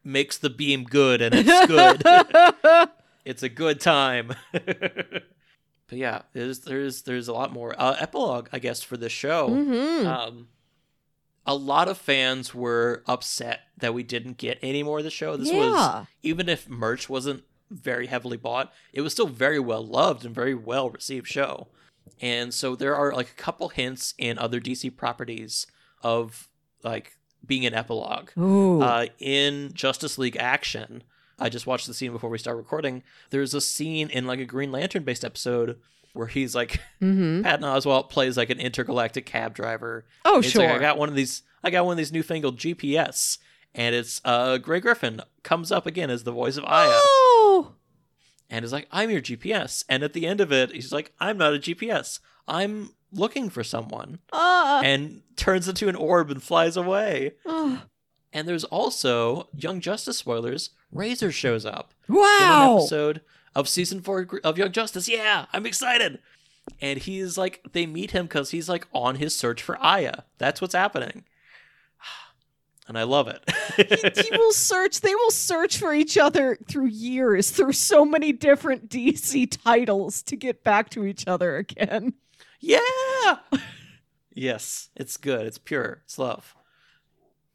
makes 0.04 0.38
the 0.38 0.50
beam 0.50 0.84
good 0.84 1.22
and 1.22 1.34
it's 1.36 1.68
good. 1.68 2.90
It's 3.26 3.42
a 3.42 3.48
good 3.48 3.80
time 3.80 4.34
but 5.88 5.98
yeah 5.98 6.22
there's 6.34 6.60
there's 6.62 7.02
there's 7.04 7.28
a 7.28 7.34
lot 7.34 7.52
more 7.54 7.76
uh, 7.78 7.96
epilogue 8.00 8.48
i 8.54 8.60
guess 8.60 8.82
for 8.82 8.98
this 8.98 9.12
show 9.12 9.50
Mhm. 9.50 10.06
um 10.06 10.48
a 11.46 11.56
lot 11.56 11.88
of 11.90 11.98
fans 11.98 12.56
were 12.56 13.04
upset 13.06 13.62
that 13.78 13.94
we 13.94 14.02
didn't 14.04 14.38
get 14.38 14.58
any 14.62 14.82
more 14.82 15.00
of 15.00 15.04
the 15.04 15.12
show 15.12 15.36
this 15.36 15.50
was 15.52 15.74
even 16.22 16.48
if 16.48 16.70
merch 16.70 17.10
wasn't 17.10 17.44
very 17.70 18.06
heavily 18.06 18.38
bought, 18.38 18.72
it 18.94 19.02
was 19.02 19.14
still 19.14 19.26
very 19.26 19.58
well 19.60 19.84
loved 19.84 20.24
and 20.26 20.36
very 20.36 20.54
well 20.54 20.92
received 20.92 21.26
show. 21.28 21.70
And 22.22 22.54
so 22.54 22.76
there 22.76 22.96
are 22.96 23.12
like 23.14 23.32
a 23.32 23.34
couple 23.34 23.70
hints 23.70 24.14
in 24.20 24.38
other 24.38 24.60
DC 24.60 24.96
properties 24.96 25.66
of 26.04 26.50
like 26.84 27.18
being 27.44 27.66
an 27.66 27.74
epilogue. 27.74 28.30
Uh, 28.38 29.08
in 29.18 29.72
Justice 29.74 30.20
League 30.20 30.38
Action, 30.38 31.02
I 31.44 31.50
just 31.50 31.68
watched 31.68 31.88
the 31.88 31.94
scene 31.94 32.12
before 32.14 32.30
we 32.30 32.38
start 32.38 32.56
recording. 32.58 33.04
There's 33.30 33.54
a 33.54 33.60
scene 33.62 34.10
in 34.10 34.26
like 34.26 34.40
a 34.40 34.46
Green 34.46 34.72
Lantern 34.72 35.04
based 35.04 35.26
episode 35.26 35.78
where 36.14 36.28
he's 36.28 36.56
like 36.56 36.80
mm-hmm. 37.02 37.42
Patton 37.42 37.66
Oswalt 37.66 38.10
plays 38.10 38.38
like 38.38 38.50
an 38.50 38.60
intergalactic 38.60 39.26
cab 39.26 39.54
driver 39.54 40.06
Oh, 40.24 40.42
sure. 40.42 40.64
like 40.64 40.72
I 40.72 40.80
got 40.80 40.98
one 40.98 41.10
of 41.10 41.16
these 41.16 41.44
I 41.64 41.70
got 41.70 41.86
one 41.86 41.94
of 41.94 41.98
these 41.98 42.12
newfangled 42.14 42.58
GPS, 42.58 43.38
and 43.76 43.94
it's 43.94 44.22
uh 44.24 44.58
Grey 44.58 44.80
Griffin 44.80 45.22
comes 45.44 45.72
up 45.72 45.86
again 45.86 46.10
as 46.10 46.24
the 46.24 46.32
voice 46.32 46.56
of 46.58 46.64
Aya, 46.66 46.90
Oh, 46.94 47.74
and 48.50 48.64
is 48.64 48.72
like, 48.72 48.88
"I'm 48.92 49.10
your 49.10 49.22
GPS," 49.22 49.84
and 49.90 50.02
at 50.04 50.14
the 50.14 50.26
end 50.28 50.40
of 50.42 50.52
it, 50.52 50.72
he's 50.72 50.92
like, 50.94 51.12
"I'm 51.20 51.38
not 51.38 51.54
a 51.56 51.60
GPS. 51.60 52.20
I'm 52.48 52.92
looking 53.12 53.50
for 53.50 53.64
someone," 53.64 54.20
uh, 54.32 54.82
and 54.84 55.24
turns 55.36 55.68
into 55.68 55.88
an 55.90 55.96
orb 55.96 56.30
and 56.32 56.42
flies 56.44 56.78
away. 56.78 57.34
uh, 57.46 57.78
And 58.34 58.48
there's 58.48 58.64
also 58.66 59.48
Young 59.56 59.80
Justice 59.80 60.18
spoilers. 60.18 60.72
Razer 60.94 61.32
shows 61.32 61.66
up 61.66 61.94
in 62.10 62.16
an 62.16 62.22
wow. 62.22 62.78
episode 62.78 63.22
of 63.56 63.70
season 63.70 64.02
four 64.02 64.28
of 64.44 64.58
Young 64.58 64.72
Justice. 64.72 65.08
Yeah, 65.08 65.46
I'm 65.54 65.66
excited. 65.66 66.20
And 66.82 67.00
he's 67.00 67.38
like, 67.38 67.62
they 67.74 67.86
meet 67.86 68.12
him 68.12 68.26
because 68.26 68.52
he's 68.52 68.70
like 68.70 68.88
on 68.94 69.16
his 69.16 69.36
search 69.36 69.62
for 69.62 69.78
Aya. 69.82 70.24
That's 70.38 70.62
what's 70.62 70.76
happening. 70.76 71.26
And 72.86 72.98
I 72.98 73.04
love 73.04 73.30
it. 73.30 73.50
he 74.18 74.38
will 74.38 74.52
search 74.52 75.00
they 75.00 75.16
will 75.16 75.32
search 75.32 75.78
for 75.78 75.94
each 75.94 76.18
other 76.18 76.58
through 76.68 76.88
years 76.88 77.50
through 77.50 77.72
so 77.72 78.04
many 78.04 78.34
different 78.34 78.90
dc 78.90 79.58
titles 79.64 80.22
to 80.24 80.36
get 80.36 80.66
back 80.66 80.90
to 80.90 81.06
each 81.06 81.26
other 81.26 81.56
again 81.56 82.14
yeah. 82.64 83.40
yes, 84.34 84.90
it's 84.96 85.18
good. 85.18 85.46
It's 85.46 85.58
pure. 85.58 86.02
It's 86.06 86.18
love. 86.18 86.56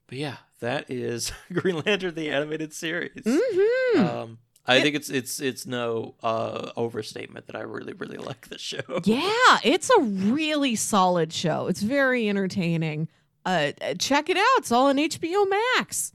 But 0.06 0.18
yeah, 0.18 0.36
that 0.60 0.90
is 0.90 1.32
Green 1.52 1.82
Lantern 1.84 2.14
the 2.14 2.30
animated 2.30 2.72
series. 2.72 3.22
mm-hmm. 3.24 4.00
Um, 4.00 4.38
I 4.66 4.80
think 4.82 4.96
it's 4.96 5.08
it's 5.08 5.40
it's 5.40 5.66
no 5.66 6.14
uh, 6.22 6.72
overstatement 6.76 7.46
that 7.46 7.56
I 7.56 7.60
really 7.60 7.94
really 7.94 8.18
like 8.18 8.48
the 8.48 8.58
show. 8.58 8.80
yeah 9.04 9.58
it's 9.64 9.88
a 9.90 10.00
really 10.02 10.76
solid 10.76 11.32
show 11.32 11.68
it's 11.68 11.80
very 11.80 12.28
entertaining 12.28 13.08
uh 13.46 13.72
uh, 13.80 13.94
check 13.98 14.28
it 14.28 14.36
out 14.36 14.58
it's 14.58 14.70
all 14.70 14.88
on 14.88 14.96
hbo 14.98 15.48
max 15.48 16.12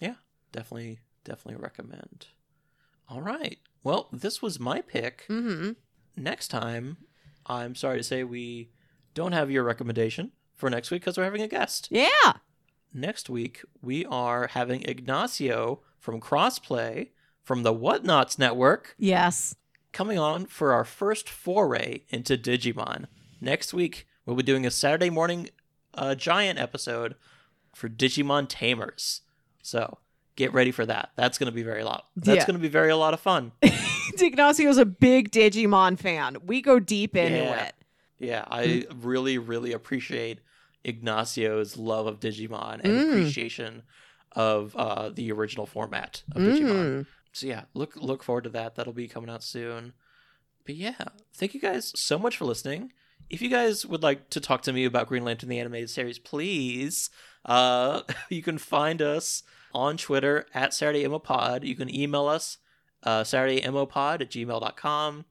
yeah, 0.00 0.14
definitely 0.52 1.00
definitely 1.24 1.62
recommend. 1.62 2.28
All 3.08 3.20
right. 3.20 3.58
Well, 3.82 4.08
this 4.12 4.40
was 4.40 4.58
my 4.60 4.80
pick. 4.80 5.26
mm-hmm 5.28 5.72
Next 6.16 6.48
time, 6.48 6.96
I'm 7.46 7.74
sorry 7.74 7.98
to 7.98 8.02
say 8.02 8.24
we 8.24 8.70
don't 9.14 9.32
have 9.32 9.50
your 9.50 9.64
recommendation 9.64 10.32
for 10.54 10.68
next 10.70 10.90
week 10.90 11.02
because 11.02 11.16
we're 11.18 11.24
having 11.24 11.42
a 11.42 11.48
guest. 11.48 11.88
yeah 11.90 12.32
Next 12.92 13.30
week, 13.30 13.62
we 13.80 14.04
are 14.06 14.48
having 14.48 14.82
Ignacio 14.82 15.80
from 15.98 16.20
Crossplay 16.20 17.08
from 17.42 17.62
the 17.62 17.72
Whatnots 17.74 18.38
Network 18.38 18.94
yes 18.98 19.54
coming 19.92 20.18
on 20.18 20.46
for 20.46 20.72
our 20.72 20.84
first 20.84 21.28
foray 21.28 22.02
into 22.10 22.36
Digimon. 22.36 23.06
Next 23.40 23.72
week, 23.74 24.06
we'll 24.24 24.36
be 24.36 24.42
doing 24.42 24.64
a 24.66 24.70
Saturday 24.70 25.10
morning 25.10 25.50
uh, 25.94 26.14
giant 26.14 26.58
episode 26.58 27.14
for 27.74 27.88
Digimon 27.88 28.46
Tamers. 28.48 29.22
So 29.62 29.98
get 30.36 30.52
ready 30.52 30.70
for 30.70 30.86
that. 30.86 31.10
That's 31.16 31.38
going 31.38 31.50
to 31.50 31.54
be 31.54 31.62
very 31.62 31.82
lot. 31.82 32.06
That's 32.16 32.36
Yeah. 32.38 32.46
going 32.46 32.56
to 32.58 32.62
be 32.62 32.68
very 32.68 32.90
a 32.90 32.96
lot 32.96 33.14
of 33.14 33.20
fun. 33.20 33.52
Ignacio's 33.62 34.76
a 34.78 34.84
big 34.84 35.30
digimon 35.30 35.98
fan 35.98 36.36
we 36.44 36.60
go 36.60 36.78
deep 36.78 37.16
into 37.16 37.38
Yeah. 37.38 37.64
it 37.64 37.74
Yeah, 38.18 38.44
I 38.50 38.84
really, 39.00 39.38
really 39.38 39.72
appreciate 39.72 40.40
Ignacio's 40.84 41.76
love 41.76 42.06
of 42.06 42.20
Digimon 42.20 42.80
and 42.82 42.92
Mm. 42.92 43.08
appreciation 43.10 43.82
of 44.32 44.74
uh, 44.76 45.10
the 45.10 45.32
original 45.32 45.66
format 45.66 46.22
of 46.32 46.42
Digimon. 46.42 47.00
Mm. 47.02 47.06
So 47.32 47.46
yeah, 47.46 47.64
look 47.74 47.96
look 47.96 48.22
forward 48.22 48.44
to 48.44 48.50
that. 48.50 48.74
That'll 48.74 48.92
be 48.92 49.08
coming 49.08 49.30
out 49.30 49.42
soon. 49.42 49.92
But 50.66 50.76
yeah, 50.76 50.94
thank 51.34 51.54
you 51.54 51.60
guys 51.60 51.92
so 51.96 52.18
much 52.18 52.36
for 52.36 52.44
listening. 52.44 52.92
If 53.28 53.40
you 53.40 53.48
guys 53.48 53.86
would 53.86 54.02
like 54.02 54.30
to 54.30 54.40
talk 54.40 54.62
to 54.62 54.72
me 54.72 54.84
about 54.84 55.06
Green 55.06 55.24
Lantern 55.24 55.48
the 55.48 55.58
animated 55.60 55.90
series, 55.90 56.18
please, 56.18 57.10
uh, 57.44 58.02
you 58.28 58.42
can 58.42 58.58
find 58.58 59.00
us 59.00 59.42
on 59.72 59.96
Twitter 59.96 60.46
at 60.54 60.74
Saturday 60.74 61.06
Pod. 61.20 61.64
You 61.64 61.76
can 61.76 61.94
email 61.94 62.26
us 62.26 62.58
uh, 63.04 63.22
SaturdayMOPod 63.22 64.20
at 64.20 64.30
gmail.com. 64.30 65.24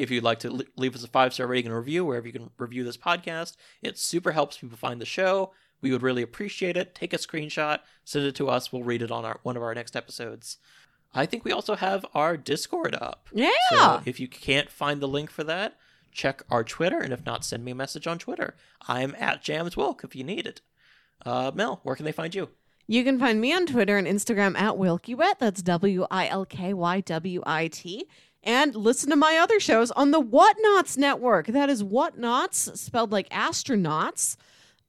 If 0.00 0.10
you'd 0.10 0.24
like 0.24 0.38
to 0.40 0.64
leave 0.76 0.94
us 0.94 1.04
a 1.04 1.08
five 1.08 1.34
star 1.34 1.46
rating 1.46 1.70
and 1.70 1.76
review 1.78 2.04
wherever 2.04 2.26
you 2.26 2.32
can 2.32 2.50
review 2.58 2.84
this 2.84 2.96
podcast, 2.96 3.56
it 3.82 3.98
super 3.98 4.32
helps 4.32 4.56
people 4.58 4.78
find 4.78 5.00
the 5.00 5.06
show. 5.06 5.52
We 5.82 5.92
would 5.92 6.02
really 6.02 6.22
appreciate 6.22 6.76
it. 6.76 6.94
Take 6.94 7.12
a 7.12 7.18
screenshot, 7.18 7.80
send 8.04 8.26
it 8.26 8.34
to 8.36 8.48
us. 8.48 8.72
We'll 8.72 8.82
read 8.82 9.02
it 9.02 9.10
on 9.10 9.24
our 9.24 9.40
one 9.42 9.56
of 9.56 9.62
our 9.62 9.74
next 9.74 9.96
episodes. 9.96 10.58
I 11.14 11.26
think 11.26 11.44
we 11.44 11.52
also 11.52 11.74
have 11.74 12.06
our 12.14 12.36
Discord 12.36 12.94
up. 12.94 13.28
yeah 13.32 13.50
So 13.70 14.02
if 14.04 14.20
you 14.20 14.28
can't 14.28 14.70
find 14.70 15.00
the 15.00 15.08
link 15.08 15.30
for 15.30 15.44
that, 15.44 15.76
check 16.12 16.42
our 16.50 16.64
Twitter, 16.64 16.98
and 16.98 17.12
if 17.12 17.26
not, 17.26 17.44
send 17.44 17.64
me 17.64 17.72
a 17.72 17.74
message 17.74 18.06
on 18.06 18.18
Twitter. 18.18 18.54
I'm 18.88 19.14
at 19.18 19.42
Jams 19.42 19.76
Wilk 19.76 20.02
if 20.04 20.14
you 20.16 20.24
need 20.24 20.46
it. 20.46 20.60
Uh, 21.26 21.50
Mel, 21.54 21.80
where 21.82 21.96
can 21.96 22.04
they 22.04 22.12
find 22.12 22.34
you? 22.34 22.48
You 22.86 23.04
can 23.04 23.20
find 23.20 23.40
me 23.40 23.52
on 23.52 23.66
Twitter 23.66 23.98
and 23.98 24.06
Instagram 24.06 24.58
at 24.58 24.74
WilkyWit. 24.74 25.38
That's 25.38 25.62
W 25.62 26.06
I 26.10 26.26
L 26.26 26.44
K 26.44 26.74
Y 26.74 27.00
W 27.02 27.42
I 27.46 27.68
T. 27.68 28.06
And 28.42 28.74
listen 28.74 29.10
to 29.10 29.16
my 29.16 29.36
other 29.36 29.60
shows 29.60 29.90
on 29.90 30.12
the 30.12 30.20
Whatnots 30.20 30.96
Network. 30.96 31.48
That 31.48 31.68
is 31.68 31.82
Whatnots, 31.82 32.76
spelled 32.78 33.12
like 33.12 33.28
astronauts. 33.28 34.36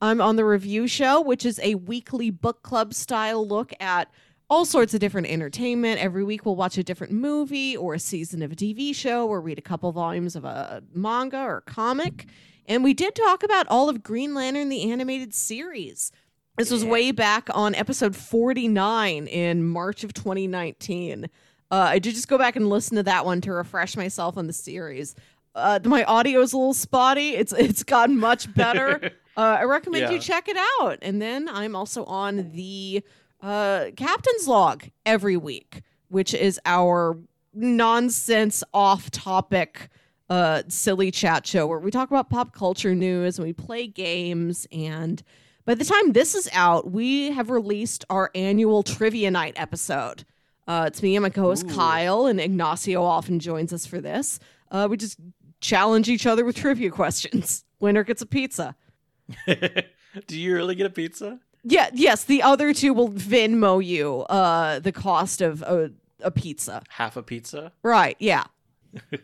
I'm 0.01 0.21
on 0.21 0.35
the 0.35 0.45
review 0.45 0.87
show, 0.87 1.21
which 1.21 1.45
is 1.45 1.59
a 1.61 1.75
weekly 1.75 2.29
book 2.29 2.63
club 2.63 2.93
style 2.93 3.45
look 3.45 3.73
at 3.79 4.09
all 4.49 4.65
sorts 4.65 4.93
of 4.93 4.99
different 4.99 5.27
entertainment. 5.27 6.01
Every 6.01 6.23
week 6.23 6.45
we'll 6.45 6.55
watch 6.55 6.77
a 6.77 6.83
different 6.83 7.13
movie 7.13 7.77
or 7.77 7.93
a 7.93 7.99
season 7.99 8.41
of 8.41 8.51
a 8.51 8.55
TV 8.55 8.95
show 8.95 9.27
or 9.27 9.39
read 9.39 9.57
a 9.57 9.61
couple 9.61 9.91
volumes 9.91 10.35
of 10.35 10.43
a 10.43 10.83
manga 10.93 11.41
or 11.41 11.61
comic. 11.61 12.25
And 12.65 12.83
we 12.83 12.93
did 12.93 13.15
talk 13.15 13.43
about 13.43 13.67
all 13.69 13.89
of 13.89 14.03
Green 14.03 14.33
Lantern, 14.33 14.69
the 14.69 14.91
animated 14.91 15.33
series. 15.33 16.11
This 16.57 16.71
was 16.71 16.83
way 16.83 17.11
back 17.11 17.47
on 17.53 17.75
episode 17.75 18.15
49 18.15 19.27
in 19.27 19.63
March 19.63 20.03
of 20.03 20.13
2019. 20.13 21.27
Uh, 21.71 21.87
I 21.89 21.99
did 21.99 22.13
just 22.15 22.27
go 22.27 22.37
back 22.37 22.55
and 22.55 22.69
listen 22.69 22.97
to 22.97 23.03
that 23.03 23.25
one 23.25 23.39
to 23.41 23.53
refresh 23.53 23.95
myself 23.95 24.37
on 24.37 24.47
the 24.47 24.53
series. 24.53 25.15
Uh, 25.55 25.79
my 25.85 26.03
audio 26.03 26.41
is 26.41 26.53
a 26.53 26.57
little 26.57 26.73
spotty. 26.73 27.29
It's 27.29 27.53
it's 27.53 27.83
gotten 27.83 28.17
much 28.17 28.53
better. 28.53 28.99
uh, 29.37 29.57
I 29.59 29.63
recommend 29.63 30.11
you 30.11 30.19
check 30.19 30.47
it 30.47 30.57
out. 30.81 30.99
And 31.01 31.21
then 31.21 31.47
I'm 31.49 31.75
also 31.75 32.03
on 32.05 32.51
the 32.51 33.03
uh, 33.41 33.85
Captain's 33.95 34.47
Log 34.47 34.83
every 35.05 35.37
week, 35.37 35.81
which 36.09 36.33
is 36.33 36.59
our 36.65 37.17
nonsense, 37.53 38.63
off-topic, 38.73 39.89
uh, 40.29 40.63
silly 40.67 41.11
chat 41.11 41.45
show 41.45 41.67
where 41.67 41.79
we 41.79 41.91
talk 41.91 42.09
about 42.09 42.29
pop 42.29 42.53
culture 42.53 42.95
news 42.95 43.37
and 43.37 43.45
we 43.45 43.51
play 43.53 43.87
games 43.87 44.65
and 44.71 45.23
by 45.65 45.75
the 45.75 45.85
time 45.85 46.13
this 46.13 46.33
is 46.33 46.49
out, 46.53 46.91
we 46.91 47.31
have 47.31 47.49
released 47.49 48.03
our 48.09 48.31
annual 48.33 48.81
trivia 48.81 49.29
night 49.29 49.53
episode. 49.57 50.25
Uh, 50.71 50.85
it's 50.85 51.03
me 51.03 51.17
and 51.17 51.23
my 51.23 51.29
co-host 51.29 51.65
Ooh. 51.65 51.75
Kyle, 51.75 52.27
and 52.27 52.39
Ignacio 52.39 53.03
often 53.03 53.39
joins 53.39 53.73
us 53.73 53.85
for 53.85 53.99
this. 53.99 54.39
Uh, 54.71 54.87
we 54.89 54.95
just 54.95 55.19
challenge 55.59 56.07
each 56.07 56.25
other 56.25 56.45
with 56.45 56.55
trivia 56.63 56.89
questions. 56.89 57.65
Winner 57.81 58.05
gets 58.05 58.21
a 58.21 58.25
pizza. 58.25 58.77
Do 59.47 60.39
you 60.39 60.55
really 60.55 60.75
get 60.75 60.85
a 60.85 60.89
pizza? 60.89 61.41
Yeah, 61.65 61.89
yes. 61.93 62.23
The 62.23 62.41
other 62.41 62.73
two 62.73 62.93
will 62.93 63.09
Venmo 63.09 63.85
you 63.85 64.21
uh, 64.29 64.79
the 64.79 64.93
cost 64.93 65.41
of 65.41 65.61
a, 65.61 65.91
a 66.21 66.31
pizza. 66.31 66.83
Half 66.87 67.17
a 67.17 67.23
pizza? 67.23 67.73
Right? 67.83 68.15
Yeah. 68.19 68.45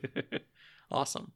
awesome. 0.91 1.31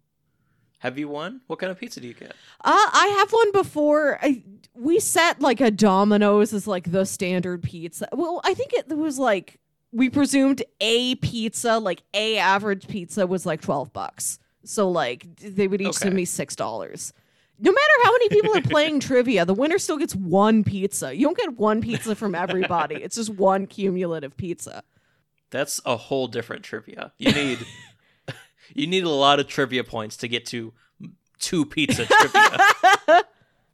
Have 0.79 0.99
you 0.99 1.07
won? 1.07 1.39
What 1.47 1.59
kind 1.59 1.71
of 1.71 1.79
pizza 1.79 2.01
do 2.01 2.07
you 2.09 2.15
get? 2.15 2.31
Uh, 2.59 2.89
I 2.91 3.15
have 3.19 3.31
one 3.31 3.53
before. 3.53 4.19
I 4.21 4.43
we 4.73 4.99
set 4.99 5.39
like 5.39 5.61
a 5.61 5.71
Domino's 5.71 6.53
as 6.53 6.67
like 6.67 6.91
the 6.91 7.05
standard 7.05 7.63
pizza. 7.63 8.09
Well, 8.11 8.41
I 8.43 8.53
think 8.53 8.73
it 8.73 8.89
was 8.89 9.17
like 9.17 9.60
we 9.91 10.09
presumed 10.09 10.63
a 10.79 11.15
pizza, 11.15 11.77
like 11.77 12.03
a 12.13 12.37
average 12.37 12.87
pizza, 12.87 13.27
was 13.27 13.45
like 13.45 13.61
twelve 13.61 13.91
bucks. 13.93 14.39
So 14.63 14.89
like 14.89 15.35
they 15.37 15.67
would 15.67 15.81
each 15.81 15.95
send 15.95 16.15
me 16.15 16.25
six 16.25 16.55
dollars. 16.55 17.13
No 17.59 17.71
matter 17.71 17.93
how 18.03 18.11
many 18.11 18.29
people 18.29 18.57
are 18.57 18.61
playing 18.61 18.99
trivia, 19.01 19.45
the 19.45 19.53
winner 19.53 19.77
still 19.77 19.97
gets 19.97 20.15
one 20.15 20.63
pizza. 20.63 21.15
You 21.15 21.27
don't 21.27 21.37
get 21.37 21.57
one 21.57 21.81
pizza 21.81 22.15
from 22.15 22.33
everybody. 22.33 22.95
It's 22.95 23.15
just 23.15 23.29
one 23.29 23.67
cumulative 23.67 24.35
pizza. 24.35 24.83
That's 25.51 25.79
a 25.85 25.95
whole 25.95 26.27
different 26.27 26.63
trivia. 26.63 27.11
You 27.17 27.31
need 27.33 27.59
you 28.73 28.87
need 28.87 29.03
a 29.03 29.09
lot 29.09 29.39
of 29.39 29.47
trivia 29.47 29.83
points 29.83 30.17
to 30.17 30.27
get 30.27 30.45
to 30.47 30.73
two 31.39 31.65
pizza 31.65 32.05
trivia. 32.05 32.57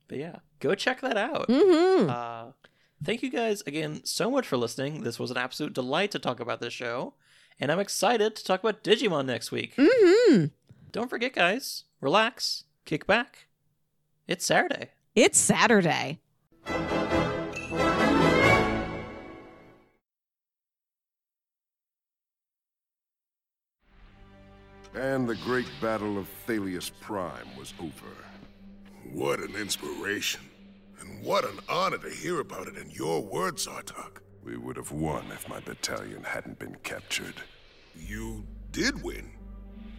but 0.07 0.17
yeah, 0.17 0.37
go 0.59 0.73
check 0.75 1.01
that 1.01 1.17
out. 1.17 1.47
Mm-hmm. 1.47 2.09
Uh, 2.09 2.51
thank 3.03 3.23
you 3.23 3.29
guys 3.29 3.61
again 3.67 4.01
so 4.03 4.29
much 4.29 4.47
for 4.47 4.57
listening. 4.57 5.03
This 5.03 5.19
was 5.19 5.31
an 5.31 5.37
absolute 5.37 5.73
delight 5.73 6.11
to 6.11 6.19
talk 6.19 6.39
about 6.39 6.59
this 6.61 6.73
show, 6.73 7.13
and 7.59 7.71
I'm 7.71 7.79
excited 7.79 8.35
to 8.35 8.43
talk 8.43 8.61
about 8.61 8.83
Digimon 8.83 9.25
next 9.25 9.51
week. 9.51 9.75
Mm-hmm. 9.75 10.45
Don't 10.91 11.09
forget, 11.09 11.33
guys, 11.33 11.83
relax, 12.01 12.63
kick 12.85 13.05
back. 13.07 13.47
It's 14.27 14.45
Saturday. 14.45 14.89
It's 15.15 15.37
Saturday. 15.39 16.19
And 24.93 25.29
the 25.29 25.35
great 25.43 25.67
battle 25.79 26.17
of 26.17 26.27
Thalius 26.47 26.91
Prime 27.01 27.55
was 27.57 27.73
over. 27.79 28.13
What 29.13 29.39
an 29.39 29.55
inspiration. 29.55 30.41
And 30.99 31.23
what 31.23 31.43
an 31.45 31.59
honor 31.69 31.97
to 31.97 32.09
hear 32.09 32.39
about 32.39 32.67
it 32.67 32.77
in 32.77 32.89
your 32.89 33.21
words, 33.21 33.67
Zartok. 33.67 34.19
We 34.43 34.57
would 34.57 34.77
have 34.77 34.91
won 34.91 35.25
if 35.31 35.47
my 35.49 35.59
battalion 35.59 36.23
hadn't 36.23 36.59
been 36.59 36.75
captured. 36.83 37.35
You 37.95 38.45
did 38.71 39.03
win. 39.03 39.31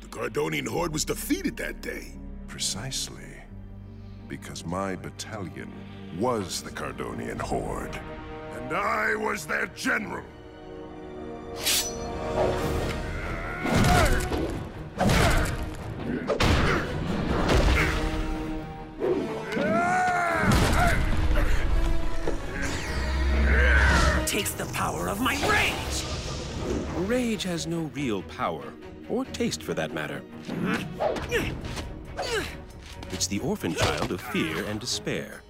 The 0.01 0.09
Cardonian 0.09 0.67
horde 0.67 0.93
was 0.93 1.05
defeated 1.05 1.57
that 1.59 1.81
day. 1.81 2.15
Precisely. 2.47 3.43
Because 4.27 4.65
my 4.65 4.97
battalion 4.97 5.73
was 6.19 6.63
the 6.63 6.71
Cardonian 6.71 7.39
horde. 7.39 8.01
And 8.55 8.75
I 8.75 9.15
was 9.15 9.47
their 9.47 9.67
general. 9.69 10.25
Taste 24.39 24.59
the 24.59 24.67
power 24.67 25.09
of 25.09 25.21
my 25.21 25.35
rage! 25.49 27.09
Rage 27.09 27.43
has 27.43 27.67
no 27.67 27.91
real 27.93 28.23
power, 28.23 28.73
or 29.09 29.25
taste 29.25 29.65
for 29.65 29.75
that 29.75 29.93
matter. 29.93 30.23
It's 33.11 33.27
the 33.27 33.41
orphan 33.41 33.75
child 33.75 34.13
of 34.13 34.21
fear 34.21 34.65
and 34.67 34.79
despair. 34.79 35.43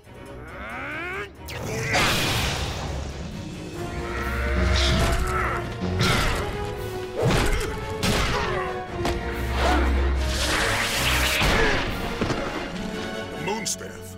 Moonstaff. 13.44 14.16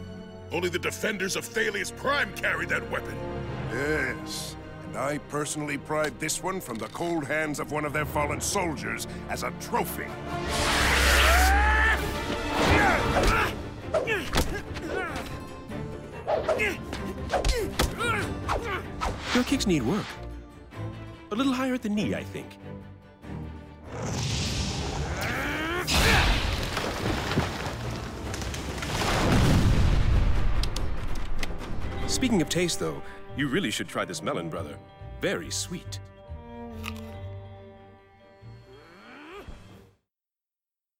Only 0.52 0.68
the 0.68 0.78
defenders 0.78 1.34
of 1.34 1.44
Thalius 1.44 1.90
Prime 1.96 2.32
carry 2.34 2.66
that 2.66 2.88
weapon. 2.88 3.16
Yes. 3.72 4.49
I 4.96 5.18
personally 5.28 5.78
pried 5.78 6.18
this 6.18 6.42
one 6.42 6.60
from 6.60 6.76
the 6.76 6.88
cold 6.88 7.24
hands 7.24 7.60
of 7.60 7.70
one 7.70 7.84
of 7.84 7.92
their 7.92 8.04
fallen 8.04 8.40
soldiers 8.40 9.06
as 9.28 9.42
a 9.44 9.52
trophy. 9.60 10.06
Your 19.34 19.44
kicks 19.44 19.66
need 19.66 19.82
work. 19.82 20.06
A 21.30 21.34
little 21.34 21.52
higher 21.52 21.74
at 21.74 21.82
the 21.82 21.88
knee, 21.88 22.14
I 22.14 22.24
think. 22.24 22.58
Speaking 32.08 32.42
of 32.42 32.48
taste, 32.48 32.80
though, 32.80 33.00
you 33.36 33.48
really 33.48 33.70
should 33.70 33.88
try 33.88 34.04
this 34.04 34.22
melon, 34.22 34.48
brother. 34.48 34.78
Very 35.20 35.50
sweet. 35.50 36.00